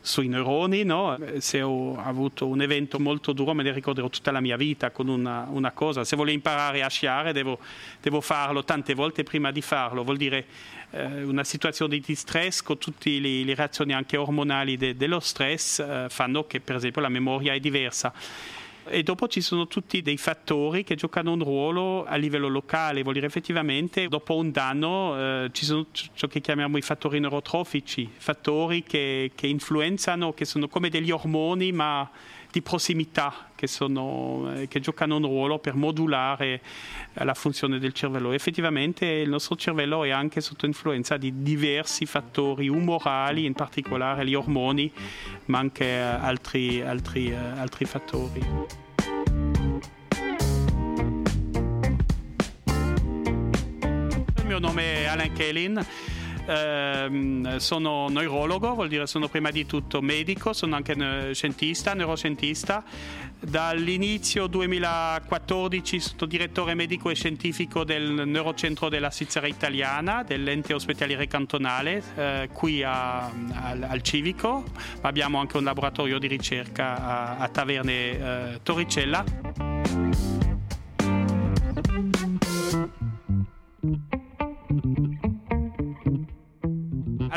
sui 0.00 0.28
neuroni. 0.28 0.82
No? 0.82 1.16
Se 1.38 1.62
ho 1.62 1.96
avuto 1.96 2.46
un 2.46 2.60
evento 2.60 2.98
molto 2.98 3.32
duro 3.32 3.54
me 3.54 3.62
ne 3.62 3.72
ricorderò 3.72 4.08
tutta 4.08 4.32
la 4.32 4.40
mia 4.40 4.56
vita 4.56 4.90
con 4.90 5.08
una, 5.08 5.46
una 5.48 5.70
cosa. 5.70 6.04
Se 6.04 6.16
voglio 6.16 6.32
imparare 6.32 6.82
a 6.82 6.88
sciare 6.88 7.32
devo, 7.32 7.58
devo, 8.00 8.20
farlo 8.20 8.64
tante 8.64 8.94
volte 8.94 9.22
prima 9.22 9.52
di 9.52 9.62
farlo. 9.62 10.02
Vuol 10.02 10.16
dire 10.16 10.46
eh, 10.90 11.22
una 11.22 11.44
situazione 11.44 11.98
di 11.98 12.14
stress 12.16 12.62
con 12.62 12.78
tutte 12.78 13.10
le, 13.10 13.54
reazioni 13.54 13.92
anche 13.92 14.16
ormonali 14.16 14.76
de, 14.76 14.96
dello 14.96 15.20
stress 15.20 15.78
eh, 15.78 16.06
fanno 16.08 16.46
che 16.46 16.60
per 16.60 16.76
esempio 16.76 17.00
la 17.00 17.08
memoria 17.08 17.52
è 17.52 17.60
diversa 17.60 18.12
e 18.84 19.02
dopo 19.02 19.28
ci 19.28 19.40
sono 19.40 19.66
tutti 19.66 20.02
dei 20.02 20.16
fattori 20.16 20.84
che 20.84 20.94
giocano 20.94 21.32
un 21.32 21.42
ruolo 21.42 22.04
a 22.04 22.16
livello 22.16 22.48
locale, 22.48 23.02
vuol 23.02 23.14
dire 23.14 23.26
effettivamente 23.26 24.08
dopo 24.08 24.36
un 24.36 24.50
danno 24.50 25.44
eh, 25.44 25.50
ci 25.52 25.64
sono 25.64 25.86
ciò 25.90 26.26
che 26.26 26.40
chiamiamo 26.40 26.76
i 26.76 26.82
fattori 26.82 27.20
neurotrofici, 27.20 28.10
fattori 28.16 28.82
che, 28.82 29.32
che 29.34 29.46
influenzano, 29.46 30.32
che 30.32 30.44
sono 30.44 30.68
come 30.68 30.88
degli 30.88 31.10
ormoni 31.10 31.72
ma 31.72 32.08
di 32.50 32.62
prossimità 32.62 33.50
che, 33.54 33.66
sono, 33.66 34.52
eh, 34.54 34.68
che, 34.68 34.80
giocano 34.80 35.16
un 35.16 35.22
ruolo 35.22 35.58
per 35.58 35.74
modulare 35.74 36.60
eh, 37.12 37.24
la 37.24 37.34
funzione 37.34 37.78
del 37.78 37.92
cervello. 37.92 38.32
Effettivamente 38.32 39.06
il 39.06 39.28
nostro 39.28 39.56
cervello 39.56 40.04
è 40.04 40.10
anche 40.10 40.40
sotto 40.40 40.66
influenza 40.66 41.16
di 41.16 41.42
diversi 41.42 42.06
fattori 42.06 42.68
umorali, 42.68 43.44
in 43.44 43.52
particolare 43.52 44.26
gli 44.26 44.34
ormoni, 44.34 44.90
ma 45.46 45.58
anche 45.58 45.84
eh, 45.84 45.98
altri, 45.98 46.82
altri, 46.82 47.34
altri 47.34 47.84
fattori. 47.84 48.44
Il 54.36 54.46
mio 54.46 54.58
nome 54.58 55.02
è 55.02 55.04
Alan 55.04 55.32
Kellin 55.32 55.86
eh, 56.46 57.54
sono 57.58 58.08
neurologo, 58.08 58.74
vuol 58.74 58.88
dire 58.88 59.06
sono 59.06 59.28
prima 59.28 59.50
di 59.50 59.66
tutto 59.66 60.00
medico, 60.00 60.52
sono 60.52 60.76
anche 60.76 61.34
scientista, 61.34 61.94
neuroscientista. 61.94 62.84
Dall'inizio 63.42 64.46
2014 64.46 66.00
sono 66.00 66.26
direttore 66.26 66.74
medico 66.74 67.08
e 67.08 67.14
scientifico 67.14 67.84
del 67.84 68.26
Neurocentro 68.26 68.90
della 68.90 69.10
Svizzera 69.10 69.46
Italiana, 69.46 70.22
dell'ente 70.22 70.74
ospedaliere 70.74 71.26
cantonale, 71.26 72.02
eh, 72.16 72.48
qui 72.52 72.82
a, 72.82 73.24
a, 73.24 73.30
al 73.80 74.02
Civico. 74.02 74.64
Abbiamo 75.00 75.38
anche 75.38 75.56
un 75.56 75.64
laboratorio 75.64 76.18
di 76.18 76.26
ricerca 76.26 77.00
a, 77.00 77.36
a 77.38 77.48
Taverne 77.48 77.92
eh, 77.92 78.60
Torricella. 78.62 80.29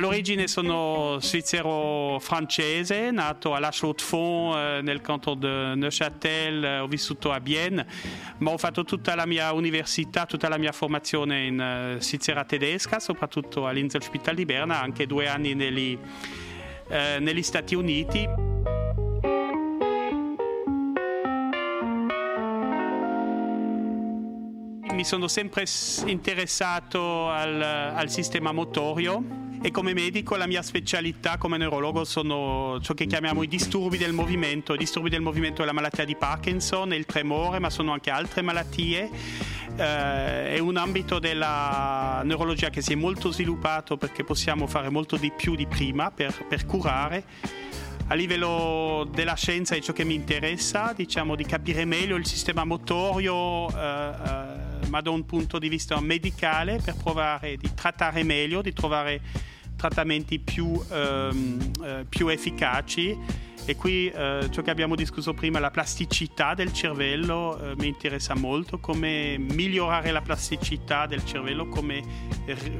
All'origine 0.04 0.49
sono 0.49 1.18
svizzero-francese, 1.22 3.10
nato 3.12 3.54
a 3.54 3.60
La 3.60 3.72
Chaux-de-Fonds 3.72 4.58
eh, 4.58 4.82
nel 4.82 4.99
canton 4.99 5.39
di 5.39 5.47
Neuchâtel, 5.47 6.62
eh, 6.62 6.80
ho 6.80 6.88
vissuto 6.88 7.32
a 7.32 7.39
Bienne, 7.39 7.88
ma 8.39 8.51
ho 8.51 8.58
fatto 8.58 8.84
tutta 8.84 9.16
la 9.16 9.26
mia 9.26 9.54
università, 9.54 10.26
tutta 10.26 10.49
la 10.49 10.58
mia 10.58 10.74
formazione 10.74 11.45
in 11.45 11.95
uh, 11.95 12.01
Svizzera 12.01 12.43
tedesca, 12.43 12.99
soprattutto 12.99 13.66
all'Inselspital 13.66 14.36
di 14.36 14.43
Berna, 14.43 14.82
anche 14.82 15.08
due 15.08 15.30
anni 15.30 15.54
negli, 15.54 15.97
uh, 15.97 17.22
negli 17.22 17.41
Stati 17.41 17.74
Uniti. 17.74 18.28
Mi 24.91 25.06
sono 25.06 25.30
sempre 25.30 25.64
interessato 26.08 27.30
al, 27.30 27.62
al 27.62 28.10
sistema 28.10 28.51
motorio 28.51 29.43
e 29.66 29.72
come 29.72 29.93
medico 29.93 30.36
la 30.36 30.45
mia 30.45 30.61
specialità 30.61 31.38
come 31.38 31.55
neurologo 31.55 32.03
sono 32.03 32.80
ciò 32.82 32.93
che 32.93 33.05
chiamiamo 33.05 33.43
i 33.43 33.47
disturbi 33.47 33.97
del 33.97 34.11
movimento. 34.11 34.74
I 34.74 34.78
disturbi 34.78 35.09
del 35.09 35.22
movimento 35.22 35.64
è 35.64 35.66
la 35.66 35.72
malattia 35.72 36.03
di 36.03 36.18
Parkinson 36.18 36.91
il 36.91 37.05
tremore, 37.05 37.59
ma 37.59 37.70
sono 37.70 37.93
anche 37.93 38.09
altre 38.09 38.41
malattie. 38.41 39.09
Eh, 39.78 40.55
è 40.55 40.59
un 40.59 40.76
ambito 40.76 41.18
della 41.18 42.22
neurologia 42.26 42.70
che 42.70 42.82
si 42.82 42.91
è 42.91 42.95
molto 42.95 43.32
sviluppato 43.32 43.95
perché 43.95 44.26
possiamo 44.26 44.68
fare 44.68 44.89
molto 44.89 45.16
di 45.16 45.32
più 45.32 45.55
di 45.55 45.66
prima 45.66 46.11
per, 46.11 46.45
per 46.45 46.66
curare 46.66 47.24
a 48.07 48.16
livello 48.16 49.09
della 49.14 49.36
scienza 49.36 49.76
è 49.76 49.80
ciò 49.80 49.93
che 49.93 50.03
mi 50.03 50.14
interessa, 50.14 50.91
diciamo 50.93 51.36
di 51.36 51.45
capire 51.45 51.86
meglio 51.86 52.18
il 52.18 52.26
sistema 52.26 52.66
motorio, 52.66 53.70
eh, 53.70 53.74
eh, 53.74 54.88
ma 54.89 54.99
da 55.01 55.09
un 55.09 55.26
punto 55.26 55.57
di 55.57 55.70
vista 55.70 55.99
medicale 56.01 56.82
per 56.84 56.95
provare 57.01 57.55
di 57.55 57.74
trattare 57.74 58.24
meglio, 58.24 58.61
di 58.61 58.74
trovare 58.74 59.22
trattamenti 59.84 60.40
più, 60.40 60.82
ehm, 60.90 61.72
eh, 61.84 62.06
più 62.08 62.30
efficaci 62.30 63.18
e 63.66 63.76
qui 63.76 64.08
eh, 64.08 64.48
ciò 64.50 64.62
che 64.62 64.72
abbiamo 64.72 64.96
discusso 64.96 65.34
prima, 65.34 65.60
la 65.60 65.72
plasticità 65.72 66.54
del 66.54 66.74
cervello, 66.74 67.58
eh, 67.58 67.76
mi 67.78 67.88
interessa 67.88 68.34
molto, 68.34 68.80
come 68.80 69.38
migliorare 69.38 70.12
la 70.12 70.22
plasticità 70.22 71.06
del 71.06 71.24
cervello, 71.26 71.68
come 71.68 72.02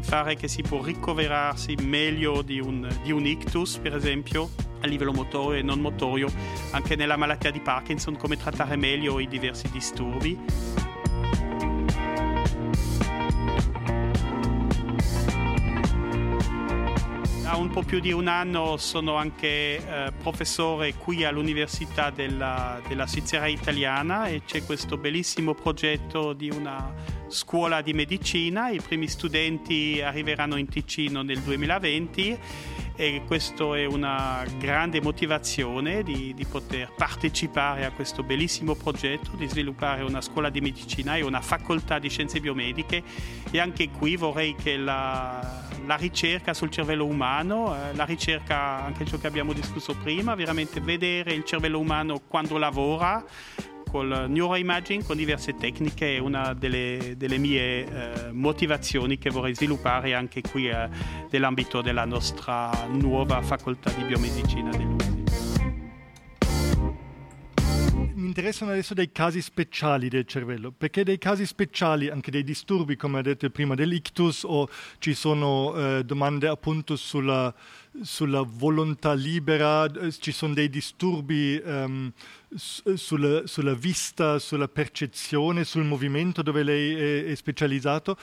fare 0.02 0.36
che 0.36 0.48
si 0.48 0.62
può 0.62 0.84
ricoverarsi 0.84 1.76
meglio 1.82 2.42
di 2.42 2.60
un, 2.60 2.88
di 3.02 3.12
un 3.12 3.26
ictus, 3.26 3.78
per 3.78 3.96
esempio, 3.96 4.50
a 4.82 4.88
livello 4.88 5.14
motorio 5.14 5.60
e 5.60 5.64
non 5.64 5.80
motorio, 5.80 6.30
anche 6.72 6.98
nella 6.98 7.16
malattia 7.16 7.52
di 7.52 7.62
Parkinson, 7.62 8.18
come 8.18 8.36
trattare 8.36 8.76
meglio 8.76 9.20
i 9.20 9.28
diversi 9.28 9.70
disturbi. 9.72 10.83
Un 17.56 17.70
po' 17.70 17.84
più 17.84 18.00
di 18.00 18.12
un 18.12 18.28
anno 18.28 18.78
sono 18.78 19.16
anche 19.16 19.48
eh, 19.48 20.12
professore 20.22 20.96
qui 20.96 21.24
all'Università 21.24 22.10
della, 22.10 22.82
della 22.88 23.06
Svizzera 23.06 23.48
Italiana 23.48 24.28
e 24.28 24.44
c'è 24.46 24.64
questo 24.64 24.98
bellissimo 24.98 25.54
progetto 25.54 26.34
di 26.34 26.50
una 26.50 26.94
scuola 27.28 27.82
di 27.82 27.94
medicina. 27.94 28.70
I 28.70 28.80
primi 28.80 29.08
studenti 29.08 30.02
arriveranno 30.02 30.56
in 30.56 30.68
Ticino 30.68 31.22
nel 31.22 31.40
2020 31.42 32.40
e 32.96 33.22
questo 33.26 33.76
è 33.76 33.86
una 33.86 34.46
grande 34.58 35.02
motivazione 35.02 36.04
di, 36.04 36.34
di, 36.36 36.46
poter 36.46 36.94
partecipare 36.96 37.86
a 37.86 37.92
questo 37.92 38.24
bellissimo 38.24 38.76
progetto 38.76 39.32
di 39.36 39.48
sviluppare 39.48 40.04
una 40.04 40.22
scuola 40.22 40.50
di 40.50 40.62
medicina 40.62 41.16
e 41.16 41.24
una 41.24 41.42
facoltà 41.42 41.98
di 42.00 42.10
scienze 42.10 42.40
biomediche 42.40 43.04
e 43.50 43.60
anche 43.60 43.90
qui 43.90 44.16
vorrei 44.16 44.56
che 44.56 44.78
la, 44.78 45.73
la 45.86 45.96
ricerca 45.96 46.54
sul 46.54 46.70
cervello 46.70 47.06
umano, 47.06 47.76
eh, 47.76 47.96
la 47.96 48.06
ricerca 48.06 48.84
anche 48.84 49.06
ciò 49.06 49.18
che 49.18 49.28
abbiamo 49.28 49.54
discusso 49.54 49.96
prima, 49.96 50.36
veramente 50.36 50.80
vedere 50.80 51.34
il 51.34 51.44
cervello 51.44 51.80
umano 51.80 52.22
quando 52.28 52.58
lavora 52.58 53.24
col 53.94 54.26
neuroimaging 54.28 55.06
con 55.06 55.16
diverse 55.16 55.56
tecniche 55.56 56.16
è 56.16 56.18
una 56.18 56.54
delle, 56.54 57.14
delle 57.16 57.38
mie 57.38 57.86
eh, 57.86 58.32
motivazioni 58.32 59.20
che 59.20 59.30
vorrei 59.30 59.54
sviluppare 59.54 60.16
anche 60.16 60.42
qui 60.42 60.68
eh, 60.68 60.90
nell'ambito 61.30 61.82
della 61.82 62.04
nostra 62.04 62.72
nuova 62.88 63.44
facoltà 63.44 63.92
di 63.92 64.04
biomedicina 64.04 64.72
dell'USI. 64.72 65.23
Mi 68.24 68.30
interessano 68.30 68.72
adesso 68.72 68.94
dei 68.94 69.12
casi 69.12 69.42
speciali 69.42 70.08
del 70.08 70.26
cervello, 70.26 70.72
perché 70.72 71.04
dei 71.04 71.18
casi 71.18 71.46
speciali, 71.46 72.10
anche 72.10 72.32
dei 72.32 72.46
disturbi, 72.46 72.96
come 72.96 73.20
ha 73.20 73.22
detto 73.22 73.50
prima, 73.50 73.76
dell'ictus, 73.76 74.44
o 74.44 74.70
ci 75.00 75.14
sono 75.14 75.76
eh, 75.76 76.06
domande 76.06 76.48
appunto 76.48 76.96
sulla, 76.96 77.54
sulla, 78.02 78.42
volontà 78.42 79.12
libera, 79.12 79.84
eh, 79.92 80.14
ci 80.14 80.32
sono 80.32 80.54
dei 80.54 80.70
disturbi 80.70 81.62
um, 81.66 82.14
sulla, 82.56 83.46
sulla, 83.46 83.74
vista, 83.74 84.40
sulla 84.40 84.70
percezione, 84.70 85.66
sul 85.66 85.84
movimento 85.84 86.42
dove 86.42 86.64
lei 86.64 86.96
è, 86.96 87.26
è 87.26 87.36
specializzato. 87.36 88.16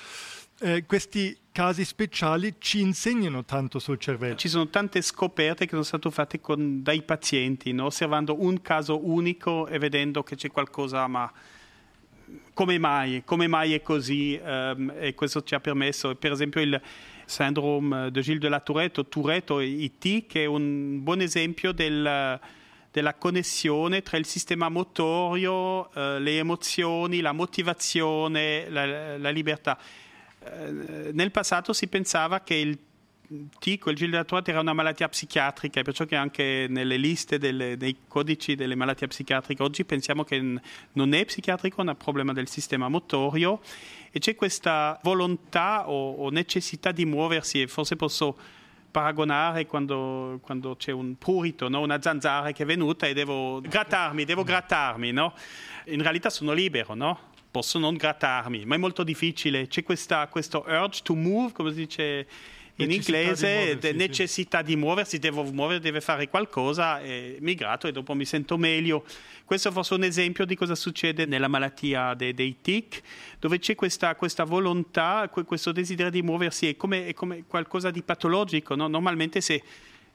Eh, 0.60 0.86
questi 0.86 1.36
casi 1.60 1.84
speciali 1.84 2.54
ci 2.58 2.80
insegnano 2.80 3.44
tanto 3.44 3.78
sul 3.78 3.98
cervello. 3.98 4.34
Ci 4.34 4.48
sono 4.48 4.68
tante 4.68 5.02
scoperte 5.02 5.66
che 5.66 5.72
sono 5.72 5.82
state 5.82 6.10
fatte 6.10 6.40
con, 6.40 6.82
dai 6.82 7.02
pazienti, 7.02 7.72
no? 7.72 7.84
osservando 7.84 8.42
un 8.42 8.62
caso 8.62 9.06
unico 9.06 9.66
e 9.66 9.78
vedendo 9.78 10.22
che 10.22 10.36
c'è 10.36 10.50
qualcosa, 10.50 11.06
ma 11.06 11.30
come 12.54 12.78
mai? 12.78 13.24
Come 13.26 13.46
mai 13.46 13.74
è 13.74 13.82
così? 13.82 14.40
Um, 14.42 14.90
e 14.98 15.14
questo 15.14 15.42
ci 15.42 15.54
ha 15.54 15.60
permesso, 15.60 16.14
per 16.14 16.32
esempio, 16.32 16.62
il 16.62 16.80
syndrome 17.26 18.10
di 18.10 18.22
Gilles 18.22 18.40
de 18.40 18.48
la 18.48 18.60
Tourette, 18.60 19.06
Tourette 19.06 19.62
IT, 19.62 20.26
che 20.28 20.44
è 20.44 20.46
un 20.46 21.02
buon 21.02 21.20
esempio 21.20 21.72
del 21.72 22.40
della 22.92 23.14
connessione 23.14 24.02
tra 24.02 24.16
il 24.16 24.26
sistema 24.26 24.68
motorio, 24.68 25.92
eh, 25.92 26.18
le 26.18 26.38
emozioni, 26.38 27.20
la 27.20 27.30
motivazione, 27.30 28.68
la, 28.68 29.16
la 29.16 29.30
libertà. 29.30 29.78
Eh, 30.42 31.10
nel 31.12 31.30
passato 31.30 31.72
si 31.72 31.86
pensava 31.86 32.40
che 32.40 32.54
il 32.54 32.78
tic 33.58 33.86
il 33.86 33.94
Gilles 33.94 34.24
era 34.44 34.60
una 34.60 34.72
malattia 34.72 35.08
psichiatrica, 35.08 35.82
perciò 35.82 36.04
che 36.04 36.16
anche 36.16 36.66
nelle 36.68 36.96
liste 36.96 37.38
delle, 37.38 37.76
dei 37.76 37.98
codici 38.08 38.56
delle 38.56 38.74
malattie 38.74 39.06
psichiatriche 39.06 39.62
oggi 39.62 39.84
pensiamo 39.84 40.24
che 40.24 40.40
non 40.92 41.14
è 41.14 41.24
psichiatrico, 41.24 41.80
è 41.82 41.84
un 41.86 41.96
problema 41.96 42.32
del 42.32 42.48
sistema 42.48 42.88
motorio 42.88 43.60
e 44.10 44.18
c'è 44.18 44.34
questa 44.34 44.98
volontà 45.04 45.88
o, 45.88 46.14
o 46.14 46.30
necessità 46.30 46.90
di 46.90 47.04
muoversi 47.04 47.60
e 47.60 47.68
forse 47.68 47.94
posso 47.94 48.36
paragonare 48.90 49.66
quando, 49.66 50.40
quando 50.42 50.74
c'è 50.74 50.90
un 50.90 51.16
prurito, 51.16 51.68
no? 51.68 51.80
una 51.80 52.02
zanzara 52.02 52.50
che 52.50 52.64
è 52.64 52.66
venuta 52.66 53.06
e 53.06 53.14
devo 53.14 53.60
grattarmi, 53.60 54.24
devo 54.24 54.42
grattarmi, 54.42 55.12
no? 55.12 55.34
In 55.84 56.02
realtà 56.02 56.28
sono 56.28 56.52
libero, 56.52 56.94
no? 56.94 57.29
Posso 57.50 57.78
non 57.78 57.96
grattarmi, 57.96 58.64
ma 58.64 58.76
è 58.76 58.78
molto 58.78 59.02
difficile. 59.02 59.66
C'è 59.66 59.82
questa, 59.82 60.28
questo 60.28 60.64
urge 60.66 61.00
to 61.02 61.14
move, 61.14 61.52
come 61.52 61.70
si 61.70 61.78
dice 61.78 62.26
in 62.76 62.88
necessità 62.88 63.18
inglese, 63.18 63.78
di 63.78 63.92
necessità 63.92 64.58
sì. 64.58 64.64
di 64.64 64.76
muoversi, 64.76 65.18
devo 65.18 65.42
muovere, 65.44 65.80
deve 65.80 66.00
fare 66.00 66.28
qualcosa, 66.28 67.00
e 67.00 67.36
mi 67.40 67.54
gratto 67.54 67.86
e 67.86 67.92
dopo 67.92 68.14
mi 68.14 68.24
sento 68.24 68.56
meglio. 68.56 69.04
Questo 69.44 69.68
è 69.68 69.72
forse 69.72 69.94
un 69.94 70.04
esempio 70.04 70.44
di 70.44 70.54
cosa 70.54 70.74
succede 70.74 71.26
nella 71.26 71.48
malattia 71.48 72.14
dei, 72.14 72.32
dei 72.34 72.56
tic, 72.60 73.02
dove 73.38 73.58
c'è 73.58 73.74
questa, 73.74 74.14
questa, 74.14 74.44
volontà, 74.44 75.28
questo 75.28 75.72
desiderio 75.72 76.10
di 76.10 76.22
muoversi, 76.22 76.68
è 76.68 76.76
come, 76.76 77.06
è 77.06 77.14
come 77.14 77.44
qualcosa 77.46 77.90
di 77.90 78.02
patologico. 78.02 78.74
No? 78.74 78.86
Normalmente 78.86 79.40
se 79.40 79.62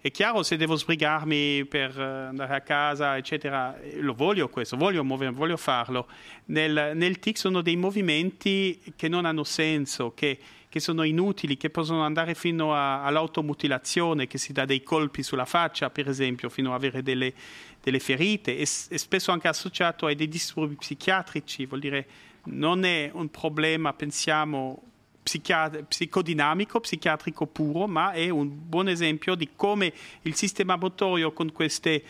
è 0.05 0.11
chiaro 0.11 0.43
se 0.43 0.55
devo 0.55 0.75
sbrigarmi 0.75 1.65
per 1.65 1.99
andare 1.99 2.53
a 2.53 2.61
casa, 2.61 3.17
eccetera, 3.17 3.75
lo 4.01 4.13
voglio 4.13 4.49
questo, 4.49 4.77
voglio 4.77 5.03
muovermi, 5.03 5.35
voglio 5.35 5.57
farlo. 5.57 6.05
Nel, 6.45 6.91
nel 6.93 7.17
tic 7.17 7.39
sono 7.39 7.61
dei 7.61 7.75
movimenti 7.75 8.79
che 8.95 9.07
non 9.07 9.25
hanno 9.25 9.43
senso, 9.43 10.13
che, 10.13 10.37
che 10.69 10.79
sono 10.79 11.01
inutili, 11.01 11.57
che 11.57 11.71
possono 11.71 12.03
andare 12.03 12.35
fino 12.35 12.75
a, 12.75 13.03
all'automutilazione, 13.03 14.27
che 14.27 14.37
si 14.37 14.53
dà 14.53 14.65
dei 14.65 14.83
colpi 14.83 15.23
sulla 15.23 15.45
faccia, 15.45 15.89
per 15.89 16.07
esempio, 16.07 16.49
fino 16.49 16.69
ad 16.69 16.75
avere 16.75 17.01
delle, 17.01 17.33
delle 17.81 17.99
ferite 17.99 18.59
e, 18.59 18.61
e 18.61 18.97
spesso 18.99 19.31
anche 19.31 19.47
associato 19.47 20.05
a 20.05 20.13
dei 20.13 20.27
disturbi 20.27 20.75
psichiatrici, 20.75 21.65
vuol 21.65 21.79
dire 21.79 22.07
non 22.43 22.83
è 22.83 23.09
un 23.11 23.31
problema, 23.31 23.91
pensiamo, 23.93 24.83
psicodinamico, 25.25 26.79
psichiatrico 26.79 27.47
puro, 27.47 27.87
ma 27.87 28.11
è 28.11 28.29
un 28.29 28.51
buon 28.53 28.87
esempio 28.87 29.33
di 29.33 29.49
come 29.55 29.91
il 30.21 30.35
sistema 30.35 30.75
motorio 30.75 31.33
con 31.33 31.51
queste 31.51 32.03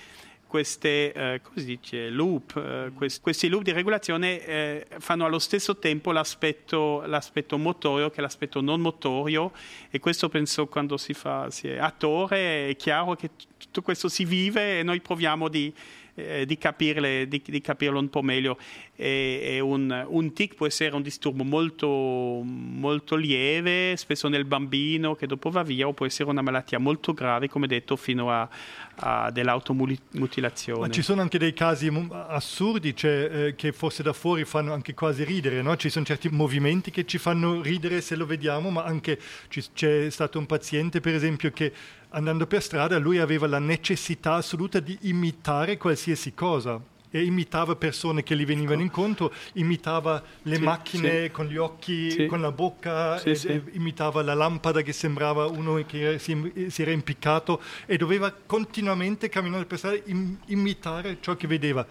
queste 0.47 1.11
eh, 1.11 1.41
dice, 1.55 2.09
loop, 2.09 2.55
eh, 2.55 2.91
questi, 2.93 3.19
questi, 3.19 3.49
loop 3.49 3.63
di 3.63 3.73
regolazione 3.73 4.45
eh, 4.45 4.87
fanno 4.99 5.25
allo 5.25 5.39
stesso 5.39 5.77
tempo 5.77 6.13
l'aspetto, 6.13 7.03
l'aspetto, 7.07 7.57
motorio 7.57 8.09
che 8.09 8.21
l'aspetto 8.21 8.61
non 8.61 8.79
motorio 8.79 9.51
e 9.89 9.99
questo 9.99 10.29
penso 10.29 10.67
quando 10.67 10.95
si 10.95 11.13
fa 11.13 11.49
si 11.49 11.67
è 11.67 11.77
attore 11.77 12.69
è 12.69 12.75
chiaro 12.77 13.15
che 13.15 13.31
tutto 13.57 13.81
questo 13.81 14.07
si 14.07 14.23
vive 14.23 14.79
e 14.79 14.83
noi 14.83 15.01
proviamo 15.01 15.49
di, 15.49 15.73
eh, 16.15 16.45
di, 16.45 16.57
capirle, 16.57 17.27
di, 17.27 17.41
di, 17.45 17.61
capirlo 17.61 17.99
un 17.99 18.09
po' 18.09 18.21
meglio. 18.21 18.57
E, 18.97 19.41
e 19.43 19.59
un, 19.59 20.05
un, 20.07 20.31
tic 20.31 20.55
può 20.55 20.65
essere 20.65 20.95
un 20.95 21.01
disturbo 21.01 21.43
molto, 21.43 21.87
molto 21.87 23.15
lieve, 23.15 23.97
spesso 23.97 24.29
nel 24.29 24.45
bambino 24.45 25.15
che 25.15 25.27
dopo 25.27 25.49
va 25.49 25.63
via, 25.63 25.85
o 25.85 25.93
può 25.93 26.05
essere 26.05 26.29
una 26.29 26.41
malattia 26.41 26.79
molto 26.79 27.13
grave, 27.13 27.49
come 27.49 27.67
detto, 27.67 27.97
fino 27.97 28.31
a, 28.31 28.47
a 28.95 29.31
dell'automutilazione. 29.31 30.79
Ma 30.79 30.89
ci 30.89 31.01
sono 31.01 31.21
anche 31.21 31.37
dei 31.37 31.53
casi 31.53 31.91
assurdi, 32.09 32.95
cioè, 32.95 33.29
eh, 33.31 33.55
che 33.55 33.73
forse 33.73 34.01
da 34.01 34.13
fuori 34.13 34.45
fanno 34.45 34.71
anche 34.71 34.93
quasi 34.93 35.25
ridere, 35.25 35.61
no? 35.61 35.75
Ci 35.75 35.89
sono 35.89 36.05
certi 36.05 36.29
movimenti 36.29 36.89
che 36.89 37.05
ci 37.05 37.17
fanno 37.17 37.61
ridere 37.61 37.99
se 37.99 38.15
lo 38.15 38.25
vediamo, 38.25 38.69
ma 38.69 38.83
anche 38.83 39.19
ci, 39.49 39.61
c'è 39.73 40.09
stato 40.09 40.39
un 40.39 40.45
paziente, 40.45 41.01
per 41.01 41.15
esempio, 41.15 41.51
che 41.51 41.73
andando 42.09 42.47
per 42.47 42.61
strada 42.61 42.97
lui 42.97 43.17
aveva 43.17 43.45
la 43.45 43.59
necessità 43.59 44.35
assoluta 44.35 44.79
di 44.79 44.97
imitare 45.01 45.75
qualsiasi 45.77 46.33
cosa 46.33 46.93
e 47.15 47.23
imitava 47.23 47.77
persone 47.77 48.23
che 48.23 48.35
gli 48.35 48.45
venivano 48.45 48.81
incontro, 48.81 49.31
imitava 49.53 50.21
le 50.41 50.55
sì, 50.57 50.61
macchine 50.61 51.23
sì. 51.23 51.31
con 51.31 51.45
gli 51.45 51.55
occhi, 51.55 52.11
sì. 52.11 52.25
con 52.25 52.41
la 52.41 52.51
bocca, 52.51 53.23
imitava 53.71 54.21
la 54.21 54.33
lampada 54.33 54.81
che 54.81 54.91
sembrava 54.91 55.45
uno 55.45 55.81
che 55.85 56.19
si, 56.19 56.67
si, 56.67 56.81
era 56.81 56.91
impiccato 56.91 57.61
e 57.85 57.95
doveva 57.95 58.33
continuamente 58.33 59.29
camminare 59.29 59.63
per 59.63 59.77
strada 59.77 59.97
im, 60.07 60.37
imitare 60.47 61.19
ciò 61.21 61.37
che 61.37 61.47
vedeva. 61.47 61.87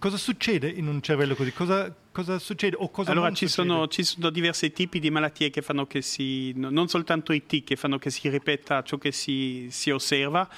Cosa 0.00 0.16
succede 0.16 0.68
in 0.68 0.86
un 0.86 1.02
cervello 1.02 1.34
così? 1.34 1.52
Cosa, 1.52 1.92
cosa 2.12 2.38
succede 2.38 2.76
o 2.78 2.88
cosa 2.88 3.10
allora, 3.10 3.32
ci 3.32 3.48
sono, 3.48 3.88
ci 3.88 4.04
sono, 4.04 4.30
diversi 4.30 4.70
tipi 4.70 5.00
di 5.00 5.10
malattie 5.10 5.50
che 5.50 5.60
fanno 5.60 5.88
che 5.88 6.02
si, 6.02 6.52
non 6.54 6.86
soltanto 6.86 7.32
i 7.32 7.46
tic, 7.46 7.64
che 7.64 7.74
fanno 7.74 7.98
che 7.98 8.10
si 8.10 8.28
ripeta 8.28 8.84
ciò 8.84 8.96
che 8.96 9.10
si, 9.10 9.66
si 9.72 9.90
osserva, 9.90 10.48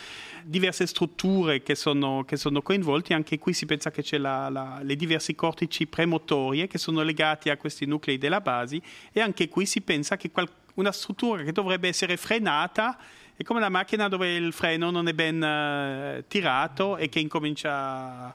diverse 0.44 0.86
strutture 0.86 1.62
che 1.62 1.74
sono, 1.74 2.22
che 2.26 2.36
sono 2.36 2.60
coinvolte, 2.60 3.14
anche 3.14 3.38
qui 3.38 3.54
si 3.54 3.64
pensa 3.64 3.90
che 3.90 4.02
c'è 4.02 4.18
la, 4.18 4.50
la, 4.50 4.80
le 4.82 4.94
diversi 4.94 5.34
cortici 5.34 5.86
premotorie 5.86 6.66
che 6.66 6.76
sono 6.76 7.00
legati 7.00 7.48
a 7.48 7.56
questi 7.56 7.86
nuclei 7.86 8.18
della 8.18 8.42
base 8.42 8.78
e 9.10 9.22
anche 9.22 9.48
qui 9.48 9.64
si 9.64 9.80
pensa 9.80 10.18
che 10.18 10.30
qual, 10.30 10.50
una 10.74 10.92
struttura 10.92 11.42
che 11.44 11.52
dovrebbe 11.52 11.88
essere 11.88 12.18
frenata 12.18 12.98
è 13.34 13.42
come 13.42 13.60
la 13.60 13.70
macchina 13.70 14.06
dove 14.08 14.34
il 14.34 14.52
freno 14.52 14.90
non 14.90 15.08
è 15.08 15.14
ben 15.14 15.40
uh, 15.40 16.22
tirato 16.28 16.98
e 16.98 17.08
che 17.08 17.20
incomincia 17.20 18.34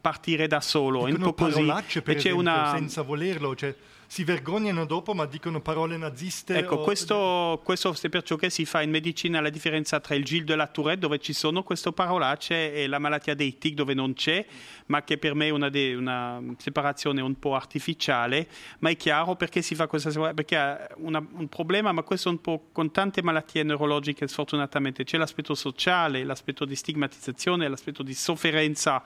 partire 0.00 0.46
da 0.46 0.60
solo. 0.60 1.06
Dicono 1.06 1.26
un 1.26 1.34
po' 1.34 1.44
così. 1.44 2.02
per 2.02 2.16
esempio, 2.16 2.40
una... 2.40 2.72
senza 2.74 3.02
volerlo, 3.02 3.54
cioè 3.54 3.74
si 4.12 4.24
vergognano 4.24 4.84
dopo 4.84 5.14
ma 5.14 5.24
dicono 5.24 5.62
parole 5.62 5.96
naziste. 5.96 6.54
Ecco, 6.54 6.74
o... 6.74 6.82
questo, 6.82 7.62
questo 7.64 7.96
è 7.98 8.08
per 8.10 8.22
ciò 8.22 8.36
che 8.36 8.50
si 8.50 8.66
fa 8.66 8.82
in 8.82 8.90
medicina 8.90 9.40
la 9.40 9.48
differenza 9.48 10.00
tra 10.00 10.14
il 10.14 10.22
Gilles 10.22 10.44
de 10.44 10.54
la 10.54 10.66
Tourette 10.66 10.98
dove 10.98 11.18
ci 11.18 11.32
sono 11.32 11.62
queste 11.62 11.92
parolacce 11.92 12.74
e 12.74 12.86
la 12.88 12.98
malattia 12.98 13.34
dei 13.34 13.56
tic 13.56 13.72
dove 13.72 13.94
non 13.94 14.12
c'è, 14.12 14.44
ma 14.88 15.02
che 15.02 15.16
per 15.16 15.34
me 15.34 15.46
è 15.46 15.48
una, 15.50 15.70
de, 15.70 15.94
una 15.94 16.42
separazione 16.58 17.22
un 17.22 17.38
po' 17.38 17.54
artificiale, 17.54 18.46
ma 18.80 18.90
è 18.90 18.96
chiaro 18.98 19.34
perché 19.34 19.62
si 19.62 19.74
fa 19.74 19.86
questa 19.86 20.10
separazione, 20.10 20.44
perché 20.44 20.56
ha 20.58 20.88
una, 20.96 21.26
un 21.32 21.48
problema, 21.48 21.92
ma 21.92 22.02
questo 22.02 22.28
è 22.28 22.32
un 22.32 22.42
po' 22.42 22.68
con 22.70 22.90
tante 22.90 23.22
malattie 23.22 23.62
neurologiche 23.62 24.28
sfortunatamente, 24.28 25.04
c'è 25.04 25.16
l'aspetto 25.16 25.54
sociale, 25.54 26.22
l'aspetto 26.22 26.66
di 26.66 26.76
stigmatizzazione, 26.76 27.66
l'aspetto 27.66 28.02
di 28.02 28.12
sofferenza 28.12 29.02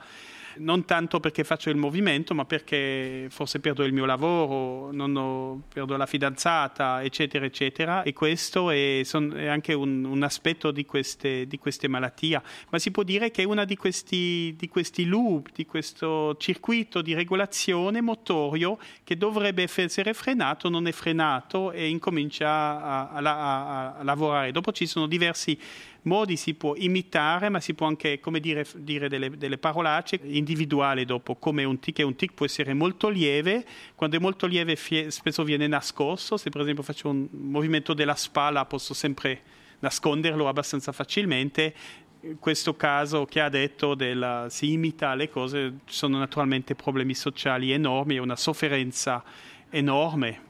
non 0.59 0.85
tanto 0.85 1.19
perché 1.19 1.43
faccio 1.43 1.69
il 1.69 1.77
movimento, 1.77 2.33
ma 2.33 2.45
perché 2.45 3.27
forse 3.29 3.59
perdo 3.59 3.83
il 3.83 3.93
mio 3.93 4.05
lavoro, 4.05 4.89
ho, 4.91 5.61
perdo 5.71 5.97
la 5.97 6.05
fidanzata, 6.05 7.03
eccetera, 7.03 7.45
eccetera. 7.45 8.03
E 8.03 8.13
questo 8.13 8.69
è, 8.69 9.01
son, 9.03 9.33
è 9.35 9.47
anche 9.47 9.73
un, 9.73 10.03
un, 10.03 10.23
aspetto 10.23 10.71
di 10.71 10.85
queste, 10.85 11.47
di 11.47 11.57
queste, 11.57 11.87
malattie. 11.87 12.41
Ma 12.69 12.79
si 12.79 12.91
può 12.91 13.03
dire 13.03 13.31
che 13.31 13.43
è 13.43 13.45
uno 13.45 13.65
di 13.65 13.75
questi, 13.75 14.53
di 14.57 14.67
questi 14.67 15.05
loop, 15.05 15.49
di 15.53 15.65
questo 15.65 16.35
circuito 16.37 17.01
di 17.01 17.13
regolazione 17.13 18.01
motorio 18.01 18.77
che 19.03 19.17
dovrebbe 19.17 19.67
essere 19.75 20.13
frenato, 20.13 20.69
non 20.69 20.87
è 20.87 20.91
frenato 20.91 21.71
e 21.71 21.87
incomincia 21.87 22.49
a, 22.49 23.09
a, 23.09 23.19
a, 23.19 23.93
a 23.97 24.03
lavorare. 24.03 24.51
Dopo 24.51 24.71
ci 24.71 24.85
sono 24.85 25.07
diversi 25.07 25.57
modi 26.03 26.35
si 26.35 26.53
può 26.53 26.73
imitare, 26.75 27.49
ma 27.49 27.59
si 27.59 27.73
può 27.73 27.87
anche, 27.87 28.19
come 28.19 28.39
dire, 28.39 28.65
dire 28.75 29.09
delle, 29.09 29.29
delle, 29.37 29.57
parolacce 29.57 30.19
individuali 30.23 31.05
dopo, 31.05 31.35
come 31.35 31.63
un 31.63 31.79
tic, 31.79 31.99
e 31.99 32.03
un 32.03 32.15
tic 32.15 32.33
può 32.33 32.45
essere 32.45 32.73
molto 32.73 33.09
lieve, 33.09 33.65
quando 33.95 34.17
è 34.17 34.19
molto 34.19 34.45
lieve 34.45 34.75
fie, 34.75 35.11
spesso 35.11 35.43
viene 35.43 35.67
nascosto, 35.67 36.37
se 36.37 36.49
per 36.49 36.61
esempio 36.61 36.83
faccio 36.83 37.09
un 37.09 37.27
movimento 37.31 37.93
della 37.93 38.15
spalla 38.15 38.65
posso 38.65 38.93
sempre 38.93 39.41
nasconderlo 39.79 40.47
abbastanza 40.47 40.91
facilmente, 40.91 41.73
questo 42.39 42.75
caso 42.75 43.25
che 43.25 43.39
ha 43.39 43.49
detto 43.49 43.93
della, 43.93 44.47
si 44.49 44.71
imita 44.71 45.13
le 45.13 45.29
cose, 45.29 45.79
ci 45.85 45.93
sono 45.93 46.17
naturalmente 46.17 46.75
problemi 46.75 47.13
sociali 47.13 47.71
enormi 47.71 48.15
e 48.15 48.19
una 48.19 48.35
sofferenza 48.35 49.23
enorme 49.69 50.45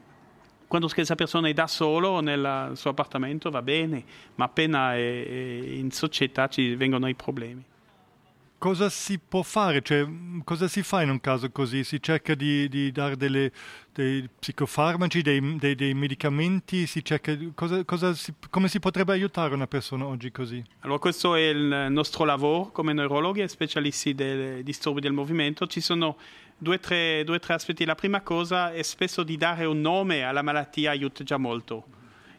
quando 0.68 0.88
questa 0.88 1.16
persona 1.16 1.48
è 1.48 1.54
da 1.54 1.68
solo 1.68 2.20
nel 2.20 2.72
suo 2.76 2.92
appartamento 2.92 3.50
va 3.50 3.62
bene, 3.62 4.04
ma 4.36 4.46
appena 4.46 4.96
è, 4.96 5.00
in 5.00 5.92
società 5.92 6.48
ci 6.48 6.76
vengono 6.76 7.08
i 7.08 7.16
problemi. 7.16 7.64
Cosa 8.60 8.90
si 8.90 9.20
può 9.20 9.44
fare? 9.44 9.84
Cioè, 9.84 10.08
cosa 10.44 10.68
si 10.68 10.82
fa 10.82 11.04
in 11.04 11.12
un 11.12 11.22
caso 11.22 11.52
così? 11.52 11.84
Si 11.84 12.02
cerca 12.02 12.34
di, 12.34 12.68
di 12.68 12.92
dare 12.92 13.16
delle, 13.16 13.52
dei 13.94 14.28
psicofarmaci, 14.40 15.22
dei, 15.22 15.58
dei, 15.58 15.76
dei 15.76 15.94
medicamenti? 15.94 16.88
Si 16.88 17.06
cerca, 17.06 17.38
cosa, 17.54 17.84
cosa 17.84 18.16
si, 18.16 18.34
come 18.50 18.68
si 18.68 18.80
potrebbe 18.80 19.12
aiutare 19.12 19.54
una 19.54 19.68
persona 19.68 20.08
oggi 20.08 20.32
così? 20.32 20.64
Allora, 20.80 20.98
questo 20.98 21.36
è 21.36 21.50
il 21.50 21.86
nostro 21.90 22.26
lavoro 22.26 22.72
come 22.72 22.94
neurologhi 22.94 23.42
e 23.42 23.48
specialisti 23.48 24.16
dei 24.16 24.64
disturbi 24.64 25.02
del 25.02 25.14
movimento. 25.14 25.68
Ci 25.68 25.80
sono 25.80 26.18
due 26.58 26.80
tre, 26.80 27.24
tre, 27.24 27.54
aspetti. 27.54 27.86
La 27.86 27.96
prima 27.96 28.22
cosa 28.22 28.74
è 28.74 28.82
spesso 28.82 29.24
di 29.24 29.38
dare 29.38 29.66
un 29.66 29.80
nome 29.80 30.24
alla 30.24 30.42
malattia 30.42 30.92
aiuta 30.92 31.24
già 31.24 31.38
molto, 31.38 31.86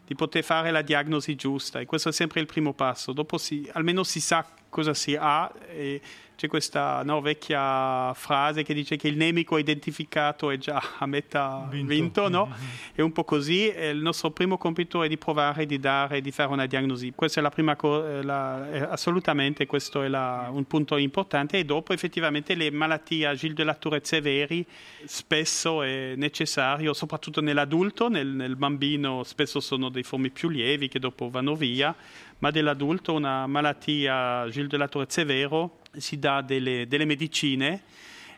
di 0.05 0.15
poter 0.15 0.43
fare 0.43 0.71
la 0.71 0.81
diagnosi 0.81 1.35
giusta 1.35 1.79
e 1.79 1.85
questo 1.85 2.09
è 2.09 2.11
sempre 2.11 2.39
il 2.41 2.45
primo 2.45 2.73
passo. 2.73 3.13
Dopo 3.13 3.37
si, 3.37 3.69
almeno 3.73 4.03
si 4.03 4.19
sa 4.19 4.45
cosa 4.69 4.93
si 4.93 5.15
ha 5.19 5.51
e 5.71 6.01
c'è 6.39 6.47
questa 6.47 7.03
no, 7.03 7.19
vecchia 7.19 8.13
frase 8.13 8.63
che 8.63 8.73
dice 8.73 8.95
che 8.95 9.09
il 9.09 9.17
nemico 9.17 9.57
identificato 9.57 10.51
è 10.51 10.57
già 10.57 10.81
a 10.99 11.05
metà 11.05 11.67
vinto, 11.69 11.93
vinto 11.93 12.29
no? 12.29 12.45
Mm-hmm. 12.45 12.69
È 12.95 13.01
un 13.01 13.11
po' 13.11 13.25
così. 13.25 13.69
il 13.75 13.97
nostro 13.97 14.31
primo 14.31 14.57
compito 14.57 15.03
è 15.03 15.09
di 15.09 15.17
provare, 15.17 15.65
di 15.65 15.81
dare, 15.81 16.21
di 16.21 16.31
fare 16.31 16.53
una 16.53 16.65
diagnosi. 16.65 17.11
Questa 17.13 17.41
è 17.41 17.43
la 17.43 17.49
prima 17.49 17.75
cosa, 17.75 18.89
assolutamente 18.89 19.65
questo 19.65 20.01
è 20.01 20.07
la, 20.07 20.47
un 20.49 20.63
punto 20.63 20.95
importante. 20.95 21.57
E 21.57 21.65
dopo 21.65 21.91
effettivamente 21.91 22.55
le 22.55 22.71
malattie 22.71 23.27
a 23.27 23.35
Gilles 23.35 23.57
de 23.57 23.65
la 23.65 23.73
Tourette 23.73 24.07
severi 24.07 24.65
spesso 25.03 25.83
è 25.83 26.13
necessario, 26.15 26.93
soprattutto 26.93 27.41
nell'adulto, 27.41 28.07
nel, 28.07 28.27
nel 28.27 28.55
bambino 28.55 29.25
spesso 29.25 29.59
sono 29.59 29.89
dei 29.89 30.03
formi 30.03 30.29
più 30.29 30.47
lievi 30.47 30.87
che 30.87 30.99
dopo 30.99 31.29
vanno 31.29 31.53
via 31.53 31.93
ma 32.39 32.51
dell'adulto 32.51 33.13
una 33.13 33.47
malattia 33.47 34.47
Gilles 34.49 34.69
de 34.69 34.77
la 34.77 34.87
Tourette 34.87 35.13
severo 35.13 35.79
si 35.91 36.19
dà 36.19 36.41
delle, 36.41 36.87
delle 36.87 37.05
medicine 37.05 37.83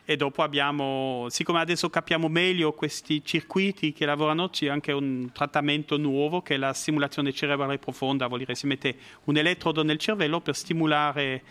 e 0.04 0.16
dopo 0.16 0.42
abbiamo, 0.42 1.26
siccome 1.28 1.60
adesso 1.60 1.88
capiamo 1.88 2.28
meglio 2.28 2.72
questi 2.72 3.24
circuiti 3.24 3.92
che 3.92 4.04
lavorano, 4.04 4.48
c'è 4.48 4.68
anche 4.68 4.90
un 4.90 5.30
trattamento 5.32 5.96
nuovo 5.96 6.42
che 6.42 6.54
è 6.54 6.56
la 6.56 6.72
stimolazione 6.72 7.32
cerebrale 7.32 7.78
profonda, 7.78 8.26
vuol 8.26 8.40
dire 8.40 8.56
si 8.56 8.66
mette 8.66 8.96
un 9.24 9.36
elettrodo 9.36 9.84
nel 9.84 9.98
cervello 9.98 10.40
per 10.40 10.56
stimolare 10.56 11.42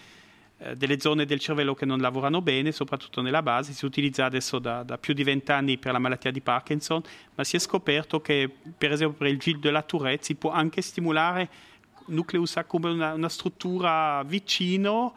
eh, 0.58 0.76
delle 0.76 1.00
zone 1.00 1.26
del 1.26 1.40
cervello 1.40 1.74
che 1.74 1.86
non 1.86 2.00
lavorano 2.00 2.42
bene, 2.42 2.74
soprattutto 2.74 3.22
nella 3.22 3.42
base, 3.42 3.72
si 3.72 3.86
utilizza 3.86 4.26
adesso 4.26 4.60
da, 4.60 4.84
da 4.84 4.98
più 4.98 5.14
di 5.14 5.24
vent'anni 5.24 5.78
per 5.78 5.94
la 5.94 6.00
malattia 6.00 6.32
di 6.32 6.42
Parkinson, 6.42 7.02
ma 7.36 7.46
si 7.46 7.56
è 7.56 7.60
scoperto 7.60 8.20
che 8.20 8.50
per 8.78 8.92
esempio 8.92 9.18
per 9.18 9.28
il 9.28 9.40
Gilles 9.40 9.62
de 9.62 9.72
la 9.72 9.82
Tourette 9.82 10.26
si 10.26 10.36
può 10.36 10.52
anche 10.52 10.82
stimolare 10.82 11.50
nucleus 12.12 12.60
come 12.68 12.90
una, 12.90 13.14
una 13.14 13.30
struttura 13.30 14.24
vicino 14.24 15.14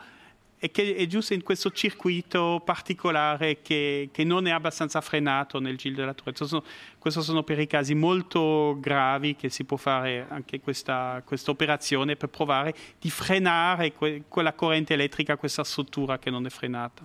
e 0.65 0.71
che 0.71 0.95
è 0.95 1.07
giusto 1.07 1.35
in 1.35 1.43
questo 1.43 1.71
circuito 1.73 2.63
particolare 2.65 3.61
che, 3.61 4.09
che, 4.11 4.25
non 4.25 4.47
è 4.47 4.51
abbastanza 4.51 5.03
frenato 5.03 5.61
nel 5.61 5.77
Gil 5.77 5.95
della 5.95 6.15
Tourette. 6.15 6.63
Questi 6.99 7.21
sono 7.21 7.43
per 7.43 7.59
i 7.59 7.67
casi 7.67 7.95
molto 7.95 8.75
gravi 8.81 9.37
che 9.37 9.51
si 9.51 9.65
può 9.65 9.77
fare 9.77 10.25
anche 10.27 10.61
questa, 10.61 11.21
questa 11.23 11.51
operazione 11.51 12.17
per 12.17 12.31
provare 12.31 12.75
di 12.99 13.11
frenare 13.11 13.93
que, 13.93 14.23
quella 14.27 14.55
corrente 14.55 14.95
elettrica, 14.95 15.37
questa 15.37 15.65
struttura 15.65 16.19
che 16.19 16.31
non 16.31 16.47
è 16.47 16.49
frenata. 16.49 17.05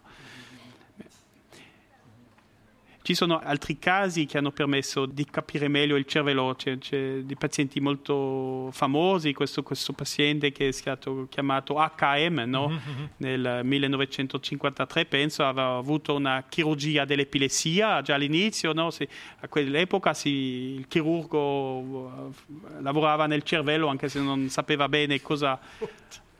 Ci 3.09 3.15
sono 3.15 3.39
altri 3.39 3.79
casi 3.79 4.27
che 4.27 4.37
hanno 4.37 4.51
permesso 4.51 5.07
di 5.07 5.25
capire 5.25 5.67
meglio 5.67 5.95
il 5.95 6.05
cervello, 6.05 6.53
c'è, 6.55 6.77
c'è 6.77 7.21
dei 7.23 7.35
pazienti 7.35 7.79
molto 7.79 8.69
famosi, 8.71 9.33
questo, 9.33 9.63
questo, 9.63 9.93
paziente 9.93 10.51
che 10.51 10.67
è 10.67 10.71
stato 10.71 11.25
chiamato 11.27 11.73
HM 11.73 12.43
no? 12.45 12.67
mm-hmm. 12.69 13.05
nel 13.17 13.61
1953, 13.63 15.05
penso, 15.07 15.43
aveva 15.43 15.77
avuto 15.77 16.13
una 16.13 16.43
chirurgia 16.47 17.03
dell'epilessia 17.05 18.03
già 18.03 18.13
all'inizio, 18.13 18.73
no? 18.73 18.91
si, 18.91 19.07
a 19.39 19.47
quell'epoca 19.47 20.13
si, 20.13 20.29
il 20.77 20.87
chirurgo 20.87 22.11
eh, 22.29 22.81
lavorava 22.81 23.25
nel 23.25 23.41
cervello 23.41 23.87
anche 23.87 24.07
se 24.07 24.19
non 24.19 24.49
sapeva 24.49 24.87
bene 24.87 25.19
cosa 25.19 25.59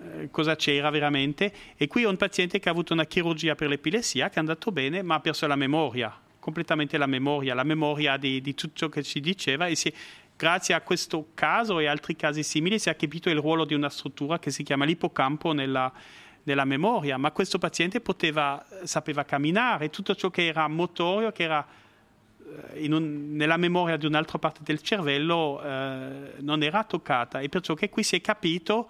eh, 0.02 0.30
cosa 0.30 0.56
c'era 0.56 0.92
veramente 0.92 1.52
e 1.76 1.88
qui 1.88 2.06
ho 2.06 2.12
un 2.12 2.18
paziente 2.18 2.60
che 2.60 2.70
ha 2.70 2.72
avuto 2.72 2.94
una 2.94 3.06
chirurgia 3.06 3.56
per 3.56 3.70
l'epilessia 3.70 4.30
che 4.30 4.36
è 4.36 4.40
andato 4.40 4.72
bene 4.72 5.02
ma 5.02 5.16
ha 5.16 5.20
perso 5.20 5.48
la 5.48 5.56
memoria 5.56 6.16
completamente 6.40 6.98
la 6.98 7.06
memoria, 7.06 7.54
la 7.54 7.64
memoria 7.64 8.18
di, 8.18 8.42
di 8.42 8.54
tutto 8.54 8.74
ciò 8.76 8.90
che 8.90 9.04
ci 9.04 9.20
diceva 9.20 9.68
e 9.68 9.76
si, 9.76 9.94
grazie 10.36 10.74
a 10.74 10.82
questo 10.82 11.30
caso 11.34 11.80
e 11.80 11.88
altri 11.88 12.16
casi 12.16 12.44
simili 12.44 12.80
si 12.80 12.90
è 12.90 12.96
capito 12.96 13.30
il 13.30 13.40
ruolo 13.40 13.66
di 13.66 13.74
una 13.74 13.90
struttura 13.90 14.40
che 14.40 14.52
si 14.52 14.64
chiama 14.64 14.86
l'ippocampo 14.86 15.52
nella, 15.52 15.92
nella 16.44 16.66
memoria, 16.66 17.18
ma 17.18 17.32
questo 17.32 17.58
paziente 17.58 18.00
poteva, 18.00 18.66
sapeva 18.84 19.26
camminare, 19.26 19.90
tutto 19.90 20.16
ciò 20.16 20.30
che 20.30 20.46
era 20.46 20.68
motorio, 20.68 21.32
che 21.32 21.44
era 21.44 21.68
eh, 22.74 22.92
un, 22.92 23.36
nella 23.36 23.58
memoria 23.58 23.98
di 23.98 24.06
un'altra 24.06 24.40
parte 24.40 24.62
del 24.64 24.82
cervello, 24.82 25.62
eh, 25.62 26.34
non 26.40 26.64
era 26.64 26.84
toccata 26.84 27.40
e 27.40 27.50
perciò 27.50 27.74
che 27.74 27.90
qui 27.90 28.04
si 28.04 28.16
è 28.16 28.22
capito 28.22 28.90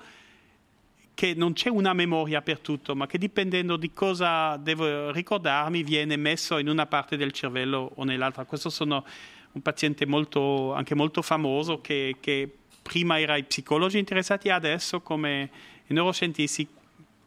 che 1.20 1.34
non 1.36 1.52
c'è 1.52 1.68
una 1.68 1.92
memoria 1.92 2.42
per 2.42 2.60
tutto, 2.60 2.96
ma 2.96 3.06
che 3.06 3.18
dipendendo 3.18 3.76
di 3.76 3.92
cosa 3.92 4.56
devo 4.56 5.12
ricordarmi 5.12 5.84
viene 5.84 6.16
messo 6.16 6.58
in 6.60 6.70
una 6.70 6.86
parte 6.86 7.18
del 7.18 7.34
cervello 7.34 7.92
o 7.96 8.06
nell'altra. 8.06 8.46
Questo 8.46 8.70
sono 8.70 9.04
un 9.52 9.62
paziente 9.62 10.06
molto, 10.06 10.72
anche 10.74 10.96
molto 10.96 11.22
famoso 11.22 11.82
che, 11.82 12.16
che 12.22 12.50
prima 12.82 13.20
era 13.20 13.36
i 13.36 13.44
psicologi 13.44 13.98
interessati, 13.98 14.48
adesso 14.48 15.02
come 15.02 15.50
i 15.88 15.94
neuroscientisti 15.94 16.66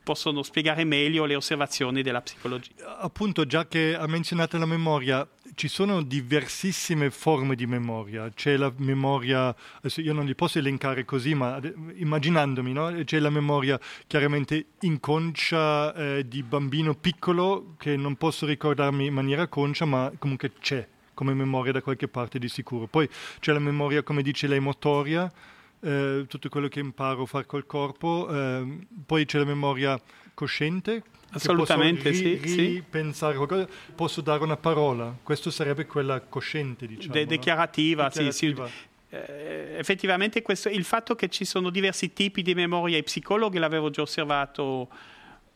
possono 0.02 0.42
spiegare 0.42 0.84
meglio 0.84 1.26
le 1.26 1.34
osservazioni 1.34 2.00
della 2.00 2.22
psicologia. 2.22 2.98
Appunto, 2.98 3.44
già 3.44 3.68
che 3.68 3.94
ha 3.94 4.06
menzionato 4.06 4.56
la 4.56 4.64
memoria, 4.64 5.28
ci 5.54 5.68
sono 5.68 6.02
diversissime 6.02 7.10
forme 7.10 7.54
di 7.54 7.66
memoria. 7.66 8.30
C'è 8.30 8.56
la 8.56 8.72
memoria, 8.76 9.54
io 9.96 10.12
non 10.12 10.24
li 10.24 10.34
posso 10.34 10.58
elencare 10.58 11.04
così, 11.04 11.34
ma 11.34 11.60
immaginandomi, 11.94 12.72
no? 12.72 13.02
c'è 13.04 13.18
la 13.18 13.30
memoria 13.30 13.78
chiaramente 14.06 14.66
inconscia 14.80 15.94
eh, 15.94 16.28
di 16.28 16.42
bambino 16.42 16.94
piccolo 16.94 17.74
che 17.78 17.96
non 17.96 18.16
posso 18.16 18.46
ricordarmi 18.46 19.06
in 19.06 19.14
maniera 19.14 19.46
conscia, 19.46 19.84
ma 19.84 20.10
comunque 20.18 20.52
c'è 20.60 20.86
come 21.14 21.34
memoria 21.34 21.72
da 21.72 21.82
qualche 21.82 22.08
parte 22.08 22.38
di 22.38 22.48
sicuro. 22.48 22.86
Poi 22.86 23.08
c'è 23.38 23.52
la 23.52 23.58
memoria, 23.58 24.02
come 24.02 24.22
dice 24.22 24.46
lei, 24.46 24.60
motoria 24.60 25.30
eh, 25.82 26.26
tutto 26.28 26.48
quello 26.48 26.68
che 26.68 26.80
imparo 26.80 27.22
a 27.22 27.26
fare 27.26 27.44
col 27.46 27.66
corpo, 27.66 28.28
eh, 28.30 28.86
poi 29.04 29.24
c'è 29.24 29.38
la 29.38 29.44
memoria 29.44 30.00
cosciente. 30.34 31.02
Assolutamente, 31.34 32.10
ri- 32.10 32.46
sì, 32.46 32.56
ripensare 32.74 33.36
qualcosa, 33.36 33.66
posso 33.94 34.20
dare 34.20 34.42
una 34.42 34.58
parola, 34.58 35.16
questo 35.22 35.50
sarebbe 35.50 35.86
quella 35.86 36.20
cosciente, 36.20 36.86
diciamo. 36.86 37.14
De- 37.14 37.24
dichiarativa, 37.24 38.02
no? 38.02 38.08
dichiarativa. 38.08 38.66
sì, 38.66 38.72
sì. 38.72 39.16
Eh, 39.16 39.76
effettivamente 39.78 40.42
questo, 40.42 40.68
il 40.68 40.84
fatto 40.84 41.14
che 41.14 41.28
ci 41.28 41.44
sono 41.44 41.70
diversi 41.70 42.12
tipi 42.12 42.42
di 42.42 42.54
memoria, 42.54 42.98
i 42.98 43.02
psicologi 43.02 43.58
l'avevo 43.58 43.88
già 43.88 44.02
osservato 44.02 44.88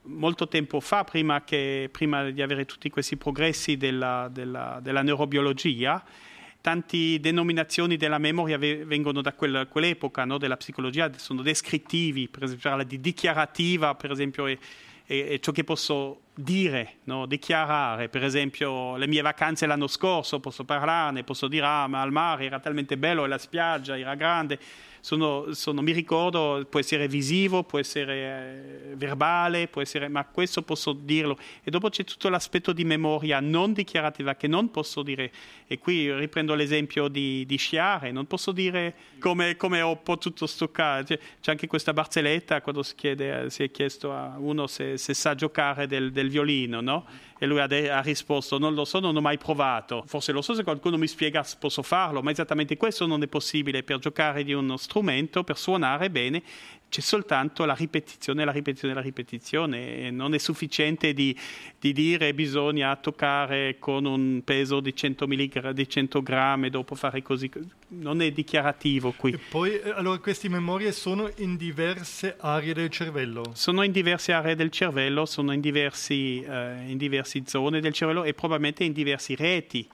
molto 0.07 0.49
tempo 0.49 0.81
fa, 0.81 1.05
prima, 1.05 1.43
che, 1.43 1.89
prima 1.91 2.31
di 2.31 2.43
avere 2.43 2.65
tutti 2.65 2.91
questi 2.91 3.17
progressi 3.17 3.77
della, 3.77 4.29
della, 4.31 4.79
della 4.83 5.03
neurobiologia, 5.03 6.03
tante 6.67 7.21
denominazioni 7.21 7.97
della 7.97 8.19
memoria 8.19 8.59
vengono 8.59 9.21
da 9.21 9.33
quel, 9.35 9.69
quell'epoca 9.71 10.25
no? 10.25 10.37
della 10.37 10.57
psicologia, 10.57 11.09
sono 11.15 11.43
descrittivi, 11.43 12.27
per 12.27 12.43
esempio 12.43 12.75
la 12.75 12.83
di 12.83 13.01
dichiarativa, 13.01 13.95
per 13.95 14.11
esempio, 14.11 14.49
è, 14.49 14.59
e, 15.07 15.19
e 15.35 15.39
ciò 15.41 15.53
che 15.53 15.63
posso 15.63 16.23
dire, 16.35 16.95
no? 17.05 17.27
dichiarare, 17.27 18.09
per 18.09 18.25
esempio 18.25 18.97
le 18.97 19.07
mie 19.07 19.23
vacanze 19.23 19.65
l'anno 19.67 19.87
scorso, 19.87 20.41
posso 20.41 20.65
parlarne, 20.65 21.23
posso 21.23 21.47
dire 21.47 21.67
ah 21.67 21.87
ma 21.87 22.01
al 22.01 22.11
mare 22.11 22.47
era 22.47 22.59
talmente 22.59 22.99
bello 22.99 23.25
e 23.25 23.29
la 23.29 23.39
spiaggia 23.39 23.97
era 23.97 24.17
grande, 24.17 24.59
sono, 25.07 25.55
sono, 25.55 25.83
mi 25.83 25.93
ricordo, 25.93 26.67
può 26.69 26.81
essere 26.81 27.07
visivo, 27.07 27.63
può 27.63 27.79
essere 27.79 28.91
eh, 28.91 28.97
verbale, 28.97 29.69
può 29.69 29.81
essere, 29.81 30.09
ma 30.09 30.25
questo 30.25 30.63
posso 30.63 30.93
dirlo. 30.93 31.39
E 31.63 31.71
dopo 31.71 31.91
c'è 31.91 32.03
tutto 32.03 32.29
l'aspetto 32.29 32.73
di 32.73 32.83
memoria 32.83 33.39
non 33.39 33.73
dichiarativa 33.73 34.35
che 34.35 34.49
non 34.49 34.73
posso 34.73 35.05
dire. 35.05 35.31
E 35.69 35.79
qui 35.79 36.13
riprendo 36.13 36.57
l'esempio 36.57 37.07
di, 37.07 37.47
di 37.47 37.57
sciare, 37.57 38.11
non 38.11 38.27
posso 38.27 38.51
dire 38.51 38.95
come, 39.21 39.57
come 39.57 39.81
ho 39.81 39.95
potuto 39.95 40.45
stoccare. 40.45 41.05
C'è, 41.05 41.19
c'è, 41.41 41.53
anche 41.53 41.69
questa 41.69 41.93
barzelletta 41.93 42.61
quando 42.61 42.83
si, 42.83 42.97
chiede, 42.97 43.49
si, 43.49 43.63
è 43.63 43.71
chiesto 43.71 44.13
a 44.13 44.35
uno 44.39 44.67
se, 44.67 44.99
se 44.99 45.15
sa 45.15 45.37
giocare 45.37 45.87
del, 45.87 46.11
del 46.11 46.29
violino, 46.29 46.81
no? 46.81 47.07
E 47.39 47.47
lui 47.47 47.61
ha, 47.61 47.67
de- 47.67 47.91
ha, 47.91 48.01
risposto: 48.01 48.59
Non 48.59 48.75
lo 48.75 48.85
so, 48.85 48.99
non 49.01 49.17
ho 49.17 49.21
mai 49.21 49.39
provato. 49.39 50.05
Forse 50.07 50.33
lo 50.33 50.43
so 50.43 50.55
se 50.55 50.63
qualcuno 50.63 50.97
mi 50.97 51.07
spiega 51.07 51.45
posso 51.59 51.83
farlo, 51.83 52.23
ma 52.23 52.31
esattamente 52.31 52.77
questo 52.77 53.07
non 53.07 53.23
è 53.23 53.27
possibile 53.27 53.83
per 53.83 53.99
giocare 53.99 54.45
di 54.45 54.53
uno 54.53 54.77
strumento, 54.77 55.45
per 55.45 55.59
suonare 55.59 56.11
bene 56.11 56.43
c'è 56.89 57.01
soltanto 57.01 57.65
la 57.65 57.75
ripetizione, 57.75 58.45
la 58.45 58.53
ripetizione, 58.53 58.95
la 58.95 59.01
ripetizione 59.01 60.11
non 60.11 60.35
è 60.35 60.39
sufficiente 60.39 61.13
di, 61.13 61.37
di 61.79 61.93
dire 61.93 62.33
bisogna 62.33 62.95
toccare 62.97 63.77
con 63.79 64.05
un 64.05 64.43
peso 64.45 64.81
di 64.81 64.95
100, 64.95 65.27
milligr- 65.27 65.73
di 65.73 65.89
100 65.89 66.23
grammi 66.23 66.67
e 66.69 66.71
dopo 66.71 66.95
fare 66.95 67.23
così, 67.23 67.51
non 67.89 68.23
è 68.23 68.31
dichiarativo 68.31 69.13
qui. 69.17 69.33
E 69.33 69.39
poi 69.39 69.79
eh, 69.81 69.91
allora 69.91 70.19
queste 70.19 70.49
memorie 70.49 70.93
sono 70.93 71.31
in 71.39 71.57
diverse 71.57 72.37
aree 72.39 72.73
del 72.73 72.89
cervello? 72.89 73.53
Sono 73.55 73.83
in 73.83 73.93
diverse 73.93 74.33
aree 74.33 74.55
del 74.55 74.71
cervello, 74.71 75.27
sono 75.27 75.53
in, 75.53 75.61
diversi, 75.61 76.41
eh, 76.41 76.85
in 76.87 76.97
diverse 76.97 77.43
zone 77.47 77.81
del 77.81 77.93
cervello 77.93 78.25
e 78.25 78.33
probabilmente 78.33 78.85
in 78.85 78.93
diversi 78.93 79.35
reti. 79.35 79.87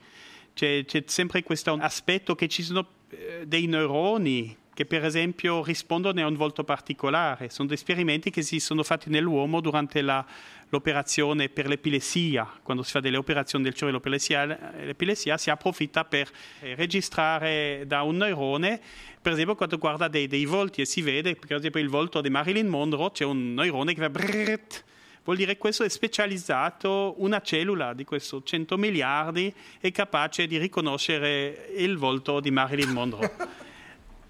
C'è, 0.53 0.85
c'è 0.85 1.03
sempre 1.07 1.41
questo 1.41 1.73
aspetto 1.73 2.35
che 2.35 2.47
ci 2.47 2.61
sono 2.61 2.87
eh, 3.09 3.43
dei 3.47 3.65
neuroni 3.65 4.61
che 4.73 4.85
per 4.85 5.05
esempio 5.05 5.63
rispondono 5.63 6.21
a 6.21 6.27
un 6.27 6.35
volto 6.35 6.63
particolare. 6.63 7.49
Sono 7.49 7.71
esperimenti 7.73 8.31
che 8.31 8.41
si 8.41 8.59
sono 8.59 8.83
fatti 8.83 9.09
nell'uomo 9.09 9.61
durante 9.61 10.01
la, 10.01 10.25
l'operazione 10.69 11.49
per 11.49 11.67
l'epilessia. 11.67 12.49
Quando 12.63 12.81
si 12.81 12.91
fa 12.91 12.99
delle 12.99 13.17
operazioni 13.17 13.63
del 13.63 13.75
cervello 13.75 13.99
per 13.99 14.11
l'epilessia, 14.11 15.37
si 15.37 15.49
approfitta 15.51 16.03
per 16.05 16.29
registrare 16.75 17.83
da 17.85 18.01
un 18.01 18.17
neurone, 18.17 18.81
per 19.21 19.33
esempio 19.33 19.55
quando 19.55 19.77
guarda 19.77 20.07
dei, 20.07 20.27
dei 20.27 20.45
volti 20.45 20.81
e 20.81 20.85
si 20.85 21.01
vede, 21.01 21.35
per 21.35 21.57
esempio 21.57 21.79
il 21.79 21.89
volto 21.89 22.21
di 22.21 22.29
Marilyn 22.29 22.67
Monroe, 22.67 23.11
c'è 23.11 23.25
un 23.25 23.53
neurone 23.53 23.93
che 23.93 24.01
fa 24.01 24.09
brrrt, 24.09 24.83
vuol 25.23 25.37
dire 25.37 25.53
che 25.53 25.59
questo 25.59 25.83
è 25.83 25.89
specializzato, 25.89 27.13
una 27.17 27.41
cellula 27.41 27.93
di 27.93 28.03
questo 28.03 28.41
100 28.41 28.75
miliardi 28.77 29.53
è 29.79 29.91
capace 29.91 30.47
di 30.47 30.57
riconoscere 30.57 31.69
il 31.77 31.95
volto 31.97 32.39
di 32.39 32.49
Marilyn 32.49 32.89
Monroe. 32.89 33.61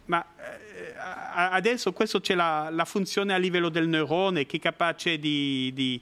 ma 0.05 0.25
eh, 0.37 0.93
adesso 1.33 1.93
questo 1.93 2.19
c'è 2.19 2.35
la, 2.35 2.69
la, 2.71 2.85
funzione 2.85 3.33
a 3.33 3.37
livello 3.37 3.69
del 3.69 3.87
neurone 3.87 4.45
che 4.45 4.57
è 4.57 4.59
capace 4.59 5.17
di, 5.17 5.71
di, 5.73 5.99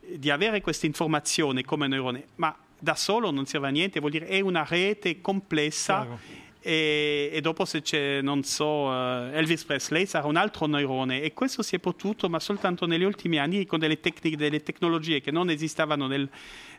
di 0.00 0.30
avere 0.30 0.60
questa 0.60 0.86
informazione 0.86 1.64
come 1.64 1.86
neurone, 1.86 2.26
ma 2.36 2.56
da 2.78 2.94
solo 2.94 3.30
non 3.30 3.46
serve 3.46 3.68
a 3.68 3.70
niente, 3.70 3.98
vuol 3.98 4.12
dire 4.12 4.26
è 4.26 4.40
una 4.40 4.64
rete 4.68 5.20
complessa. 5.20 6.42
E, 6.66 7.28
e, 7.30 7.42
dopo 7.42 7.66
se 7.66 7.82
c'è, 7.82 8.22
non 8.22 8.42
so, 8.42 8.86
uh, 8.86 9.28
Elvis 9.34 9.64
Presley 9.64 10.06
sarà 10.06 10.26
un 10.26 10.36
altro 10.36 10.64
neurone 10.64 11.20
e 11.20 11.34
questo 11.34 11.62
si 11.62 11.76
è 11.76 11.78
potuto, 11.78 12.30
ma 12.30 12.40
soltanto 12.40 12.86
negli 12.86 13.02
ultimi 13.02 13.38
anni 13.38 13.66
con 13.66 13.78
delle 13.78 14.00
tecniche, 14.00 14.34
delle 14.38 14.62
tecnologie 14.62 15.20
che 15.20 15.30
non 15.30 15.50
esistevano 15.50 16.06
nel, 16.06 16.26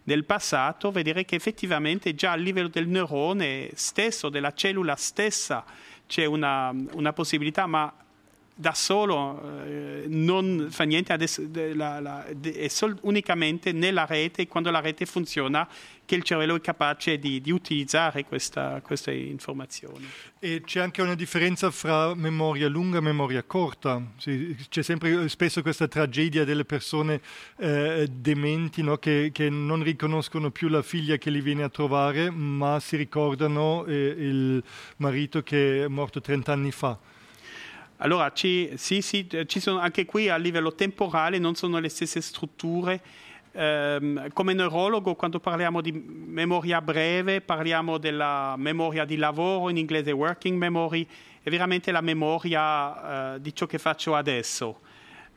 nel 0.06 0.26
passato, 0.26 0.89
vedere 0.89 1.24
che 1.24 1.36
effettivamente 1.36 2.16
già 2.16 2.32
a 2.32 2.36
livello 2.36 2.68
del 2.68 2.88
neurone 2.88 3.70
stesso, 3.76 4.30
della 4.30 4.53
cellula 4.53 4.95
stessa, 4.95 5.64
c'è 6.08 6.26
una, 6.26 6.74
una 6.93 7.14
possibilità, 7.14 7.66
ma 7.66 7.91
da 8.58 8.74
solo 8.74 9.66
eh, 9.66 10.06
non 10.08 10.68
fa 10.72 10.86
niente, 10.86 11.12
adesso, 11.12 11.45
la, 11.74 11.99
la, 11.99 12.26
è 12.26 12.68
sol- 12.70 12.97
unicamente 13.01 13.74
nella 13.74 14.06
rete, 14.06 14.47
quando 14.47 14.72
la 14.72 14.80
rete 14.80 15.06
funziona, 15.06 15.68
che 16.06 16.16
il 16.16 16.24
cervello 16.24 16.56
è 16.56 16.62
capace 16.62 17.20
di, 17.20 17.41
di 17.41 17.51
utilizzare 17.51 18.24
questa, 18.24 18.80
queste 18.82 19.14
informazioni. 19.14 20.08
E 20.39 20.62
c'è 20.64 20.80
anche 20.80 21.01
una 21.01 21.16
differenza 21.16 21.70
fra 21.70 22.16
memoria 22.16 22.70
lunga 22.70 22.99
e 22.99 23.01
memoria 23.01 23.43
corta. 23.43 24.01
C'è 24.18 24.84
sempre 24.84 25.28
spesso 25.28 25.62
questa 25.62 25.89
tragedia 25.89 26.45
delle 26.45 26.64
persone 26.64 27.20
eh, 27.58 28.08
dementi 28.10 28.84
no? 28.84 28.97
che, 28.97 29.32
che, 29.34 29.49
non 29.49 29.84
riconoscono 29.84 30.49
più 30.49 30.70
la 30.70 30.82
figlia 30.82 31.18
che 31.18 31.30
li 31.30 31.41
viene 31.41 31.64
a 31.64 31.70
trovare, 31.70 32.30
ma 32.30 32.80
si 32.80 32.95
ricordano 32.95 33.86
eh, 33.86 33.93
il 34.18 34.64
marito 34.97 35.43
che 35.43 35.84
è 35.84 35.88
morto 35.88 36.22
30 36.22 36.53
anni 36.53 36.72
fa. 36.72 36.97
Allora, 37.97 38.31
ci, 38.33 38.73
sì, 38.75 39.01
sì, 39.01 39.27
ci 39.45 39.59
sono 39.59 39.79
anche 39.79 40.05
qui 40.05 40.27
a 40.29 40.35
livello 40.35 40.73
temporale, 40.75 41.37
non 41.37 41.55
sono 41.55 41.79
le 41.79 41.89
stesse 41.89 42.19
strutture. 42.19 43.01
Eh, 43.53 44.29
come 44.33 44.53
neurologo, 44.53 45.15
quando 45.15 45.39
parliamo 45.39 45.79
di 45.79 45.93
memoria 45.93 46.81
breve, 46.81 47.39
parliamo 47.39 47.97
della 47.97 48.55
memoria 48.57 49.05
di 49.05 49.15
lavoro, 49.15 49.69
in 49.69 49.77
inglese 49.77 50.11
working 50.11 50.57
memory, 50.57 51.07
è 51.41 51.49
veramente 51.49 51.91
la 51.91 52.01
memoria 52.01 53.35
eh, 53.35 53.41
di 53.41 53.55
ciò 53.55 53.65
che 53.65 53.77
faccio 53.77 54.13
adesso. 54.13 54.81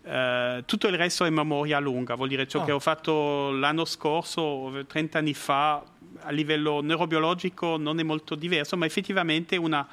Eh, 0.02 0.62
tutto 0.66 0.88
il 0.88 0.96
resto 0.96 1.24
è 1.24 1.30
memoria 1.30 1.78
lunga, 1.78 2.16
vuol 2.16 2.28
dire 2.28 2.48
ciò 2.48 2.62
oh. 2.62 2.64
che 2.64 2.72
ho 2.72 2.80
fatto 2.80 3.52
l'anno 3.52 3.84
scorso, 3.84 4.84
30 4.84 5.18
anni 5.18 5.34
fa, 5.34 5.80
a 6.22 6.30
livello 6.30 6.80
neurobiologico 6.80 7.76
non 7.76 8.00
è 8.00 8.02
molto 8.02 8.34
diverso, 8.34 8.76
ma 8.76 8.86
effettivamente 8.86 9.56
una 9.56 9.86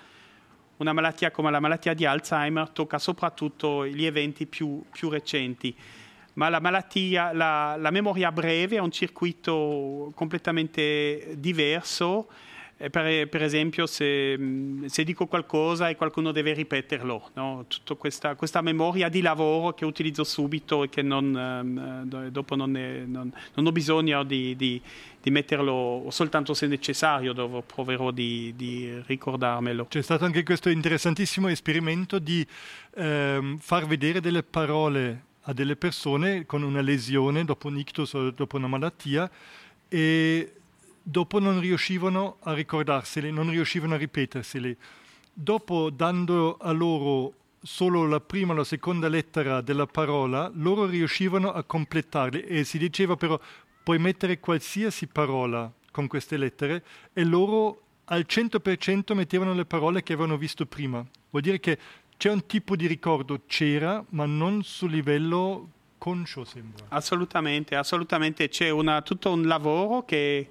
una 0.78 0.94
malattia 0.94 1.32
come 1.32 1.52
la 1.52 1.60
malattia 1.60 1.94
di 1.94 2.06
Alzheimer 2.06 2.70
tocca 2.70 3.00
soprattutto 3.00 3.86
gli 3.86 4.06
eventi 4.06 4.46
più, 4.46 4.84
più 4.92 5.10
recenti, 5.10 5.76
ma 6.34 6.50
la, 6.50 6.60
malattia, 6.60 7.32
la, 7.34 7.76
la 7.78 7.92
memoria 7.92 8.32
breve 8.32 8.76
è 8.76 8.80
un 8.80 8.92
circuito 8.92 10.12
completamente 10.16 11.36
diverso 11.38 12.28
per, 12.78 13.30
per, 13.30 13.42
esempio 13.42 13.86
se, 13.86 14.38
se, 14.88 15.04
dico 15.06 15.28
qualcosa 15.28 15.88
e 15.88 15.96
qualcuno 15.96 16.34
deve 16.34 16.54
ripeterlo, 16.54 17.30
no? 17.36 17.66
tutta 17.70 17.96
questa, 17.96 18.36
questa, 18.36 18.62
memoria 18.62 19.08
di 19.08 19.22
lavoro 19.22 19.74
che 19.74 19.86
utilizzo 19.86 20.26
subito 20.26 20.84
e 20.84 20.90
che 20.90 21.02
non, 21.02 22.04
eh, 22.12 22.30
dopo 22.32 22.56
non, 22.56 22.76
è, 22.76 23.04
non, 23.06 23.34
non, 23.54 23.66
ho 23.66 23.72
bisogno 23.72 24.24
di, 24.24 24.58
di, 24.58 24.82
di, 25.22 25.32
metterlo 25.32 26.06
soltanto 26.10 26.54
se 26.54 26.68
necessario, 26.68 27.32
dove 27.32 27.64
proverò 27.66 28.12
di, 28.12 28.54
di, 28.58 29.02
ricordarmelo. 29.06 29.86
C'è 29.86 30.02
stato 30.02 30.26
anche 30.26 30.44
questo 30.44 30.68
interessantissimo 30.68 31.48
esperimento 31.48 32.20
di 32.20 32.46
ehm, 32.96 33.58
far 33.58 33.86
vedere 33.86 34.20
delle 34.20 34.44
parole 34.44 35.24
a 35.44 35.54
delle 35.54 35.78
persone 35.78 36.46
con 36.46 36.62
una 36.62 36.82
lesione 36.82 37.46
dopo 37.46 37.68
un 37.68 37.78
ictus 37.78 38.14
o 38.14 38.32
dopo 38.32 38.58
una 38.58 38.68
malattia 38.68 39.30
e 39.88 40.55
dopo 41.08 41.40
non 41.40 41.60
riuscivano 41.60 42.38
a 42.42 42.54
ricordarseli, 42.54 43.32
non 43.32 43.52
riuscivano 43.52 43.94
a 43.94 43.98
ripeterseli. 43.98 44.76
Dopo, 45.32 45.92
dando 45.92 46.58
a 46.58 46.72
loro 46.72 47.34
solo 47.62 48.08
la 48.08 48.20
prima 48.20 48.54
o 48.54 48.56
la 48.56 48.64
seconda 48.64 49.08
lettera 49.08 49.62
della 49.62 49.86
parola, 49.86 50.52
loro 50.56 50.86
riuscivano 50.86 51.52
a 51.52 51.64
completarli 51.64 52.42
e 52.42 52.64
si 52.64 52.78
diceva 52.78 53.16
però 53.16 53.40
puoi 53.84 54.00
mettere 54.00 54.40
qualsiasi 54.40 55.06
parola 55.08 55.72
con 55.92 56.08
queste 56.08 56.38
lettere 56.38 56.84
e 57.14 57.24
loro 57.24 57.82
al 58.06 58.26
100% 58.28 59.14
mettevano 59.14 59.54
le 59.54 59.66
parole 59.66 60.02
che 60.02 60.14
avevano 60.14 60.38
visto 60.38 60.66
prima. 60.66 61.06
Vuol 61.30 61.44
dire 61.44 61.60
che 61.60 61.78
c'è 62.18 62.32
un 62.32 62.46
tipo 62.48 62.76
di 62.76 62.88
ricordo, 62.88 63.42
c'era, 63.46 64.04
ma 64.10 64.26
non 64.26 64.64
su 64.64 64.88
livello 64.88 65.70
conscio 65.98 66.44
sembra. 66.46 66.86
Assolutamente, 66.90 67.76
assolutamente. 67.76 68.48
C'è 68.48 68.70
una, 68.70 69.02
tutto 69.02 69.32
un 69.32 69.46
lavoro 69.46 70.04
che 70.04 70.48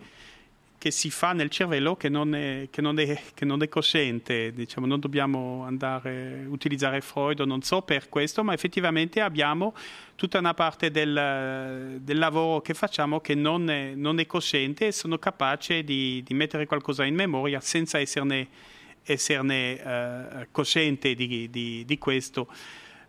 che 0.85 0.91
si 0.91 1.09
fa 1.09 1.33
nel 1.33 1.49
cervello 1.49 1.97
che 1.97 2.11
non 2.11 2.35
è, 2.35 2.69
che 2.71 2.83
non 2.83 2.99
è, 2.99 3.19
che 3.33 3.47
non 3.47 3.63
è 3.63 3.71
cosciente. 3.71 4.53
Diciamo, 4.53 4.85
non 4.87 5.01
dobbiamo 5.01 5.65
andare 5.65 6.43
a 6.45 6.51
utilizzare 6.51 7.01
Freud, 7.01 7.41
non 7.41 7.63
so 7.63 7.81
per 7.81 8.11
questo, 8.11 8.45
ma 8.45 8.53
effettivamente 8.53 9.23
abbiamo 9.23 9.75
tutta 10.15 10.39
una 10.39 10.53
parte 10.53 10.91
del, 10.91 12.01
del 12.03 12.19
lavoro 12.19 12.61
che 12.61 12.75
facciamo 12.75 13.21
che 13.21 13.35
non 13.35 13.71
è, 13.71 13.95
non 13.95 14.19
è 14.19 14.27
cosciente 14.27 14.89
e 14.89 14.93
sono 14.93 15.17
capace 15.17 15.85
di, 15.85 16.23
di, 16.23 16.35
mettere 16.35 16.67
qualcosa 16.67 17.07
in 17.07 17.15
memoria 17.15 17.61
senza 17.61 17.99
esserne, 17.99 18.49
esserne 19.05 20.43
uh, 20.43 20.47
cosciente 20.51 21.15
di, 21.15 21.49
di, 21.49 21.83
di 21.87 21.97
questo. 21.97 22.47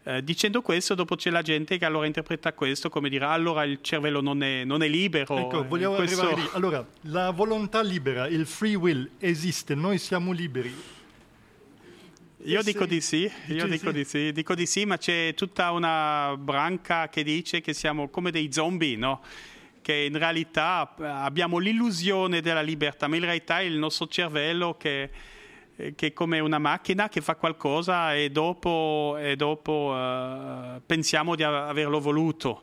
Eh, 0.08 0.24
dicendo 0.24 0.62
questo, 0.62 0.94
dopo 0.94 1.16
c'è 1.16 1.32
la 1.32 1.42
gente 1.42 1.80
che 1.80 1.86
allora 1.86 2.06
interpreta 2.06 2.54
questo 2.54 2.92
come 2.92 3.10
dire 3.10 3.26
allora 3.26 3.64
il 3.64 3.80
cervello 3.82 4.22
non 4.22 4.44
è, 4.44 4.64
non 4.64 4.84
è 4.84 4.88
libero. 4.88 5.36
Ecco, 5.36 5.64
eh, 5.64 5.68
vogliamo 5.68 5.96
questo... 5.96 6.22
arrivare 6.22 6.42
lì. 6.42 6.50
Allora, 6.54 6.86
la 7.02 7.32
volontà 7.32 7.82
libera, 7.82 8.28
il 8.28 8.46
free 8.46 8.76
will 8.76 9.10
esiste, 9.18 9.74
noi 9.74 9.98
siamo 9.98 10.32
liberi. 10.32 10.72
Io 12.44 12.62
dico 12.62 12.86
di 12.86 13.02
sì, 13.02 13.28
io 13.48 13.66
dico 13.66 13.90
di 13.90 14.06
sì, 14.06 14.32
dico 14.32 14.54
di 14.54 14.68
sì, 14.68 14.86
ma 14.86 14.98
c'è 14.98 15.34
tutta 15.36 15.72
una 15.72 16.36
branca 16.38 17.10
che 17.10 17.24
dice 17.24 17.60
che 17.62 17.74
siamo 17.74 18.10
come 18.10 18.30
dei 18.30 18.52
zombie, 18.52 18.96
no? 18.96 19.24
Che 19.82 19.92
in 19.92 20.16
realtà 20.20 20.94
abbiamo 21.00 21.58
l'illusione 21.58 22.42
della 22.42 22.62
libertà, 22.62 23.08
ma 23.08 23.16
in 23.16 23.24
realtà 23.24 23.62
è 23.62 23.64
il 23.64 23.80
nostro 23.80 24.06
cervello 24.08 24.76
che, 24.78 25.10
che 25.76 26.08
è 26.08 26.14
come 26.14 26.40
una 26.40 26.60
macchina 26.60 27.10
che 27.10 27.22
fa 27.22 27.36
qualcosa 27.36 28.16
e 28.16 28.30
dopo, 28.30 29.18
e 29.20 29.36
dopo 29.36 29.94
uh, 29.94 30.82
pensiamo 30.86 31.36
di 31.36 31.44
averlo 31.44 32.00
voluto. 32.00 32.62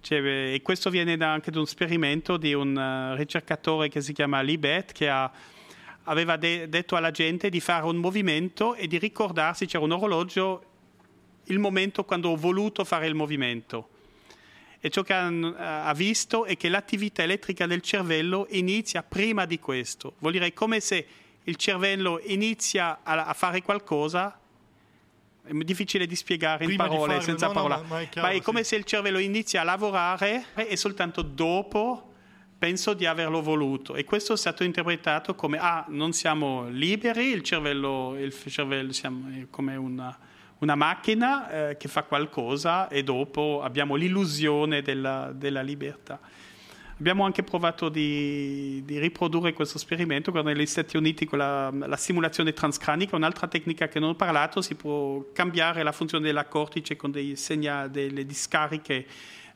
Cioè, 0.00 0.54
e 0.54 0.62
questo 0.62 0.90
viene 0.90 1.16
da, 1.16 1.32
anche 1.32 1.50
da 1.50 1.58
un 1.58 1.64
esperimento 1.64 2.36
di 2.36 2.54
un 2.54 3.14
ricercatore 3.16 3.88
che 3.88 4.00
si 4.00 4.12
chiama 4.12 4.40
Libet 4.40 4.92
che 4.92 5.08
ha 5.08 5.30
aveva 6.04 6.36
de- 6.36 6.68
detto 6.68 6.96
alla 6.96 7.10
gente 7.10 7.48
di 7.48 7.60
fare 7.60 7.86
un 7.86 7.96
movimento 7.96 8.74
e 8.74 8.86
di 8.86 8.98
ricordarsi, 8.98 9.66
c'era 9.66 9.84
un 9.84 9.92
orologio, 9.92 10.64
il 11.44 11.58
momento 11.58 12.04
quando 12.04 12.30
ho 12.30 12.36
voluto 12.36 12.84
fare 12.84 13.06
il 13.06 13.14
movimento. 13.14 13.88
E 14.80 14.90
ciò 14.90 15.02
che 15.02 15.12
ha 15.12 15.92
visto 15.94 16.44
è 16.44 16.56
che 16.56 16.68
l'attività 16.68 17.22
elettrica 17.22 17.66
del 17.66 17.82
cervello 17.82 18.46
inizia 18.50 19.04
prima 19.04 19.44
di 19.44 19.60
questo. 19.60 20.14
Vuol 20.18 20.32
dire 20.32 20.52
come 20.52 20.80
se 20.80 21.06
il 21.44 21.56
cervello 21.56 22.20
inizia 22.24 23.00
a, 23.02 23.24
a 23.24 23.32
fare 23.32 23.62
qualcosa, 23.62 24.38
è 25.44 25.52
difficile 25.52 26.06
di 26.06 26.14
spiegare 26.14 26.64
prima 26.64 26.84
in 26.84 26.90
parole, 26.90 27.12
fare, 27.14 27.24
senza 27.24 27.46
no, 27.48 27.52
parola, 27.52 27.76
no, 27.76 27.82
ma, 27.88 28.00
è 28.00 28.08
chiaro, 28.08 28.28
ma 28.28 28.34
è 28.34 28.40
come 28.40 28.62
sì. 28.62 28.70
se 28.70 28.76
il 28.76 28.84
cervello 28.84 29.18
inizia 29.18 29.62
a 29.62 29.64
lavorare 29.64 30.46
e 30.54 30.76
soltanto 30.76 31.22
dopo 31.22 32.10
penso 32.56 32.94
di 32.94 33.06
averlo 33.06 33.42
voluto 33.42 33.96
e 33.96 34.04
questo 34.04 34.34
è 34.34 34.36
stato 34.36 34.62
interpretato 34.62 35.34
come 35.34 35.58
ah, 35.58 35.84
non 35.88 36.12
siamo 36.12 36.68
liberi, 36.68 37.30
il 37.30 37.42
cervello, 37.42 38.16
il 38.16 38.32
cervello 38.32 38.92
siamo, 38.92 39.28
è 39.30 39.46
come 39.50 39.74
una, 39.74 40.16
una 40.58 40.76
macchina 40.76 41.70
eh, 41.70 41.76
che 41.76 41.88
fa 41.88 42.04
qualcosa 42.04 42.86
e 42.86 43.02
dopo 43.02 43.62
abbiamo 43.64 43.96
l'illusione 43.96 44.80
della, 44.80 45.32
della 45.34 45.60
libertà. 45.60 46.20
Abbiamo 47.02 47.24
anche 47.24 47.42
provato 47.42 47.88
di, 47.88 48.80
di, 48.84 49.00
riprodurre 49.00 49.52
questo 49.54 49.76
esperimento 49.76 50.30
negli 50.40 50.66
Stati 50.66 50.96
Uniti 50.96 51.24
con 51.24 51.38
la, 51.38 51.68
la, 51.72 51.96
simulazione 51.96 52.52
transcranica, 52.52 53.16
un'altra 53.16 53.48
tecnica 53.48 53.88
che 53.88 53.98
non 53.98 54.10
ho 54.10 54.14
parlato, 54.14 54.62
si 54.62 54.76
può 54.76 55.24
cambiare 55.32 55.82
la 55.82 55.90
funzione 55.90 56.24
della 56.24 56.44
cortice 56.44 56.94
con 56.94 57.10
dei 57.10 57.34
segna, 57.34 57.88
delle 57.88 58.24
discariche 58.24 59.04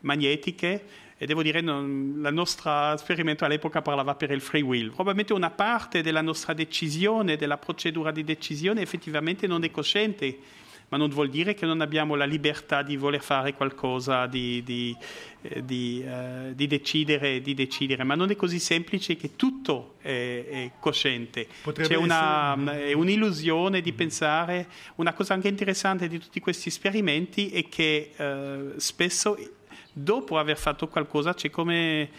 magnetiche 0.00 0.84
e 1.16 1.24
devo 1.24 1.44
dire 1.44 1.60
non, 1.60 2.20
il 2.26 2.34
nostro 2.34 2.92
esperimento 2.92 3.44
all'epoca 3.44 3.80
parlava 3.80 4.16
per 4.16 4.32
il 4.32 4.40
free 4.40 4.62
will. 4.62 4.86
Probabilmente 4.88 5.32
una 5.32 5.50
parte 5.50 6.02
della 6.02 6.22
nostra 6.22 6.52
decisione, 6.52 7.36
della 7.36 7.58
procedura 7.58 8.10
di 8.10 8.24
decisione 8.24 8.80
effettivamente 8.80 9.46
non 9.46 9.62
è 9.62 9.70
cosciente, 9.70 10.36
ma 10.88 10.96
non 10.96 11.08
vuol 11.08 11.28
dire 11.28 11.54
che 11.54 11.66
non 11.66 11.80
abbiamo 11.80 12.14
la 12.14 12.24
libertà 12.24 12.82
di 12.82 12.96
voler 12.96 13.20
fare 13.20 13.54
qualcosa, 13.54 14.26
di, 14.26 14.62
di, 14.62 14.96
eh, 15.42 15.64
di, 15.64 16.04
eh, 16.06 16.54
di 16.54 16.66
decidere, 16.66 17.40
di 17.40 17.54
decidere, 17.54 18.04
ma 18.04 18.14
non 18.14 18.30
è 18.30 18.36
così 18.36 18.60
semplice 18.60 19.16
che 19.16 19.34
tutto 19.34 19.94
è, 20.00 20.44
è 20.48 20.70
cosciente. 20.78 21.48
Potrebbe 21.62 21.88
C'è 21.88 21.96
una, 21.96 22.54
essere- 22.56 22.86
è 22.88 22.92
un'illusione 22.92 23.80
di 23.80 23.92
pensare, 23.92 24.68
una 24.96 25.12
cosa 25.12 25.34
anche 25.34 25.48
interessante 25.48 26.06
di 26.06 26.18
tutti 26.18 26.38
questi 26.38 26.68
esperimenti 26.68 27.50
è 27.50 27.68
che 27.68 28.12
eh, 28.16 28.72
spesso 28.76 29.36
dopo 29.92 30.38
aver 30.38 30.58
fatto 30.58 30.88
qualcosa 30.88 31.34
c'è 31.34 31.50
come, 31.50 32.10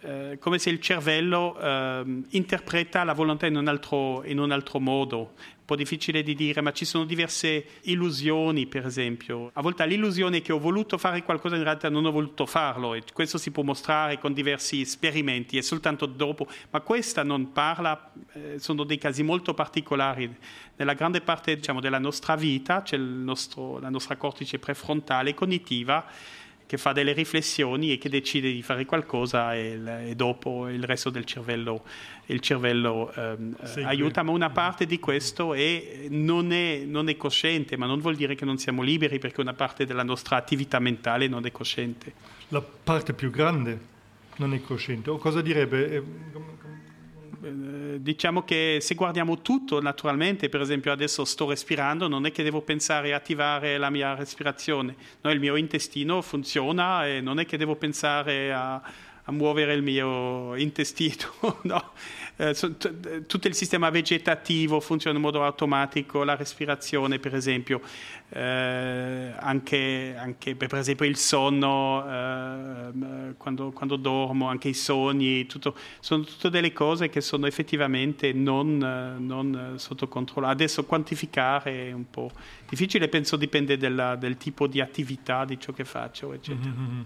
eh, 0.00 0.36
come 0.38 0.58
se 0.58 0.70
il 0.70 0.80
cervello 0.80 1.58
eh, 1.58 2.04
interpreta 2.30 3.02
la 3.02 3.14
volontà 3.14 3.46
in 3.46 3.56
un, 3.56 3.66
altro, 3.66 4.22
in 4.24 4.38
un 4.38 4.52
altro 4.52 4.78
modo. 4.78 5.32
Po' 5.66 5.74
difficile 5.74 6.22
di 6.22 6.36
dire, 6.36 6.60
ma 6.60 6.72
ci 6.72 6.84
sono 6.84 7.04
diverse 7.04 7.80
illusioni, 7.82 8.68
per 8.68 8.86
esempio. 8.86 9.50
A 9.54 9.62
volte 9.62 9.84
l'illusione 9.84 10.36
è 10.36 10.42
che 10.42 10.52
ho 10.52 10.60
voluto 10.60 10.96
fare 10.96 11.24
qualcosa, 11.24 11.56
in 11.56 11.64
realtà 11.64 11.90
non 11.90 12.04
ho 12.04 12.12
voluto 12.12 12.46
farlo, 12.46 12.94
e 12.94 13.02
questo 13.12 13.36
si 13.36 13.50
può 13.50 13.64
mostrare 13.64 14.20
con 14.20 14.32
diversi 14.32 14.80
esperimenti, 14.80 15.56
e 15.56 15.62
soltanto 15.62 16.06
dopo. 16.06 16.46
Ma 16.70 16.80
questa 16.82 17.24
non 17.24 17.50
parla, 17.50 18.12
eh, 18.34 18.60
sono 18.60 18.84
dei 18.84 18.98
casi 18.98 19.24
molto 19.24 19.54
particolari. 19.54 20.32
Nella 20.76 20.94
grande 20.94 21.20
parte 21.20 21.56
diciamo, 21.56 21.80
della 21.80 21.98
nostra 21.98 22.36
vita 22.36 22.82
c'è 22.82 22.96
nostro, 22.96 23.80
la 23.80 23.88
nostra 23.88 24.16
cortice 24.16 24.60
prefrontale 24.60 25.34
cognitiva 25.34 26.06
che 26.66 26.78
fa 26.78 26.92
delle 26.92 27.12
riflessioni 27.12 27.92
e 27.92 27.98
che 27.98 28.08
decide 28.08 28.50
di 28.50 28.60
fare 28.60 28.84
qualcosa 28.84 29.54
e, 29.54 29.80
e 30.08 30.14
dopo 30.16 30.68
il 30.68 30.82
resto 30.82 31.10
del 31.10 31.24
cervello, 31.24 31.84
il 32.26 32.40
cervello 32.40 33.12
ehm, 33.14 33.56
Segue. 33.62 33.84
aiuta, 33.84 34.22
ma 34.22 34.32
una 34.32 34.50
parte 34.50 34.84
di 34.84 34.98
questo 34.98 35.54
è, 35.54 36.06
non, 36.08 36.52
è, 36.52 36.82
non, 36.84 37.08
è, 37.08 37.16
cosciente, 37.16 37.76
ma 37.76 37.86
non 37.86 38.00
vuol 38.00 38.16
dire 38.16 38.34
che 38.34 38.44
non 38.44 38.58
siamo 38.58 38.82
liberi 38.82 39.18
perché 39.18 39.40
una 39.40 39.54
parte 39.54 39.86
della 39.86 40.02
nostra 40.02 40.36
attività 40.36 40.80
mentale 40.80 41.28
non 41.28 41.46
è 41.46 41.52
cosciente. 41.52 42.12
La 42.48 42.60
parte 42.62 43.12
più 43.12 43.30
grande 43.30 43.94
non 44.36 44.52
è 44.52 44.60
cosciente. 44.60 45.10
O 45.10 45.18
cosa 45.18 45.40
direbbe? 45.40 46.02
Eh, 47.42 48.00
diciamo 48.00 48.42
che 48.44 48.78
se 48.80 48.94
guardiamo 48.94 49.42
tutto 49.42 49.80
naturalmente, 49.80 50.48
per 50.48 50.60
esempio 50.60 50.92
adesso 50.92 51.24
sto 51.24 51.48
respirando, 51.48 52.08
non 52.08 52.26
è 52.26 52.32
che 52.32 52.42
devo 52.42 52.62
pensare 52.62 53.12
a 53.12 53.16
attivare 53.16 53.78
la 53.78 53.90
mia 53.90 54.14
respirazione, 54.14 54.94
no, 55.20 55.30
il 55.30 55.40
mio 55.40 55.56
intestino 55.56 56.22
funziona 56.22 57.06
e 57.06 57.20
non 57.20 57.38
è 57.38 57.46
che 57.46 57.56
devo 57.56 57.76
pensare 57.76 58.52
a, 58.52 58.74
a 58.74 59.32
muovere 59.32 59.74
il 59.74 59.82
mio 59.82 60.54
intestino, 60.56 61.58
no. 61.62 61.92
Eh, 62.38 62.54
tutto 63.26 63.48
il 63.48 63.54
sistema 63.54 63.88
vegetativo 63.88 64.78
funziona 64.80 65.16
in 65.16 65.22
modo 65.22 65.42
automatico, 65.42 66.22
la 66.22 66.36
respirazione 66.36 67.18
per 67.18 67.34
esempio, 67.34 67.80
eh, 68.28 69.32
anche, 69.38 70.14
anche, 70.18 70.54
per 70.54 70.74
esempio 70.74 71.06
il 71.06 71.16
sonno, 71.16 72.04
eh, 72.06 73.34
quando, 73.38 73.70
quando, 73.70 73.96
dormo, 73.96 74.48
anche 74.48 74.68
i 74.68 74.74
sogni, 74.74 75.46
tutto, 75.46 75.74
sono 76.00 76.24
tutte 76.24 76.50
delle 76.50 76.74
cose 76.74 77.08
che 77.08 77.22
sono 77.22 77.46
effettivamente 77.46 78.34
non, 78.34 78.76
non 79.18 79.74
sotto 79.76 80.06
controllo. 80.06 80.46
Adesso 80.48 80.84
quantificare 80.84 81.88
è 81.88 81.92
un 81.92 82.10
po' 82.10 82.30
difficile, 82.68 83.08
penso 83.08 83.36
dipende 83.36 83.78
della, 83.78 84.14
del 84.14 84.36
tipo 84.36 84.66
di 84.66 84.82
attività, 84.82 85.46
di 85.46 85.58
ciò 85.58 85.72
che 85.72 85.86
faccio, 85.86 86.34
eccetera. 86.34 86.68
Mm-hmm. 86.68 87.00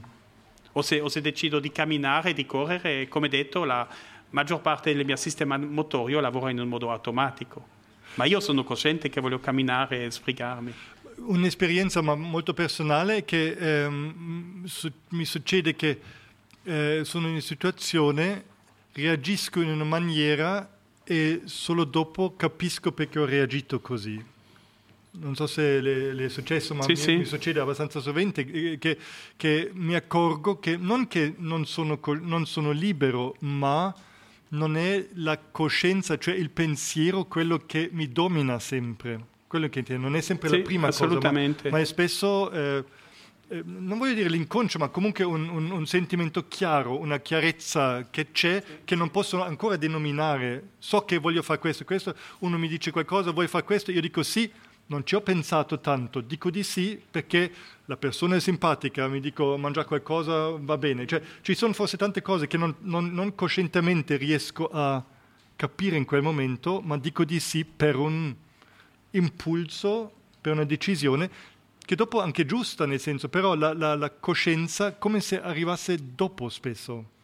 O 0.73 0.83
se, 0.83 1.01
o 1.01 1.09
se 1.09 1.21
decido 1.21 1.59
di 1.59 1.71
camminare, 1.71 2.33
di 2.33 2.47
correre, 2.47 3.09
come 3.09 3.29
detto, 3.29 3.65
la 3.65 3.89
maggior 4.31 4.61
parte 4.61 4.95
del 4.95 5.05
mio 5.05 5.17
sistema 5.17 5.57
motorio 5.57 6.21
lavora 6.21 6.51
in 6.51 6.61
un 6.61 6.69
modo 6.69 6.91
automatico. 6.91 7.79
Ma 8.15 8.25
io 8.25 8.41
sono 8.41 8.65
cosciente 8.65 9.09
che 9.09 9.21
voglio 9.21 9.39
camminare 9.39 10.05
e 10.05 10.11
sbrigarmi. 10.11 10.73
Un'esperienza 11.17 12.01
molto 12.01 12.55
personale 12.55 13.25
che 13.25 13.53
ehm, 13.53 14.65
su- 14.65 14.91
mi 15.11 15.25
succede 15.25 15.77
che 15.77 16.01
eh, 16.65 17.01
sono 17.05 17.27
in 17.27 17.33
una 17.33 17.41
situazione, 17.41 18.45
reagisco 18.93 19.61
in 19.61 19.71
una 19.71 19.85
maniera 19.85 20.69
e 21.05 21.43
solo 21.45 21.85
dopo 21.85 22.35
capisco 22.37 22.93
perché 22.93 23.19
ho 23.19 23.25
reagito 23.25 23.81
così. 23.81 24.23
Non 25.13 25.35
so 25.35 25.47
se 25.49 25.81
le, 25.81 26.15
le 26.15 26.27
è 26.27 26.29
successo, 26.29 26.73
ma 26.75 26.83
sì, 26.83 26.91
mi, 26.91 26.97
sì. 26.97 27.17
mi, 27.17 27.25
succede 27.25 27.59
abbastanza 27.59 27.99
sovente 27.99 28.45
che, 28.45 28.99
che, 29.37 29.71
mi 29.75 29.97
accorgo 29.97 30.61
che 30.61 30.77
non 30.77 31.09
che 31.09 31.35
non 31.39 31.67
sono, 31.67 31.99
non 32.21 32.47
sono 32.47 32.71
libero, 32.71 33.35
ma 33.41 33.93
non 34.51 34.77
è 34.77 35.07
la 35.15 35.39
coscienza, 35.39 36.19
cioè 36.19 36.35
il 36.35 36.51
pensiero, 36.51 37.25
quello 37.25 37.59
che 37.67 37.91
mi 37.93 38.09
domina 38.09 38.59
sempre. 38.59 39.27
Quello 39.47 39.69
che 39.69 39.81
intendo, 39.81 40.07
non 40.07 40.17
è 40.17 40.21
sempre 40.21 40.49
sì, 40.49 40.59
la 40.59 40.63
prima 40.63 40.89
assolutamente. 40.89 41.63
cosa, 41.63 41.71
ma, 41.71 41.77
ma 41.77 41.83
è 41.83 41.85
spesso, 41.85 42.51
eh, 42.53 42.85
eh, 43.49 43.63
non 43.65 43.99
voglio 43.99 44.15
dire 44.15 44.29
l'inconscio, 44.29 44.79
ma 44.79 44.89
comunque 44.89 45.25
un, 45.25 45.49
un, 45.49 45.71
un, 45.71 45.87
sentimento 45.87 46.47
chiaro, 46.47 46.99
una 46.99 47.19
chiarezza 47.19 48.07
che 48.11 48.31
c'è, 48.31 48.63
che 48.85 48.95
non 48.95 49.11
posso 49.11 49.43
ancora 49.43 49.77
denominare. 49.77 50.71
So 50.79 51.05
che 51.05 51.19
voglio 51.19 51.43
fare 51.43 51.59
questo, 51.59 51.85
questo, 51.85 52.15
uno 52.41 52.59
mi 52.59 52.69
dice 52.69 52.93
qualcosa, 52.93 53.33
vuoi 53.33 53.49
fare 53.49 53.65
questo, 53.65 53.91
io 53.91 54.01
dico 54.01 54.23
sì, 54.23 54.51
non 54.91 55.07
ci 55.07 55.15
ho 55.15 55.21
pensato 55.21 55.79
tanto, 55.79 56.21
dico 56.21 56.51
di 56.51 56.65
sì 56.65 57.01
perché 57.11 57.53
la 57.85 57.97
persona 57.97 58.37
è 58.37 58.41
simpatica, 58.41 59.07
mi 59.07 59.21
dico 59.21 59.57
mangiare 59.57 59.87
qualcosa 59.87 60.51
va 60.51 60.77
bene. 60.79 61.07
Cioè, 61.07 61.23
ci 61.43 61.55
sono 61.55 61.73
forse 61.73 61.97
tante 61.97 62.23
cose 62.23 62.49
che 62.49 62.57
non, 62.57 62.75
non, 62.81 63.13
non, 63.13 63.35
coscientemente 63.35 64.17
riesco 64.17 64.69
a 64.69 65.03
capire 65.55 65.97
in 65.97 66.05
quel 66.05 66.23
momento, 66.23 66.81
ma 66.81 66.99
dico 66.99 67.25
di 67.25 67.39
sì 67.39 67.65
per 67.65 67.97
un 67.97 68.35
impulso, 69.11 70.13
per 70.41 70.53
una 70.53 70.65
decisione 70.65 71.31
che 71.79 71.95
dopo 71.95 72.21
anche 72.21 72.45
giusta, 72.45 72.85
nel 72.85 73.01
senso, 73.01 73.29
però 73.29 73.55
la, 73.55 73.73
la, 73.73 73.95
la 73.95 74.11
coscienza 74.11 74.95
come 74.95 75.21
se 75.21 75.41
arrivasse 75.41 76.15
dopo 76.15 76.49
spesso. 76.49 77.19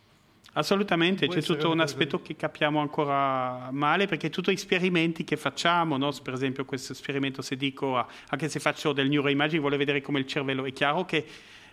Assolutamente, 0.56 1.28
c'è 1.28 1.42
tutto 1.42 1.70
un 1.70 1.80
aspetto 1.80 2.22
che 2.22 2.34
capiamo 2.34 2.80
ancora 2.80 3.68
male 3.72 4.06
perché 4.06 4.30
tutti 4.30 4.50
gli 4.50 4.54
esperimenti 4.54 5.22
che 5.22 5.36
facciamo, 5.36 5.98
no? 5.98 6.10
per 6.22 6.32
esempio 6.32 6.64
questo 6.64 6.92
esperimento 6.92 7.42
se 7.42 7.56
dico, 7.56 7.94
anche 8.28 8.48
se 8.48 8.58
faccio 8.58 8.94
del 8.94 9.08
neuroimaging, 9.10 9.60
voglio 9.60 9.76
vedere 9.76 10.00
come 10.00 10.18
il 10.18 10.26
cervello, 10.26 10.64
è 10.64 10.72
chiaro 10.72 11.04
che 11.04 11.26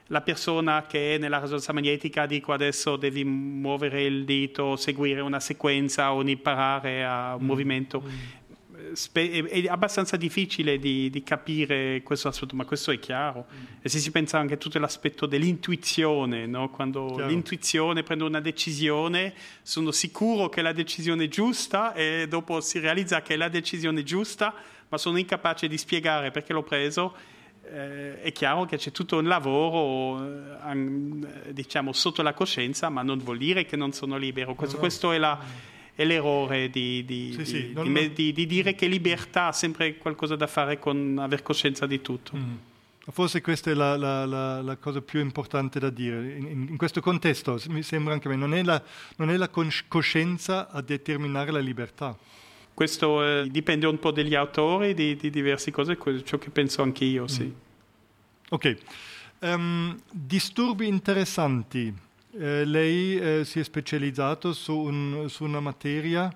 la 0.08 0.20
persona 0.20 0.86
che 0.86 1.16
è 1.16 1.18
nella 1.18 1.40
risonanza 1.40 1.72
magnetica, 1.72 2.26
dico 2.26 2.52
adesso 2.52 2.98
devi 2.98 3.24
muovere 3.24 4.04
il 4.04 4.26
dito, 4.26 4.76
seguire 4.76 5.22
una 5.22 5.40
sequenza 5.40 6.14
o 6.14 6.22
imparare 6.22 7.06
a 7.06 7.36
un 7.36 7.44
mm. 7.44 7.48
movimento, 7.48 8.04
spe- 8.94 9.48
è, 9.48 9.68
abbastanza 9.68 10.18
difficile 10.18 10.78
di, 10.78 11.10
di, 11.10 11.24
capire 11.24 12.02
questo 12.04 12.28
aspetto, 12.28 12.56
ma 12.56 12.66
questo 12.66 12.92
è 12.92 13.00
chiaro. 13.00 13.46
Mm. 13.54 13.64
E 13.82 13.90
se 13.90 14.00
si 14.00 14.12
pensa 14.12 14.38
anche 14.38 14.56
a 14.56 14.58
tutto 14.58 14.80
l'aspetto 14.80 15.26
dell'intuizione, 15.26 16.46
no? 16.46 16.70
quando 16.70 17.06
chiaro. 17.14 17.28
l'intuizione 17.28 18.04
prende 18.04 18.24
una 18.24 18.42
decisione, 18.42 19.34
sono 19.62 19.92
sicuro 19.92 20.50
che 20.50 20.62
la 20.62 20.74
decisione 20.74 21.26
è 21.26 21.28
giusta 21.28 21.94
e 21.94 22.28
dopo 22.28 22.62
si 22.62 22.80
realizza 22.80 23.22
che 23.22 23.34
è 23.34 23.38
la 23.38 23.50
decisione 23.50 24.04
giusta, 24.04 24.54
ma 24.90 24.98
sono 24.98 25.18
incapace 25.18 25.68
di 25.68 25.78
spiegare 25.78 26.32
perché 26.32 26.54
l'ho 26.54 26.64
preso 26.64 27.16
eh, 27.66 28.22
è 28.22 28.32
chiaro 28.32 28.66
che 28.66 28.78
c'è 28.78 28.92
tutto 28.92 29.18
un 29.18 29.26
lavoro 29.26 30.24
eh, 30.24 31.54
diciamo 31.54 31.94
sotto 31.94 32.22
la 32.22 32.34
coscienza, 32.34 32.90
ma 32.90 33.02
non 33.02 33.20
vuol 33.20 33.38
dire 33.38 33.66
che 33.66 33.76
non 33.76 33.94
sono 33.94 34.18
libero. 34.18 34.54
Questo, 34.54 34.76
no, 34.76 34.82
no. 34.82 34.88
questo 34.88 35.12
è, 35.12 35.18
la, 35.18 35.40
è, 35.96 36.06
l'errore 36.06 36.70
di, 36.70 37.04
di, 37.06 37.34
sì, 37.38 37.46
sì, 37.46 37.72
non, 37.74 37.94
di, 38.14 38.34
di, 38.34 38.46
dire 38.46 38.76
che 38.76 38.88
libertà 38.88 39.48
ha 39.48 39.52
sempre 39.52 39.98
qualcosa 39.98 40.36
da 40.36 40.48
fare 40.48 40.80
con 40.80 41.18
aver 41.20 41.44
coscienza 41.44 41.86
di 41.86 42.02
tutto. 42.02 42.36
Mm. 42.36 42.56
Forse 43.12 43.42
questa 43.42 43.70
è 43.70 43.74
la, 43.74 43.98
la, 43.98 44.26
la, 44.26 44.62
la, 44.62 44.78
cosa 44.78 45.02
più 45.02 45.20
importante 45.20 45.78
da 45.78 45.90
dire. 45.90 46.36
In, 46.38 46.68
in, 46.70 46.78
questo 46.78 47.02
contesto, 47.02 47.60
mi 47.68 47.84
sembra 47.84 48.14
anche 48.14 48.28
a 48.28 48.32
me, 48.32 48.38
non 48.38 48.54
è 48.54 48.64
la, 48.64 48.82
non 49.18 49.30
è 49.30 49.36
la 49.36 49.50
coscienza 49.50 50.70
a 50.70 50.82
determinare 50.82 51.52
la 51.52 51.60
libertà. 51.60 52.18
Questo 52.74 53.24
eh, 53.24 53.48
dipende 53.50 53.88
un 53.88 54.00
po' 54.00 54.12
dagli 54.12 54.36
autori 54.36 54.94
di, 54.94 55.18
di 55.18 55.30
diverse 55.30 55.70
cose, 55.72 55.98
ciò 56.24 56.38
che 56.38 56.50
penso 56.50 56.82
anch'io, 56.82 57.28
sì. 57.28 57.44
Mm. 57.44 57.52
Ok. 58.50 58.78
Um, 59.40 60.00
disturbi 60.10 60.88
interessanti. 60.88 61.94
Eh, 62.36 62.66
lei 62.66 63.18
eh, 63.18 63.46
si 63.46 63.60
è 63.60 63.64
specializzato 63.64 64.54
su, 64.54 64.76
un, 64.76 65.26
su 65.30 65.44
una 65.44 65.60
materia 65.60 66.36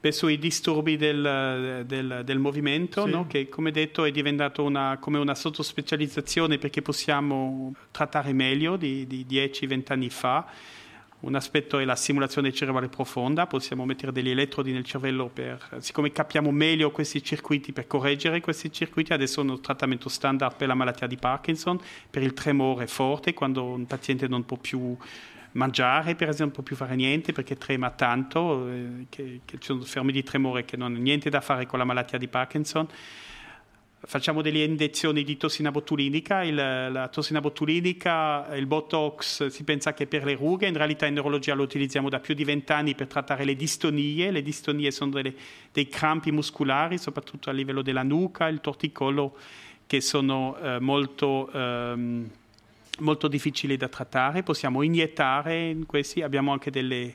Beh, 0.00 0.12
sui 0.12 0.38
disturbi 0.38 0.96
del, 0.96 1.84
del, 1.86 2.22
del 2.24 2.38
movimento, 2.38 3.04
sì. 3.04 3.10
no? 3.10 3.26
che 3.26 3.50
come 3.50 3.70
detto 3.70 4.04
è 4.04 4.10
diventato 4.10 4.62
una, 4.62 4.96
come 4.98 5.18
una 5.18 5.34
sottospecializzazione 5.34 6.56
perché 6.56 6.80
possiamo 6.80 7.74
trattare 7.90 8.32
meglio 8.32 8.76
di, 8.76 9.06
di 9.06 9.26
10-20 9.28 9.92
anni 9.92 10.08
fa. 10.08 10.46
Un 11.20 11.34
aspetto 11.34 11.78
è 11.78 11.84
la 11.84 11.96
simulazione 11.96 12.50
cerebrale 12.50 12.88
profonda, 12.88 13.46
possiamo 13.46 13.84
mettere 13.84 14.10
degli 14.10 14.30
elettrodi 14.30 14.72
nel 14.72 14.84
cervello 14.84 15.28
per, 15.28 15.76
siccome 15.80 16.12
capiamo 16.12 16.50
meglio 16.50 16.90
questi 16.90 17.22
circuiti, 17.22 17.72
per 17.72 17.86
correggere 17.86 18.40
questi 18.40 18.72
circuiti, 18.72 19.12
adesso 19.12 19.42
è 19.42 19.44
un 19.44 19.60
trattamento 19.60 20.08
standard 20.08 20.56
per 20.56 20.68
la 20.68 20.74
malattia 20.74 21.06
di 21.06 21.16
Parkinson, 21.16 21.78
per 22.08 22.22
il 22.22 22.32
tremore 22.32 22.86
forte, 22.86 23.34
quando 23.34 23.64
un 23.64 23.84
paziente 23.84 24.28
non 24.28 24.46
può 24.46 24.56
più 24.56 24.96
mangiare, 25.52 26.14
per 26.14 26.28
esempio, 26.28 26.44
non 26.44 26.52
può 26.52 26.62
più 26.62 26.76
fare 26.76 26.94
niente 26.94 27.32
perché 27.32 27.58
trema 27.58 27.90
tanto, 27.90 28.66
eh, 28.68 29.06
che, 29.10 29.40
che 29.44 29.58
ci 29.58 29.66
sono 29.66 29.82
fermi 29.82 30.12
di 30.12 30.22
tremore 30.22 30.64
che 30.64 30.78
non 30.78 30.92
hanno 30.92 31.02
niente 31.02 31.28
da 31.28 31.42
fare 31.42 31.66
con 31.66 31.78
la 31.78 31.84
malattia 31.84 32.16
di 32.16 32.28
Parkinson 32.28 32.88
facciamo 34.02 34.40
delle 34.40 34.64
iniezioni 34.64 35.24
di 35.24 35.36
tossina 35.36 35.70
botulinica. 35.70 36.42
Il, 36.42 36.54
la 36.54 37.08
tossina 37.08 37.40
botulinica, 37.40 38.48
il 38.54 38.66
Botox, 38.66 39.46
si 39.46 39.64
pensa 39.64 39.92
che 39.92 40.06
per 40.06 40.24
le 40.24 40.34
rughe, 40.34 40.66
in 40.66 40.76
realtà 40.76 41.06
in 41.06 41.14
neurologia 41.14 41.54
lo 41.54 41.62
utilizziamo 41.62 42.08
da 42.08 42.20
più 42.20 42.34
di 42.34 42.44
vent'anni 42.44 42.94
per 42.94 43.06
trattare 43.06 43.44
le 43.44 43.56
distonie. 43.56 44.30
Le 44.30 44.42
distonie 44.42 44.90
sono 44.90 45.10
delle, 45.10 45.34
dei 45.72 45.88
crampi 45.88 46.32
muscolari, 46.32 46.98
soprattutto 46.98 47.50
a 47.50 47.52
livello 47.52 47.82
della 47.82 48.02
nuca, 48.02 48.48
il 48.48 48.60
torticollo, 48.60 49.36
che 49.86 50.00
sono 50.00 50.56
eh, 50.58 50.80
molto... 50.80 51.50
Ehm, 51.52 52.30
molto 53.00 53.28
difficili 53.28 53.78
da 53.78 53.88
trattare, 53.88 54.42
possiamo 54.42 54.82
iniettare 54.82 55.68
in 55.68 55.86
questi, 55.86 56.20
abbiamo 56.20 56.52
anche 56.52 56.70
delle, 56.70 57.14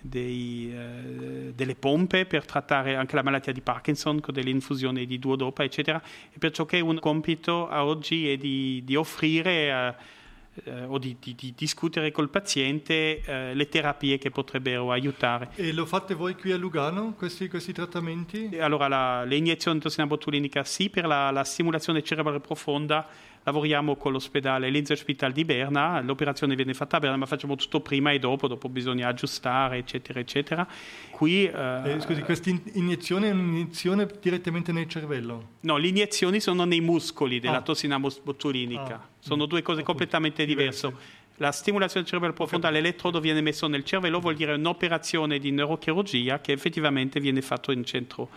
dei, 0.00 0.72
eh, 0.72 1.52
delle 1.54 1.74
pompe 1.74 2.26
per 2.26 2.44
trattare 2.44 2.96
anche 2.96 3.14
la 3.14 3.22
malattia 3.22 3.52
di 3.52 3.60
Parkinson 3.60 4.20
con 4.20 4.34
delle 4.34 4.50
infusioni 4.50 5.06
di 5.06 5.18
duodopa, 5.18 5.64
eccetera. 5.64 6.02
E 6.32 6.38
perciò 6.38 6.64
che 6.64 6.80
un 6.80 6.98
compito 6.98 7.68
a 7.68 7.84
oggi 7.84 8.30
è 8.30 8.36
di, 8.36 8.82
di 8.84 8.96
offrire 8.96 9.50
eh, 9.50 10.16
eh, 10.64 10.84
o 10.84 10.98
di, 10.98 11.16
di, 11.20 11.34
di, 11.34 11.54
discutere 11.56 12.10
col 12.10 12.30
paziente 12.30 13.20
eh, 13.20 13.54
le 13.54 13.68
terapie 13.68 14.18
che 14.18 14.30
potrebbero 14.30 14.90
aiutare. 14.90 15.50
E 15.54 15.72
lo 15.72 15.86
fate 15.86 16.14
voi 16.14 16.34
qui 16.34 16.52
a 16.52 16.56
Lugano, 16.56 17.14
questi, 17.14 17.48
questi 17.48 17.72
trattamenti? 17.72 18.58
Allora, 18.58 18.88
la, 18.88 19.24
le 19.24 19.36
iniezioni 19.36 19.78
di 19.78 19.84
tossina 19.84 20.06
botulinica 20.06 20.64
sì, 20.64 20.90
per 20.90 21.06
la, 21.06 21.30
la 21.30 21.44
stimolazione 21.44 22.02
cerebrale 22.02 22.40
profonda 22.40 23.06
lavoriamo 23.48 23.96
con 23.96 24.12
l'ospedale 24.12 24.68
Linzerspital 24.68 25.32
di 25.32 25.44
Berna, 25.44 26.00
l'operazione 26.00 26.54
viene 26.54 26.74
fatta 26.74 26.96
a 26.96 27.00
Berna, 27.00 27.16
ma 27.16 27.26
facciamo 27.26 27.56
tutto 27.56 27.80
prima 27.80 28.12
e 28.12 28.18
dopo, 28.18 28.46
dopo 28.46 28.68
bisogna 28.68 29.08
aggiustare, 29.08 29.78
eccetera, 29.78 30.20
eccetera. 30.20 30.68
Qui, 31.10 31.46
eh, 31.46 31.80
eh, 31.84 32.00
scusi, 32.00 32.22
questa 32.22 32.50
iniezione 32.72 33.28
è 33.28 33.32
un'iniezione 33.32 34.06
direttamente 34.20 34.70
nel 34.72 34.86
cervello? 34.86 35.56
No, 35.60 35.78
le 35.78 35.88
iniezioni 35.88 36.40
sono 36.40 36.64
nei 36.64 36.80
muscoli 36.80 37.40
della 37.40 37.58
ah. 37.58 37.62
tossina 37.62 37.98
botulinica, 37.98 38.94
ah. 38.94 39.08
sono 39.18 39.46
due 39.46 39.62
cose 39.62 39.82
completamente 39.82 40.44
diverse. 40.44 41.16
La 41.36 41.52
stimolazione 41.52 42.04
cerebrale 42.04 42.34
profonda, 42.34 42.68
l'elettrodo 42.68 43.20
viene 43.20 43.40
messo 43.40 43.68
nel 43.68 43.84
cervello, 43.84 44.18
vuol 44.18 44.34
dire 44.34 44.54
un'operazione 44.54 45.38
di 45.38 45.52
neurochirurgia 45.52 46.40
che 46.40 46.52
effettivamente 46.52 47.20
viene 47.20 47.42
fatta 47.42 47.72
in 47.72 47.84
centro 47.84 48.28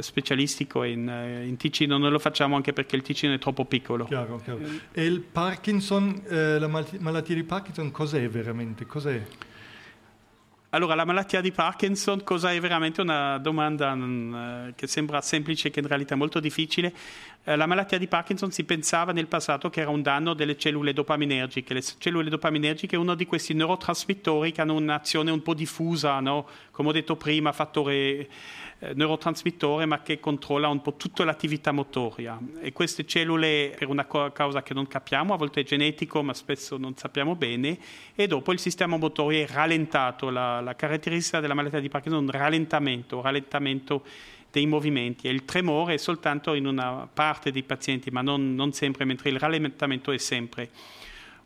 specialistico 0.00 0.82
in, 0.82 1.08
eh, 1.08 1.46
in, 1.46 1.56
Ticino 1.56 1.96
non 1.98 2.10
lo 2.10 2.18
facciamo 2.18 2.56
anche 2.56 2.72
perché 2.72 2.96
il 2.96 3.02
Ticino 3.02 3.34
è 3.34 3.38
troppo 3.38 3.64
piccolo. 3.64 4.04
Chiaro, 4.04 4.40
chiaro. 4.42 4.60
E 4.92 5.04
il 5.04 5.20
Parkinson, 5.20 6.22
eh, 6.28 6.58
la 6.58 6.68
malattia 6.68 7.34
di 7.34 7.44
Parkinson 7.44 7.90
cos'è 7.90 8.28
veramente? 8.28 8.86
Cos'è? 8.86 9.22
Allora, 10.76 10.94
la 10.94 11.06
malattia 11.06 11.40
di 11.40 11.52
Parkinson, 11.52 12.22
cosa 12.22 12.52
è 12.52 12.60
veramente 12.60 13.00
una 13.00 13.38
domanda 13.38 13.94
mh, 13.94 14.74
che 14.74 14.86
sembra 14.86 15.22
semplice, 15.22 15.70
che 15.70 15.80
in 15.80 15.86
realtà 15.86 16.12
è 16.12 16.18
molto 16.18 16.38
difficile. 16.38 16.92
Eh, 17.44 17.56
la 17.56 17.64
malattia 17.64 17.96
di 17.96 18.06
Parkinson 18.06 18.50
si 18.50 18.62
pensava 18.64 19.12
nel 19.12 19.26
passato 19.26 19.70
che 19.70 19.80
era 19.80 19.88
un 19.88 20.02
danno 20.02 20.34
delle 20.34 20.58
cellule 20.58 20.92
dopaminergiche. 20.92 21.72
Le 21.72 21.82
cellule 21.82 22.28
dopaminergiche 22.28 22.94
è 22.94 22.98
uno 22.98 23.14
di 23.14 23.24
questi 23.24 23.54
neurotrasmettori 23.54 24.52
che 24.52 24.60
hanno 24.60 24.74
un'azione 24.74 25.30
un 25.30 25.40
po' 25.40 25.54
diffusa, 25.54 26.20
no? 26.20 26.46
come 26.72 26.90
ho 26.90 26.92
detto 26.92 27.16
prima, 27.16 27.52
fattore 27.52 28.28
eh, 28.78 28.92
neurotrasmettore 28.92 29.86
ma 29.86 30.02
che 30.02 30.20
controlla 30.20 30.68
un 30.68 30.82
po' 30.82 30.96
tutta 30.96 31.24
l'attività 31.24 31.72
motoria 31.72 32.38
e 32.60 32.72
queste 32.72 33.06
cellule 33.06 33.74
per 33.78 33.88
una 33.88 34.06
causa 34.06 34.62
che 34.62 34.74
non 34.74 34.86
capiamo, 34.86 35.32
a 35.32 35.38
volte 35.38 35.60
è 35.60 35.64
genetico 35.64 36.22
ma 36.22 36.34
spesso 36.34 36.76
non 36.76 36.94
sappiamo 36.94 37.34
bene 37.34 37.78
e 38.14 38.26
dopo 38.26 38.52
il 38.52 38.58
sistema 38.58 38.98
motore 38.98 39.44
è 39.44 39.46
rallentato, 39.46 40.28
la, 40.28 40.60
la 40.66 40.74
caratteristica 40.74 41.38
della 41.38 41.54
malattia 41.54 41.78
di 41.78 41.88
Parkinson 41.88 42.22
è 42.22 42.24
un 42.24 42.30
rallentamento, 42.30 43.20
rallentamento 43.20 44.04
dei 44.50 44.66
movimenti 44.66 45.28
e 45.28 45.30
il 45.30 45.44
tremore 45.44 45.94
è 45.94 45.96
soltanto 45.96 46.54
in 46.54 46.66
una 46.66 47.08
parte 47.12 47.52
dei 47.52 47.62
pazienti 47.62 48.10
ma 48.10 48.20
non, 48.20 48.54
non 48.54 48.72
sempre, 48.72 49.04
mentre 49.04 49.30
il 49.30 49.38
rallentamento 49.38 50.10
è 50.10 50.18
sempre. 50.18 50.70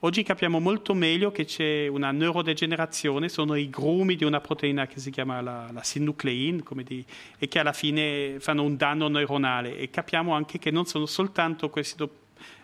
Oggi 0.02 0.22
capiamo 0.22 0.60
molto 0.60 0.94
meglio 0.94 1.30
che 1.30 1.44
c'è 1.44 1.86
una 1.86 2.10
neurodegenerazione, 2.10 3.28
sono 3.28 3.54
i 3.54 3.68
grumi 3.68 4.16
di 4.16 4.24
una 4.24 4.40
proteina 4.40 4.86
che 4.86 4.98
si 4.98 5.10
chiama 5.10 5.42
la, 5.42 5.68
la 5.70 5.82
synuclein 5.82 6.64
di, 6.82 7.04
e 7.38 7.48
che 7.48 7.58
alla 7.58 7.74
fine 7.74 8.36
fanno 8.40 8.62
un 8.62 8.78
danno 8.78 9.08
neuronale 9.08 9.76
e 9.76 9.90
capiamo 9.90 10.32
anche 10.32 10.58
che 10.58 10.70
non 10.70 10.86
sono 10.86 11.04
soltanto 11.04 11.68
questi 11.68 12.08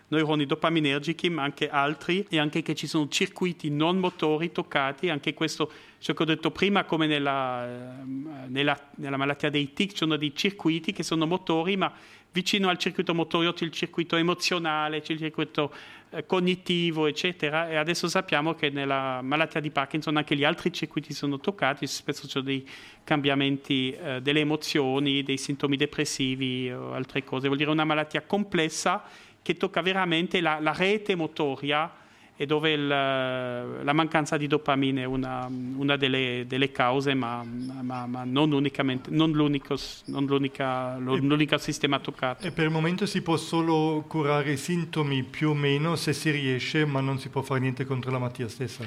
neuroni 0.09 0.45
dopaminergici 0.45 1.29
ma 1.29 1.43
anche 1.43 1.69
altri 1.69 2.25
e 2.29 2.39
anche 2.39 2.61
che 2.61 2.75
ci 2.75 2.87
sono 2.87 3.07
circuiti 3.07 3.69
non 3.69 3.97
motori 3.97 4.51
toccati, 4.51 5.09
anche 5.09 5.33
questo 5.33 5.71
ciò 5.99 6.13
che 6.13 6.23
ho 6.23 6.25
detto 6.25 6.51
prima 6.51 6.85
come 6.85 7.07
nella, 7.07 8.01
nella, 8.47 8.89
nella 8.95 9.17
malattia 9.17 9.49
dei 9.49 9.73
tic, 9.73 9.91
ci 9.91 9.97
sono 9.97 10.15
dei 10.15 10.33
circuiti 10.35 10.93
che 10.93 11.03
sono 11.03 11.25
motori 11.25 11.75
ma 11.75 11.91
vicino 12.31 12.69
al 12.69 12.77
circuito 12.77 13.15
motorio 13.15 13.53
c'è 13.53 13.65
il 13.65 13.71
circuito 13.71 14.15
emozionale, 14.15 15.01
c'è 15.01 15.13
il 15.13 15.19
circuito 15.19 15.73
eh, 16.11 16.25
cognitivo, 16.25 17.07
eccetera, 17.07 17.67
e 17.67 17.77
adesso 17.77 18.07
sappiamo 18.07 18.53
che 18.53 18.69
nella 18.69 19.21
malattia 19.23 19.59
di 19.59 19.71
Parkinson 19.71 20.17
anche 20.17 20.35
gli 20.35 20.43
altri 20.43 20.71
circuiti 20.71 21.13
sono 21.13 21.39
toccati, 21.39 21.87
spesso 21.87 22.23
ci 22.23 22.29
sono 22.29 22.43
dei 22.43 22.67
cambiamenti 23.03 23.91
eh, 23.91 24.21
delle 24.21 24.41
emozioni, 24.41 25.23
dei 25.23 25.37
sintomi 25.37 25.77
depressivi 25.77 26.71
o 26.71 26.93
altre 26.93 27.23
cose. 27.23 27.47
Vuol 27.47 27.57
dire 27.57 27.71
una 27.71 27.85
malattia 27.85 28.21
complessa 28.21 29.03
che 29.47 29.55
tocca 29.55 29.81
veramente 29.81 30.41
la, 30.41 30.59
la 30.59 30.73
rete 30.73 31.15
motoria 31.15 31.89
e 32.35 32.45
dove 32.45 32.73
il, 32.73 32.85
la 32.85 33.93
mancanza 33.93 34.35
di 34.35 34.45
dopamina 34.45 34.99
è 34.99 35.05
una, 35.05 35.49
una 35.49 35.95
delle, 35.95 36.43
delle, 36.45 36.69
cause, 36.73 37.13
ma, 37.13 37.45
ma, 37.45 38.05
ma 38.05 38.23
non, 38.25 38.51
unicamente, 38.51 39.09
non, 39.09 39.31
l'unico, 39.31 39.77
non 40.07 40.25
l'unica, 40.25 40.97
l'unico 40.97 41.57
sistema 41.59 41.97
toccato. 41.99 42.45
E 42.45 42.51
per 42.51 42.65
il 42.65 42.71
momento 42.71 43.05
si 43.05 43.21
può 43.21 43.37
solo 43.37 44.03
curare 44.05 44.51
i 44.51 44.57
sintomi 44.57 45.23
più 45.23 45.51
o 45.51 45.53
meno 45.53 45.95
se 45.95 46.11
si 46.11 46.29
riesce, 46.29 46.85
ma 46.85 46.99
non 46.99 47.17
si 47.17 47.29
può 47.29 47.41
fare 47.41 47.61
niente 47.61 47.85
contro 47.85 48.11
la 48.11 48.19
malattia 48.19 48.49
stessa. 48.49 48.83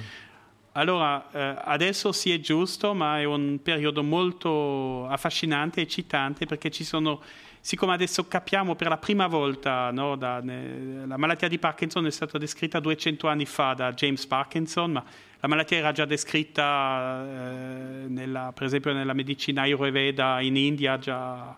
Allora, 0.72 1.30
eh, 1.32 1.62
adesso 1.64 2.12
sì 2.12 2.32
è 2.32 2.38
giusto, 2.38 2.92
ma 2.92 3.18
è 3.18 3.24
un 3.24 3.60
periodo 3.62 4.02
molto 4.02 5.06
affascinante 5.06 5.80
e 5.80 5.84
eccitante 5.84 6.44
perché 6.44 6.70
ci 6.70 6.84
sono 6.84 7.22
siccome 7.60 7.92
adesso 7.92 8.26
capiamo 8.26 8.74
per 8.74 8.88
la 8.88 8.96
prima 8.96 9.26
volta, 9.26 9.90
no, 9.90 10.16
da, 10.16 10.40
ne, 10.40 11.06
la 11.06 11.16
malattia 11.16 11.48
di 11.48 11.58
Parkinson 11.58 12.06
è 12.06 12.10
stata 12.10 12.38
descritta 12.38 12.80
200 12.80 13.28
anni 13.28 13.46
fa 13.46 13.74
da 13.74 13.92
James 13.92 14.26
Parkinson, 14.26 14.92
ma 14.92 15.04
la 15.40 15.48
malattia 15.48 15.78
era 15.78 15.92
già 15.92 16.04
descritta, 16.04 17.24
eh, 17.24 18.08
nella, 18.08 18.52
per 18.54 18.64
esempio, 18.64 18.92
nella 18.92 19.14
medicina 19.14 19.62
ayurveda 19.62 20.40
in 20.40 20.56
India 20.56 20.98
già 20.98 21.56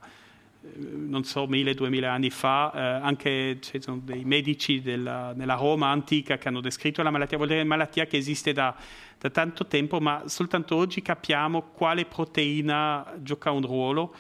non 0.75 1.25
so, 1.25 1.47
mille, 1.47 1.75
duemila 1.75 2.13
anni 2.13 2.31
fa, 2.31 2.73
eh, 2.73 2.81
anche 2.81 3.59
ci 3.61 3.81
sono 3.81 4.01
dei 4.03 4.25
medici 4.25 4.81
della, 4.81 5.33
nella 5.35 5.55
Roma 5.55 5.89
antica 5.89 6.39
che 6.39 6.49
hanno 6.49 6.61
descritto 6.61 7.03
la 7.03 7.11
malattia, 7.11 7.37
vuol 7.37 7.49
dire 7.49 7.61
una 7.61 7.71
malattia 7.71 8.07
che 8.07 8.17
esiste 8.17 8.53
da, 8.53 8.75
da, 9.19 9.31
tanto 9.31 9.67
tempo, 9.67 10.01
ma 10.01 10.23
soltanto 10.27 10.77
oggi 10.77 11.03
capiamo 11.03 11.63
quale 11.63 12.05
proteina 12.05 13.13
gioca 13.19 13.51
un 13.51 13.63
ruolo 13.63 14.15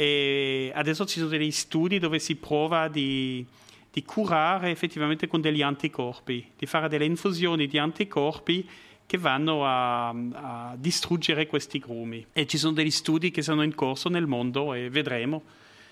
e 0.00 0.70
adesso 0.76 1.04
ci 1.06 1.18
sono 1.18 1.28
degli 1.28 1.50
studi 1.50 1.98
dove 1.98 2.20
si 2.20 2.36
prova 2.36 2.86
di, 2.86 3.44
di 3.90 4.04
curare 4.04 4.70
effettivamente 4.70 5.26
con 5.26 5.40
degli 5.40 5.60
anticorpi, 5.60 6.52
di 6.56 6.66
fare 6.66 6.88
delle 6.88 7.04
infusioni 7.04 7.66
di 7.66 7.78
anticorpi 7.78 8.64
che 9.04 9.18
vanno 9.18 9.66
a, 9.66 10.10
a 10.10 10.76
distruggere 10.78 11.48
questi 11.48 11.80
grumi. 11.80 12.24
E 12.32 12.46
ci 12.46 12.58
sono 12.58 12.74
degli 12.74 12.92
studi 12.92 13.32
che 13.32 13.42
sono 13.42 13.64
in 13.64 13.74
corso 13.74 14.08
nel 14.08 14.28
mondo 14.28 14.72
e 14.72 14.88
vedremo 14.88 15.42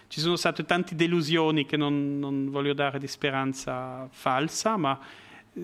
ci 0.06 0.20
sono 0.20 0.36
state 0.36 0.64
tante 0.64 0.94
delusioni 0.94 1.66
che 1.66 1.76
non, 1.76 2.20
non 2.20 2.48
voglio 2.48 2.74
dare 2.74 3.00
di 3.00 3.08
speranza 3.08 4.06
falsa, 4.08 4.76
ma 4.76 5.00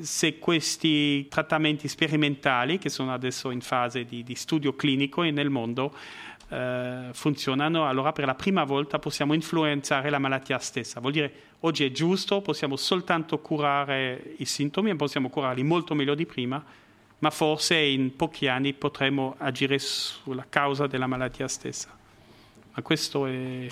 se 0.00 0.38
questi 0.38 1.28
trattamenti 1.28 1.86
sperimentali, 1.86 2.78
che 2.78 2.88
sono 2.88 3.12
adesso 3.12 3.50
in 3.50 3.60
fase 3.60 4.04
di, 4.04 4.22
di 4.22 4.34
studio 4.34 4.74
clinico 4.74 5.22
nel 5.22 5.50
mondo, 5.50 5.94
eh, 6.52 7.08
funzionano, 7.12 7.88
allora 7.88 8.12
per 8.12 8.26
la 8.26 8.34
prima 8.34 8.64
volta 8.64 8.98
possiamo 8.98 9.32
influenzare 9.32 10.10
la 10.10 10.18
malattia 10.18 10.58
stessa. 10.58 11.00
Vuol 11.00 11.12
dire 11.12 11.32
oggi 11.60 11.84
è 11.86 11.90
giusto, 11.90 12.42
possiamo 12.42 12.76
soltanto 12.76 13.38
curare 13.38 14.34
i 14.36 14.44
sintomi 14.44 14.90
e 14.90 14.96
possiamo 14.96 15.30
curarli 15.30 15.62
molto 15.62 15.94
meglio 15.94 16.14
di 16.14 16.26
prima, 16.26 16.62
ma 17.20 17.30
forse 17.30 17.76
in 17.76 18.14
pochi 18.16 18.48
anni 18.48 18.74
potremo 18.74 19.34
agire 19.38 19.78
sulla 19.78 20.44
causa 20.46 20.86
della 20.86 21.06
malattia 21.06 21.48
stessa. 21.48 21.88
Ma 22.74 22.82
questo 22.82 23.26
è 23.26 23.66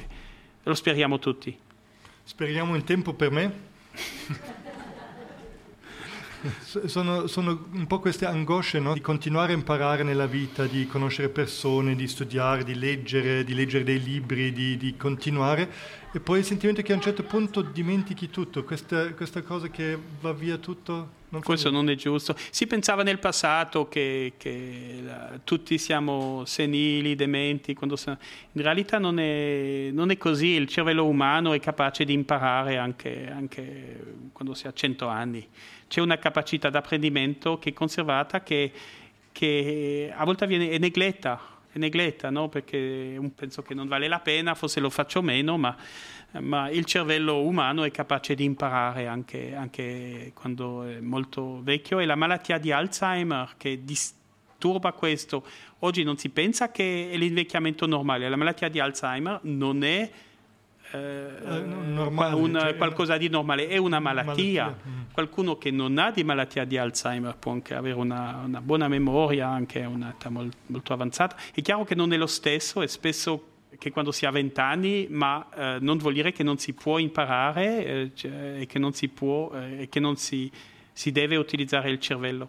lo 0.62 0.74
speriamo 0.74 1.18
tutti. 1.18 1.56
Speriamo 2.22 2.76
in 2.76 2.84
tempo 2.84 3.12
per 3.12 3.30
me. 3.30 3.68
sono, 6.86 7.26
sono, 7.26 7.66
un 7.72 7.86
po' 7.86 8.00
queste 8.00 8.26
angosce 8.26 8.78
no? 8.78 8.94
di 8.94 9.00
continuare 9.00 9.52
a 9.52 9.56
imparare 9.56 10.02
nella 10.02 10.26
vita, 10.26 10.66
di 10.66 10.86
conoscere 10.86 11.28
persone, 11.28 11.94
di 11.94 12.06
studiare, 12.06 12.64
di 12.64 12.74
leggere, 12.74 13.44
di 13.44 13.54
leggere 13.54 13.84
dei 13.84 14.02
libri, 14.02 14.52
di, 14.52 14.76
di 14.76 14.96
continuare 14.96 15.98
e 16.12 16.18
poi 16.18 16.40
il 16.40 16.44
sentimento 16.44 16.82
che 16.82 16.90
a 16.90 16.96
un 16.96 17.00
certo 17.00 17.22
punto 17.22 17.62
dimentichi 17.62 18.30
tutto, 18.30 18.64
questa, 18.64 19.12
questa 19.14 19.42
cosa 19.42 19.68
che 19.68 19.96
va 20.20 20.32
via 20.32 20.56
tutto. 20.56 21.18
Non 21.28 21.40
Questo 21.40 21.70
non 21.70 21.88
è 21.88 21.94
giusto. 21.94 22.34
Si 22.50 22.66
pensava 22.66 23.04
nel 23.04 23.20
passato 23.20 23.86
che, 23.86 24.32
che 24.36 24.98
la, 25.04 25.38
tutti 25.44 25.78
siamo 25.78 26.44
senili, 26.46 27.14
dementi, 27.14 27.76
siamo... 27.94 28.18
in 28.50 28.62
realtà 28.62 28.98
non 28.98 29.20
è, 29.20 29.90
non 29.92 30.10
è, 30.10 30.18
così, 30.18 30.48
il 30.48 30.66
cervello 30.66 31.06
umano 31.06 31.52
è 31.52 31.60
capace 31.60 32.04
di 32.04 32.12
imparare 32.12 32.76
anche, 32.76 33.30
anche 33.30 34.30
quando 34.32 34.54
si 34.54 34.66
ha 34.66 34.72
100 34.72 35.06
anni. 35.06 35.46
C'è 35.90 36.00
una 36.00 36.18
capacità 36.18 36.70
d'apprendimento 36.70 37.58
che 37.58 37.70
è 37.70 37.72
conservata, 37.72 38.44
che, 38.44 38.70
che 39.32 40.12
a 40.14 40.24
volte 40.24 40.46
viene, 40.46 40.70
è 40.70 40.78
negletta 40.78 41.58
è 41.72 41.78
negletta, 41.78 42.30
no? 42.30 42.48
perché 42.48 43.18
penso 43.34 43.62
che 43.62 43.74
non 43.74 43.88
vale 43.88 44.06
la 44.06 44.20
pena, 44.20 44.54
forse 44.54 44.78
lo 44.78 44.88
faccio 44.88 45.20
meno, 45.20 45.56
ma, 45.56 45.76
ma 46.40 46.68
il 46.70 46.84
cervello 46.84 47.42
umano 47.42 47.82
è 47.82 47.90
capace 47.90 48.36
di 48.36 48.44
imparare 48.44 49.08
anche, 49.08 49.54
anche, 49.54 50.30
quando 50.34 50.84
è 50.84 51.00
molto 51.00 51.60
vecchio 51.62 51.98
e 51.98 52.06
la 52.06 52.16
malattia 52.16 52.58
di 52.58 52.72
Alzheimer 52.72 53.54
che 53.56 53.84
disturba 53.84 54.92
questo, 54.92 55.44
oggi 55.80 56.04
non 56.04 56.16
si 56.18 56.28
pensa 56.28 56.70
che 56.70 57.10
è 57.10 57.16
l'invecchiamento 57.16 57.86
normale, 57.86 58.28
la 58.28 58.36
malattia 58.36 58.68
di 58.68 58.78
Alzheimer 58.78 59.40
non 59.42 59.82
è 59.82 60.10
eh, 60.92 60.98
eh 60.98 61.60
normale, 61.60 62.34
un, 62.34 62.58
cioè, 62.58 62.76
qualcosa 62.76 63.16
di 63.16 63.28
normale, 63.28 63.68
è 63.68 63.76
una 63.76 64.00
malattia. 64.00 64.64
malattia. 64.64 64.88
Mm. 64.88 65.00
Qualcuno 65.12 65.56
che 65.56 65.70
non 65.70 65.98
ha 65.98 66.10
di 66.10 66.24
malattia 66.24 66.64
di 66.64 66.76
Alzheimer 66.76 67.36
può 67.36 67.52
anche 67.52 67.74
avere 67.74 67.96
una, 67.96 68.42
una 68.44 68.60
buona 68.60 68.88
memoria, 68.88 69.48
anche 69.48 69.80
un'età 69.80 70.30
molto, 70.30 70.56
molto 70.66 70.92
avanzata. 70.92 71.36
È 71.52 71.60
chiaro 71.62 71.84
che 71.84 71.94
non 71.94 72.12
è 72.12 72.16
lo 72.16 72.26
stesso 72.26 72.82
e 72.82 72.88
spesso 72.88 73.44
che 73.78 73.90
quando 73.90 74.12
si 74.12 74.26
ha 74.26 74.30
20 74.30 74.60
anni, 74.60 75.06
ma 75.10 75.46
eh, 75.54 75.76
non 75.80 75.98
vuol 75.98 76.12
dire 76.12 76.32
che 76.32 76.42
non 76.42 76.58
si 76.58 76.72
può 76.72 76.98
imparare 76.98 77.84
eh, 77.84 78.10
cioè, 78.14 78.60
e 78.60 78.66
che 78.66 78.78
non 78.78 78.92
si 78.92 79.08
può 79.08 79.50
eh, 79.54 79.82
e 79.82 79.88
che 79.88 80.00
non 80.00 80.16
si, 80.16 80.50
si, 80.92 81.12
deve 81.12 81.36
utilizzare 81.36 81.90
il 81.90 82.00
cervello. 82.00 82.48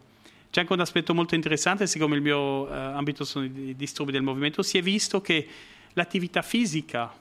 C'è 0.50 0.62
anche 0.62 0.74
un 0.74 0.82
aspetto 0.82 1.14
molto 1.14 1.36
interessante, 1.36 1.88
siccome 1.88 2.16
il 2.16 2.22
mio 2.22 2.68
eh, 2.68 2.74
ambito 2.76 3.24
sono 3.24 3.46
i 3.46 3.76
disturbi 3.78 4.12
del 4.12 4.24
movimento, 4.24 4.62
si 4.64 4.78
è 4.78 4.82
visto 4.82 5.22
che 5.22 5.48
l'attività 5.94 6.42
fisica 6.42 7.14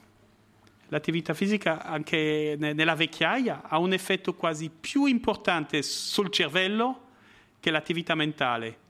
l'attività 0.91 1.35
fisica 1.35 1.85
anche 1.85 2.57
nella 2.59 2.95
vecchiaia 2.95 3.63
ha 3.69 3.79
un 3.79 3.93
effetto 3.93 4.35
quasi 4.35 4.71
più 4.71 5.07
importante 5.07 5.83
sul 5.83 6.31
cervello 6.31 7.09
che 7.61 7.71
l'attività 7.71 8.15
mentale. 8.15 8.89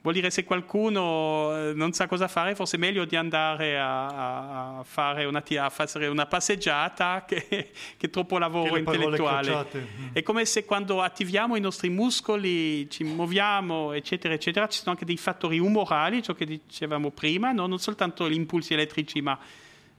Vuol 0.00 0.14
dire 0.14 0.30
se 0.30 0.44
qualcuno 0.44 1.50
eh, 1.52 1.72
non 1.74 1.92
sa 1.92 2.06
cosa 2.06 2.28
fare, 2.28 2.54
forse 2.54 2.76
è 2.76 2.78
meglio 2.78 3.04
di 3.04 3.16
andare 3.16 3.76
a, 3.76 4.78
a, 4.78 4.84
fare, 4.84 5.24
una, 5.24 5.42
a 5.58 5.68
fare, 5.68 6.06
una, 6.06 6.26
passeggiata 6.26 7.24
che, 7.26 7.72
che 7.96 8.08
troppo 8.08 8.38
lavoro 8.38 8.74
che 8.74 8.78
intellettuale. 8.78 9.66
È 10.12 10.22
come 10.22 10.44
se 10.44 10.64
quando 10.64 11.02
attiviamo 11.02 11.56
i 11.56 11.60
nostri 11.60 11.88
muscoli, 11.88 12.88
ci 12.88 13.02
muoviamo, 13.02 13.92
eccetera, 13.94 14.32
eccetera, 14.32 14.68
ci 14.68 14.78
sono 14.78 14.92
anche 14.92 15.04
dei 15.04 15.16
fattori 15.16 15.58
umorali, 15.58 16.22
ciò 16.22 16.34
che 16.34 16.44
dicevamo 16.44 17.10
prima, 17.10 17.50
no? 17.50 17.66
non 17.66 17.80
soltanto 17.80 18.30
gli 18.30 18.34
impulsi 18.34 18.74
elettrici, 18.74 19.20
ma 19.20 19.36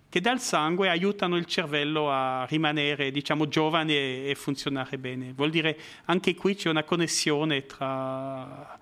che 0.10 0.22
dal 0.22 0.40
sangue 0.40 0.90
aiutano 0.90 1.36
il 1.36 1.46
cervello 1.46 2.10
a 2.10 2.46
rimanere 2.46 3.12
diciamo, 3.12 3.48
giovane 3.48 4.26
e, 4.26 4.36
funzionare 4.36 4.98
bene. 4.98 5.34
Vuol 5.34 5.50
dire 5.50 5.78
anche 6.06 6.34
qui 6.36 6.56
c'è 6.56 6.70
una 6.70 6.84
connessione 6.84 7.66
tra 7.66 8.80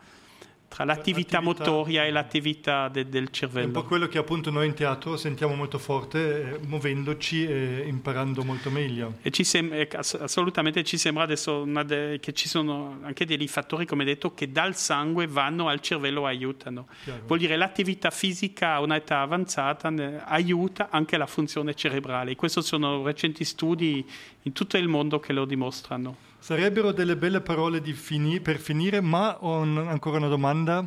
tra 0.76 0.84
l'attività, 0.84 1.40
motoria 1.40 2.04
e 2.04 2.12
l'attività 2.12 2.90
de, 2.90 3.08
del 3.08 3.30
cervello. 3.30 3.64
È 3.64 3.68
un 3.68 3.72
po' 3.72 3.86
quello 3.86 4.10
che 4.10 4.18
appunto 4.18 4.52
noi 4.52 4.68
in 4.68 4.74
teatro 4.74 5.16
sentiamo 5.16 5.56
molto 5.56 5.78
forte, 5.78 6.56
eh, 6.56 6.60
muovendoci 6.68 7.46
e 7.46 7.86
imparando 7.88 8.44
molto 8.44 8.70
meglio. 8.70 9.14
E 9.22 9.32
ci 9.32 9.46
sem- 9.46 9.88
assolutamente 10.20 10.84
ci 10.84 10.98
sembra 10.98 11.24
adesso 11.24 11.64
de- 11.86 12.20
che 12.20 12.34
ci 12.34 12.50
sono 12.50 13.00
anche 13.04 13.26
dei 13.26 13.48
fattori, 13.48 13.86
come 13.86 14.04
detto, 14.04 14.34
che 14.34 14.52
dal 14.52 14.76
sangue 14.76 15.28
vanno 15.28 15.70
al 15.70 15.80
cervello 15.80 16.28
e 16.28 16.32
aiutano. 16.32 16.88
Chiaro. 17.06 17.22
Vuol 17.26 17.40
dire 17.40 17.56
l'attività 17.56 18.10
fisica 18.10 18.74
a 18.74 18.82
un'età 18.82 19.22
avanzata 19.22 19.90
ne- 19.90 20.24
aiuta 20.26 20.90
anche 20.92 21.16
la 21.16 21.26
funzione 21.26 21.74
cerebrale. 21.74 22.36
Questi 22.36 22.62
sono 22.62 23.02
recenti 23.02 23.46
studi 23.46 24.06
in 24.42 24.52
tutto 24.52 24.76
il 24.76 24.90
mondo 24.90 25.22
che 25.22 25.32
lo 25.32 25.46
dimostrano. 25.46 26.34
Sarebbero 26.46 26.92
delle 26.92 27.16
belle 27.18 27.42
parole 27.42 27.82
fini- 27.82 28.40
per 28.40 28.60
finire, 28.60 29.02
ma 29.02 29.36
ho 29.44 29.62
un, 29.62 29.80
ancora 29.80 30.18
una 30.18 30.28
domanda, 30.28 30.86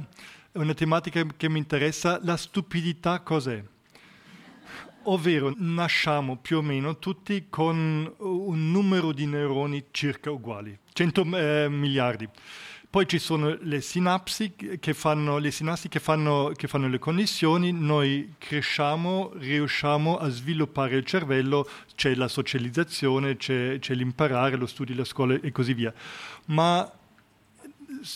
una 0.53 0.73
tematica 0.73 1.27
che 1.37 1.49
mi 1.49 1.59
interessa. 1.59 2.21
La 2.23 2.37
stupidità 2.37 3.19
cos'è? 3.23 3.61
Ovvero, 5.03 5.53
nasciamo 5.57 6.37
più 6.37 6.59
o 6.59 6.63
meno 6.63 7.01
tutti 7.01 7.47
con 7.51 8.15
un 8.19 8.71
numero 8.71 9.11
di 9.11 9.27
neuroni 9.27 9.87
circa 9.91 10.31
uguali, 10.31 10.79
100 10.93 11.25
eh, 11.37 11.67
miliardi. 11.69 12.29
Poi 12.91 13.07
ci 13.07 13.19
sono 13.19 13.55
le 13.61 13.83
sinapsi 13.83 14.55
che 14.81 14.95
fanno 14.95 15.37
le, 15.37 15.51
sinapsi 15.51 15.91
che 15.91 16.01
fanno, 16.01 16.53
che 16.57 16.69
fanno 16.69 16.89
le 16.89 16.99
connessioni, 16.99 17.71
noi 17.71 18.33
cresciamo, 18.39 19.33
riusciamo 19.35 20.17
a 20.17 20.31
sviluppare 20.31 20.97
il 20.97 21.05
cervello, 21.05 21.69
c'è 21.95 22.15
la 22.15 22.29
socializzazione, 22.29 23.37
c'è, 23.37 23.79
c'è 23.79 23.93
l'imparare, 23.93 24.57
lo 24.57 24.65
studio, 24.65 24.95
la 24.95 25.05
scuola 25.05 25.39
e 25.39 25.53
così 25.53 25.75
via. 25.75 25.93
Ma 26.47 26.91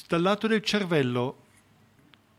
dal 0.09 0.23
lato 0.23 0.47
del 0.47 0.63
cervello 0.63 1.37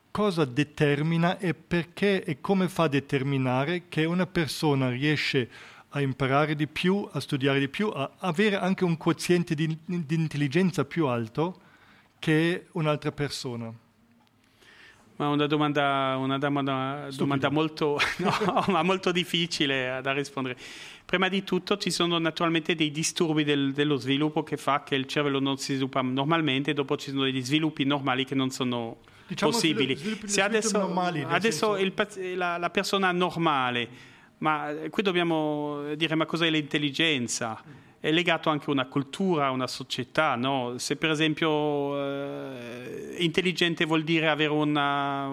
cosa 0.09 0.43
determina 0.43 1.37
e 1.37 1.53
perché 1.53 2.23
e 2.23 2.41
come 2.41 2.67
fa 2.67 2.85
a 2.85 2.87
determinare 2.87 3.83
che 3.89 4.05
una 4.05 4.25
persona 4.25 4.89
riesce 4.89 5.49
a 5.89 6.01
imparare 6.01 6.55
di 6.55 6.65
più, 6.65 7.07
a 7.11 7.19
studiare 7.19 7.59
di 7.59 7.69
più, 7.69 7.89
a 7.89 8.09
avere 8.17 8.57
anche 8.57 8.83
un 8.83 8.97
quoziente 8.97 9.53
di, 9.53 9.77
di 9.85 10.15
intelligenza 10.15 10.83
più 10.83 11.05
alto 11.05 11.61
che 12.23 12.67
un'altra 12.71 13.11
persona? 13.11 13.69
Ma 15.17 15.27
una 15.27 15.45
domanda, 15.45 16.15
una 16.17 16.37
domanda, 16.37 17.09
domanda 17.13 17.49
molto, 17.49 17.99
no, 18.69 18.81
molto, 18.81 19.11
difficile 19.11 19.99
da 20.01 20.13
rispondere. 20.13 20.57
Prima 21.03 21.27
di 21.27 21.43
tutto 21.43 21.75
ci 21.75 21.91
sono 21.91 22.17
naturalmente 22.19 22.75
dei 22.75 22.91
disturbi 22.91 23.43
del, 23.43 23.73
dello 23.73 23.97
sviluppo 23.97 24.41
che 24.41 24.55
fa 24.55 24.83
che 24.83 24.95
il 24.95 25.05
cervello 25.05 25.41
non 25.41 25.57
si 25.57 25.73
sviluppa 25.73 26.01
normalmente, 26.01 26.71
dopo 26.71 26.95
ci 26.95 27.09
sono 27.09 27.23
degli 27.23 27.43
sviluppi 27.43 27.83
normali 27.83 28.23
che 28.23 28.35
non 28.35 28.51
sono 28.51 28.99
diciamo 29.27 29.51
possibili. 29.51 29.93
Sviluppi, 29.93 30.29
Se 30.29 30.41
adesso, 30.41 30.77
normali, 30.77 31.25
adesso 31.27 31.75
il, 31.75 31.91
la, 32.37 32.55
la, 32.57 32.69
persona 32.69 33.11
normale 33.11 34.11
ma 34.37 34.73
qui 34.89 35.03
dobbiamo 35.03 35.93
dire 35.95 36.15
ma 36.15 36.25
cos'è 36.25 36.49
l'intelligenza? 36.49 37.61
È 38.03 38.11
legato 38.11 38.49
anche 38.49 38.65
a 38.67 38.71
una 38.73 38.87
cultura, 38.87 39.45
a 39.45 39.51
una 39.51 39.65
società, 39.65 40.35
no? 40.35 40.77
Se 40.77 40.97
per 40.97 41.09
esempio 41.09 41.97
eh, 41.97 43.15
intelligente 43.19 43.85
vuol 43.85 44.03
dire 44.03 44.27
una, 44.49 45.29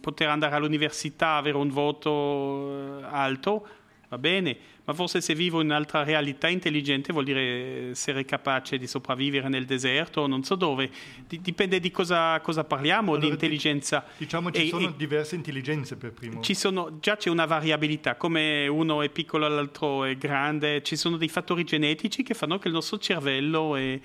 poter 0.00 0.28
andare 0.28 0.56
all'università, 0.56 1.36
avere 1.36 1.56
un 1.56 1.68
voto 1.68 2.98
eh, 2.98 3.04
alto, 3.08 3.64
va 4.08 4.18
bene, 4.18 4.58
ma 4.90 4.96
forse 4.96 5.20
se 5.20 5.34
vivo 5.36 5.60
in 5.60 5.66
un'altra 5.66 6.02
realtà 6.02 6.48
intelligente 6.48 7.12
vuol 7.12 7.24
dire 7.24 7.90
essere 7.90 8.24
capace 8.24 8.76
di 8.76 8.88
sopravvivere 8.88 9.48
nel 9.48 9.64
deserto, 9.64 10.26
non 10.26 10.42
so 10.42 10.56
dove, 10.56 10.90
dipende 11.28 11.78
di 11.78 11.92
cosa, 11.92 12.40
cosa 12.40 12.64
parliamo, 12.64 13.12
allora, 13.12 13.26
di 13.26 13.30
intelligenza. 13.30 14.04
Diciamo 14.16 14.50
ci 14.50 14.66
e, 14.66 14.68
sono 14.68 14.88
e 14.88 14.94
diverse 14.96 15.36
intelligenze 15.36 15.96
per 15.96 16.12
primo. 16.12 16.42
Sono, 16.42 16.98
già 16.98 17.16
c'è 17.16 17.30
una 17.30 17.46
variabilità, 17.46 18.16
come 18.16 18.66
uno 18.66 19.02
è 19.02 19.08
piccolo 19.10 19.46
e 19.46 19.48
l'altro 19.48 20.04
è 20.04 20.16
grande, 20.16 20.82
ci 20.82 20.96
sono 20.96 21.16
dei 21.16 21.28
fattori 21.28 21.62
genetici 21.62 22.24
che 22.24 22.34
fanno 22.34 22.58
che 22.58 22.66
il 22.66 22.74
nostro 22.74 22.98
cervello 22.98 23.76
è, 23.76 23.98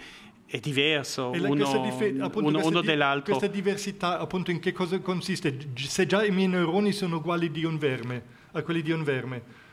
è 0.45 0.59
diverso 0.59 1.33
e 1.33 1.39
uno, 1.39 1.81
dife- 1.81 2.15
appunto, 2.19 2.47
uno, 2.47 2.63
uno 2.63 2.81
di- 2.81 2.87
dell'altro. 2.87 3.35
Questa 3.35 3.51
diversità 3.53 4.19
appunto 4.19 4.51
in 4.51 4.59
che 4.59 4.71
cosa 4.71 4.99
consiste? 4.99 5.57
Se 5.75 6.05
già 6.05 6.23
i 6.23 6.29
miei 6.29 6.47
neuroni 6.47 6.91
sono 6.91 7.17
uguali 7.17 7.49
di 7.49 7.63
un 7.63 7.79
verme, 7.79 8.23
a 8.51 8.61
quelli 8.61 8.83
di 8.83 8.91
un 8.91 9.03
verme, 9.03 9.63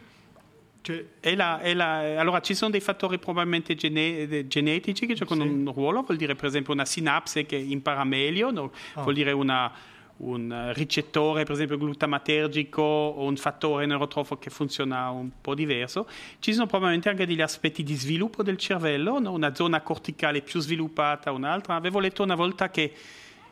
cioè, 0.82 1.04
è 1.20 1.34
la, 1.34 1.60
è 1.60 1.74
la, 1.74 2.20
allora 2.20 2.40
ci 2.40 2.54
sono 2.54 2.70
dei 2.70 2.80
fattori 2.80 3.18
probabilmente 3.18 3.74
gene, 3.76 4.46
genetici 4.48 5.06
che 5.06 5.14
giocano 5.14 5.44
sì. 5.44 5.48
un 5.48 5.72
ruolo, 5.72 6.02
vuol 6.02 6.18
dire 6.18 6.34
per 6.34 6.46
esempio 6.46 6.72
una 6.72 6.84
sinapse 6.84 7.46
che 7.46 7.56
impara 7.56 8.04
meglio, 8.04 8.50
no? 8.50 8.72
oh. 8.94 9.02
vuol 9.02 9.14
dire 9.14 9.30
una, 9.30 9.72
un 10.18 10.72
ricettore 10.74 11.44
per 11.44 11.54
esempio 11.54 11.78
glutamatergico 11.78 12.82
o 12.82 13.24
un 13.24 13.36
fattore 13.36 13.86
neurotrofo 13.86 14.38
che 14.38 14.50
funziona 14.50 15.10
un 15.10 15.30
po' 15.40 15.54
diverso. 15.54 16.08
Ci 16.40 16.52
sono 16.52 16.66
probabilmente 16.66 17.08
anche 17.08 17.26
degli 17.26 17.40
aspetti 17.40 17.82
di 17.82 17.94
sviluppo 17.94 18.42
del 18.42 18.56
cervello, 18.56 19.20
no? 19.20 19.32
una 19.32 19.54
zona 19.54 19.80
corticale 19.82 20.42
più 20.42 20.60
sviluppata, 20.60 21.30
un'altra. 21.30 21.76
Avevo 21.76 22.00
letto 22.00 22.22
una 22.22 22.34
volta 22.34 22.70
che 22.70 22.92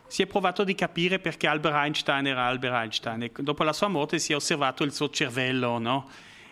si 0.07 0.21
è 0.21 0.25
provato 0.25 0.65
di 0.65 0.75
capire 0.75 1.19
perché 1.19 1.47
Albert 1.47 1.75
Einstein 1.75 2.27
era 2.27 2.43
Albert 2.43 2.73
Einstein 2.73 3.23
e 3.23 3.31
dopo 3.37 3.63
la 3.63 3.71
sua 3.71 3.87
morte 3.87 4.19
si 4.19 4.33
è 4.33 4.35
osservato 4.35 4.83
il 4.83 4.91
suo 4.91 5.09
cervello, 5.09 5.77
no? 5.77 6.09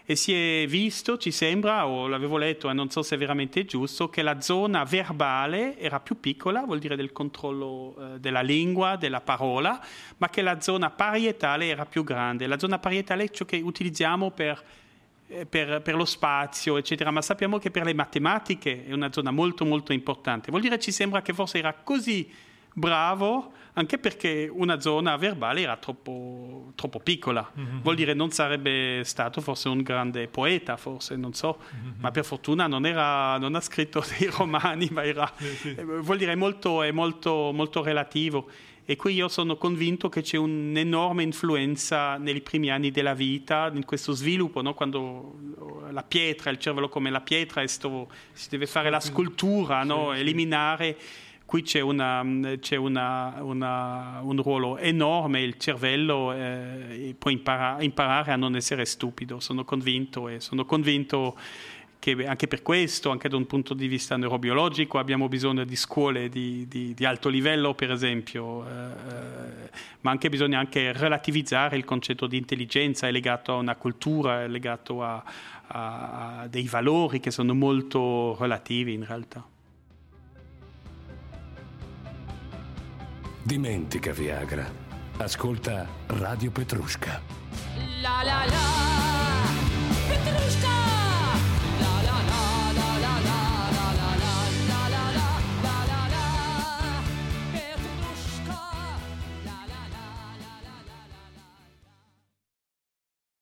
E 0.09 0.15
si 0.15 0.33
è 0.33 0.65
visto, 0.65 1.19
ci 1.19 1.29
sembra, 1.29 1.85
o 1.85 2.07
l'avevo 2.07 2.37
letto 2.37 2.67
e 2.67 2.73
non 2.73 2.89
so 2.89 3.03
se 3.03 3.13
è 3.13 3.17
veramente 3.19 3.63
giusto, 3.65 4.09
che 4.09 4.23
la 4.23 4.41
zona 4.41 4.83
verbale 4.83 5.77
era 5.77 5.99
più 5.99 6.19
piccola, 6.19 6.63
vuol 6.63 6.79
dire 6.79 6.95
del 6.95 7.11
controllo 7.11 7.95
eh, 7.95 8.19
della 8.19 8.41
lingua, 8.41 8.95
della 8.95 9.21
parola, 9.21 9.79
ma 10.17 10.27
che 10.29 10.41
la 10.41 10.61
zona 10.61 10.89
parietale 10.89 11.67
era 11.67 11.85
più 11.85 12.03
grande. 12.03 12.47
La 12.47 12.57
zona 12.57 12.79
parietale 12.79 13.25
è 13.25 13.29
ciò 13.29 13.45
che 13.45 13.57
utilizziamo 13.57 14.31
per 14.31 14.63
eh, 15.27 15.45
per, 15.45 15.83
per, 15.83 15.93
lo 15.93 16.05
spazio, 16.05 16.77
eccetera, 16.77 17.11
ma 17.11 17.21
sappiamo 17.21 17.59
che 17.59 17.69
per 17.69 17.83
le 17.83 17.93
matematiche 17.93 18.87
è 18.87 18.93
una 18.93 19.11
zona 19.11 19.29
molto 19.29 19.63
molto 19.63 19.93
importante. 19.93 20.49
Vuol 20.49 20.63
dire 20.63 20.79
ci 20.79 20.91
sembra 20.91 21.21
che 21.21 21.33
forse 21.33 21.59
era 21.59 21.71
così 21.71 22.27
bravo 22.73 23.51
anche 23.73 23.97
perché 23.97 24.49
una 24.51 24.79
zona 24.79 25.15
verbale 25.17 25.61
era 25.61 25.77
troppo, 25.77 26.71
troppo 26.75 26.99
piccola. 26.99 27.49
Mm-hmm. 27.57 27.79
Vuol 27.81 27.95
dire 27.95 28.13
non 28.13 28.31
sarebbe 28.31 29.01
stato 29.03 29.41
forse 29.41 29.69
un 29.69 29.81
grande 29.81 30.27
poeta, 30.27 30.77
forse, 30.77 31.15
non 31.15 31.33
so, 31.33 31.59
mm-hmm. 31.59 31.99
ma 31.99 32.11
per 32.11 32.25
fortuna 32.25 32.67
non, 32.67 32.85
era, 32.85 33.37
non, 33.37 33.55
ha 33.55 33.61
scritto 33.61 34.03
dei 34.17 34.29
romani, 34.29 34.89
ma 34.91 35.03
era, 35.03 35.31
sì, 35.37 35.55
sì. 35.55 35.75
Eh, 35.75 35.83
vuol 35.83 36.17
dire 36.17 36.35
molto, 36.35 36.83
è 36.83 36.91
molto, 36.91 37.51
molto 37.53 37.83
relativo. 37.83 38.49
E 38.89 38.95
qui 38.95 39.13
io 39.13 39.27
sono 39.27 39.55
convinto 39.55 40.09
che 40.09 40.23
c'è 40.23 40.37
un'enorme 40.37 41.21
influenza 41.21 42.17
nei 42.17 42.41
primi 42.41 42.71
anni 42.71 42.89
della 42.89 43.13
vita, 43.13 43.69
in 43.71 43.85
questo 43.85 44.13
sviluppo, 44.13 44.63
no? 44.63 44.73
quando 44.73 45.35
la 45.91 46.01
pietra, 46.01 46.49
il 46.49 46.57
cervello 46.57 46.89
come 46.89 47.11
la 47.11 47.21
pietra, 47.21 47.65
sto, 47.67 48.09
si 48.33 48.49
deve 48.49 48.65
fare 48.65 48.89
la 48.89 48.99
scultura, 48.99 49.83
no? 49.83 50.11
eliminare 50.13 50.97
qui 51.49 51.63
c'è, 51.63 51.79
una, 51.79 52.23
c'è 52.59 52.75
una, 52.75 53.37
una, 53.39 54.19
un 54.21 54.39
ruolo 54.39 54.77
enorme, 54.77 55.41
il 55.41 55.57
cervello 55.57 56.31
eh, 56.31 57.15
può 57.17 57.31
impara, 57.31 57.81
imparare 57.81 58.31
a 58.31 58.35
non 58.35 58.55
essere 58.55 58.85
stupido, 58.85 59.39
sono 59.39 59.65
convinto 59.65 60.27
e 60.27 60.41
sono 60.41 60.63
convinto 60.63 61.35
che 61.97 62.27
anche 62.27 62.45
per 62.45 62.61
questo, 62.61 63.09
anche 63.09 63.29
da 63.29 63.35
un 63.35 63.47
punto 63.47 63.73
di 63.73 63.87
vista 63.87 64.15
neurobiologico, 64.15 64.99
abbiamo 64.99 65.27
bisogno 65.27 65.63
di 65.63 65.75
scuole 65.75 66.29
di, 66.29 66.67
di, 66.67 66.93
di 66.93 67.03
alto 67.03 67.29
livello, 67.29 67.73
per 67.73 67.89
esempio, 67.89 68.67
eh, 68.67 68.69
eh 68.69 69.69
ma 70.01 70.11
anche 70.11 70.29
bisogna 70.29 70.59
anche 70.59 70.93
relativizzare 70.93 71.77
il 71.77 71.83
concetto 71.83 72.27
di 72.27 72.37
intelligenza, 72.37 73.07
è 73.07 73.11
legato 73.11 73.53
a 73.53 73.55
una 73.55 73.75
cultura, 73.75 74.43
è 74.43 74.47
legato 74.47 75.01
a, 75.01 75.23
a, 75.65 76.41
a 76.41 76.47
dei 76.47 76.67
valori 76.67 77.19
che 77.19 77.31
sono 77.31 77.55
molto 77.55 78.37
relativi 78.39 78.93
in 78.93 79.03
realtà. 79.03 79.43
Dimentica 83.49 84.11
Viagra. 84.11 84.71
Ascolta 85.17 85.87
Radio 86.05 86.51
Petrusca. 86.51 87.19
La 87.99 88.21
la 88.23 88.45
la. 88.45 89.47
Petrusca. 90.07 90.78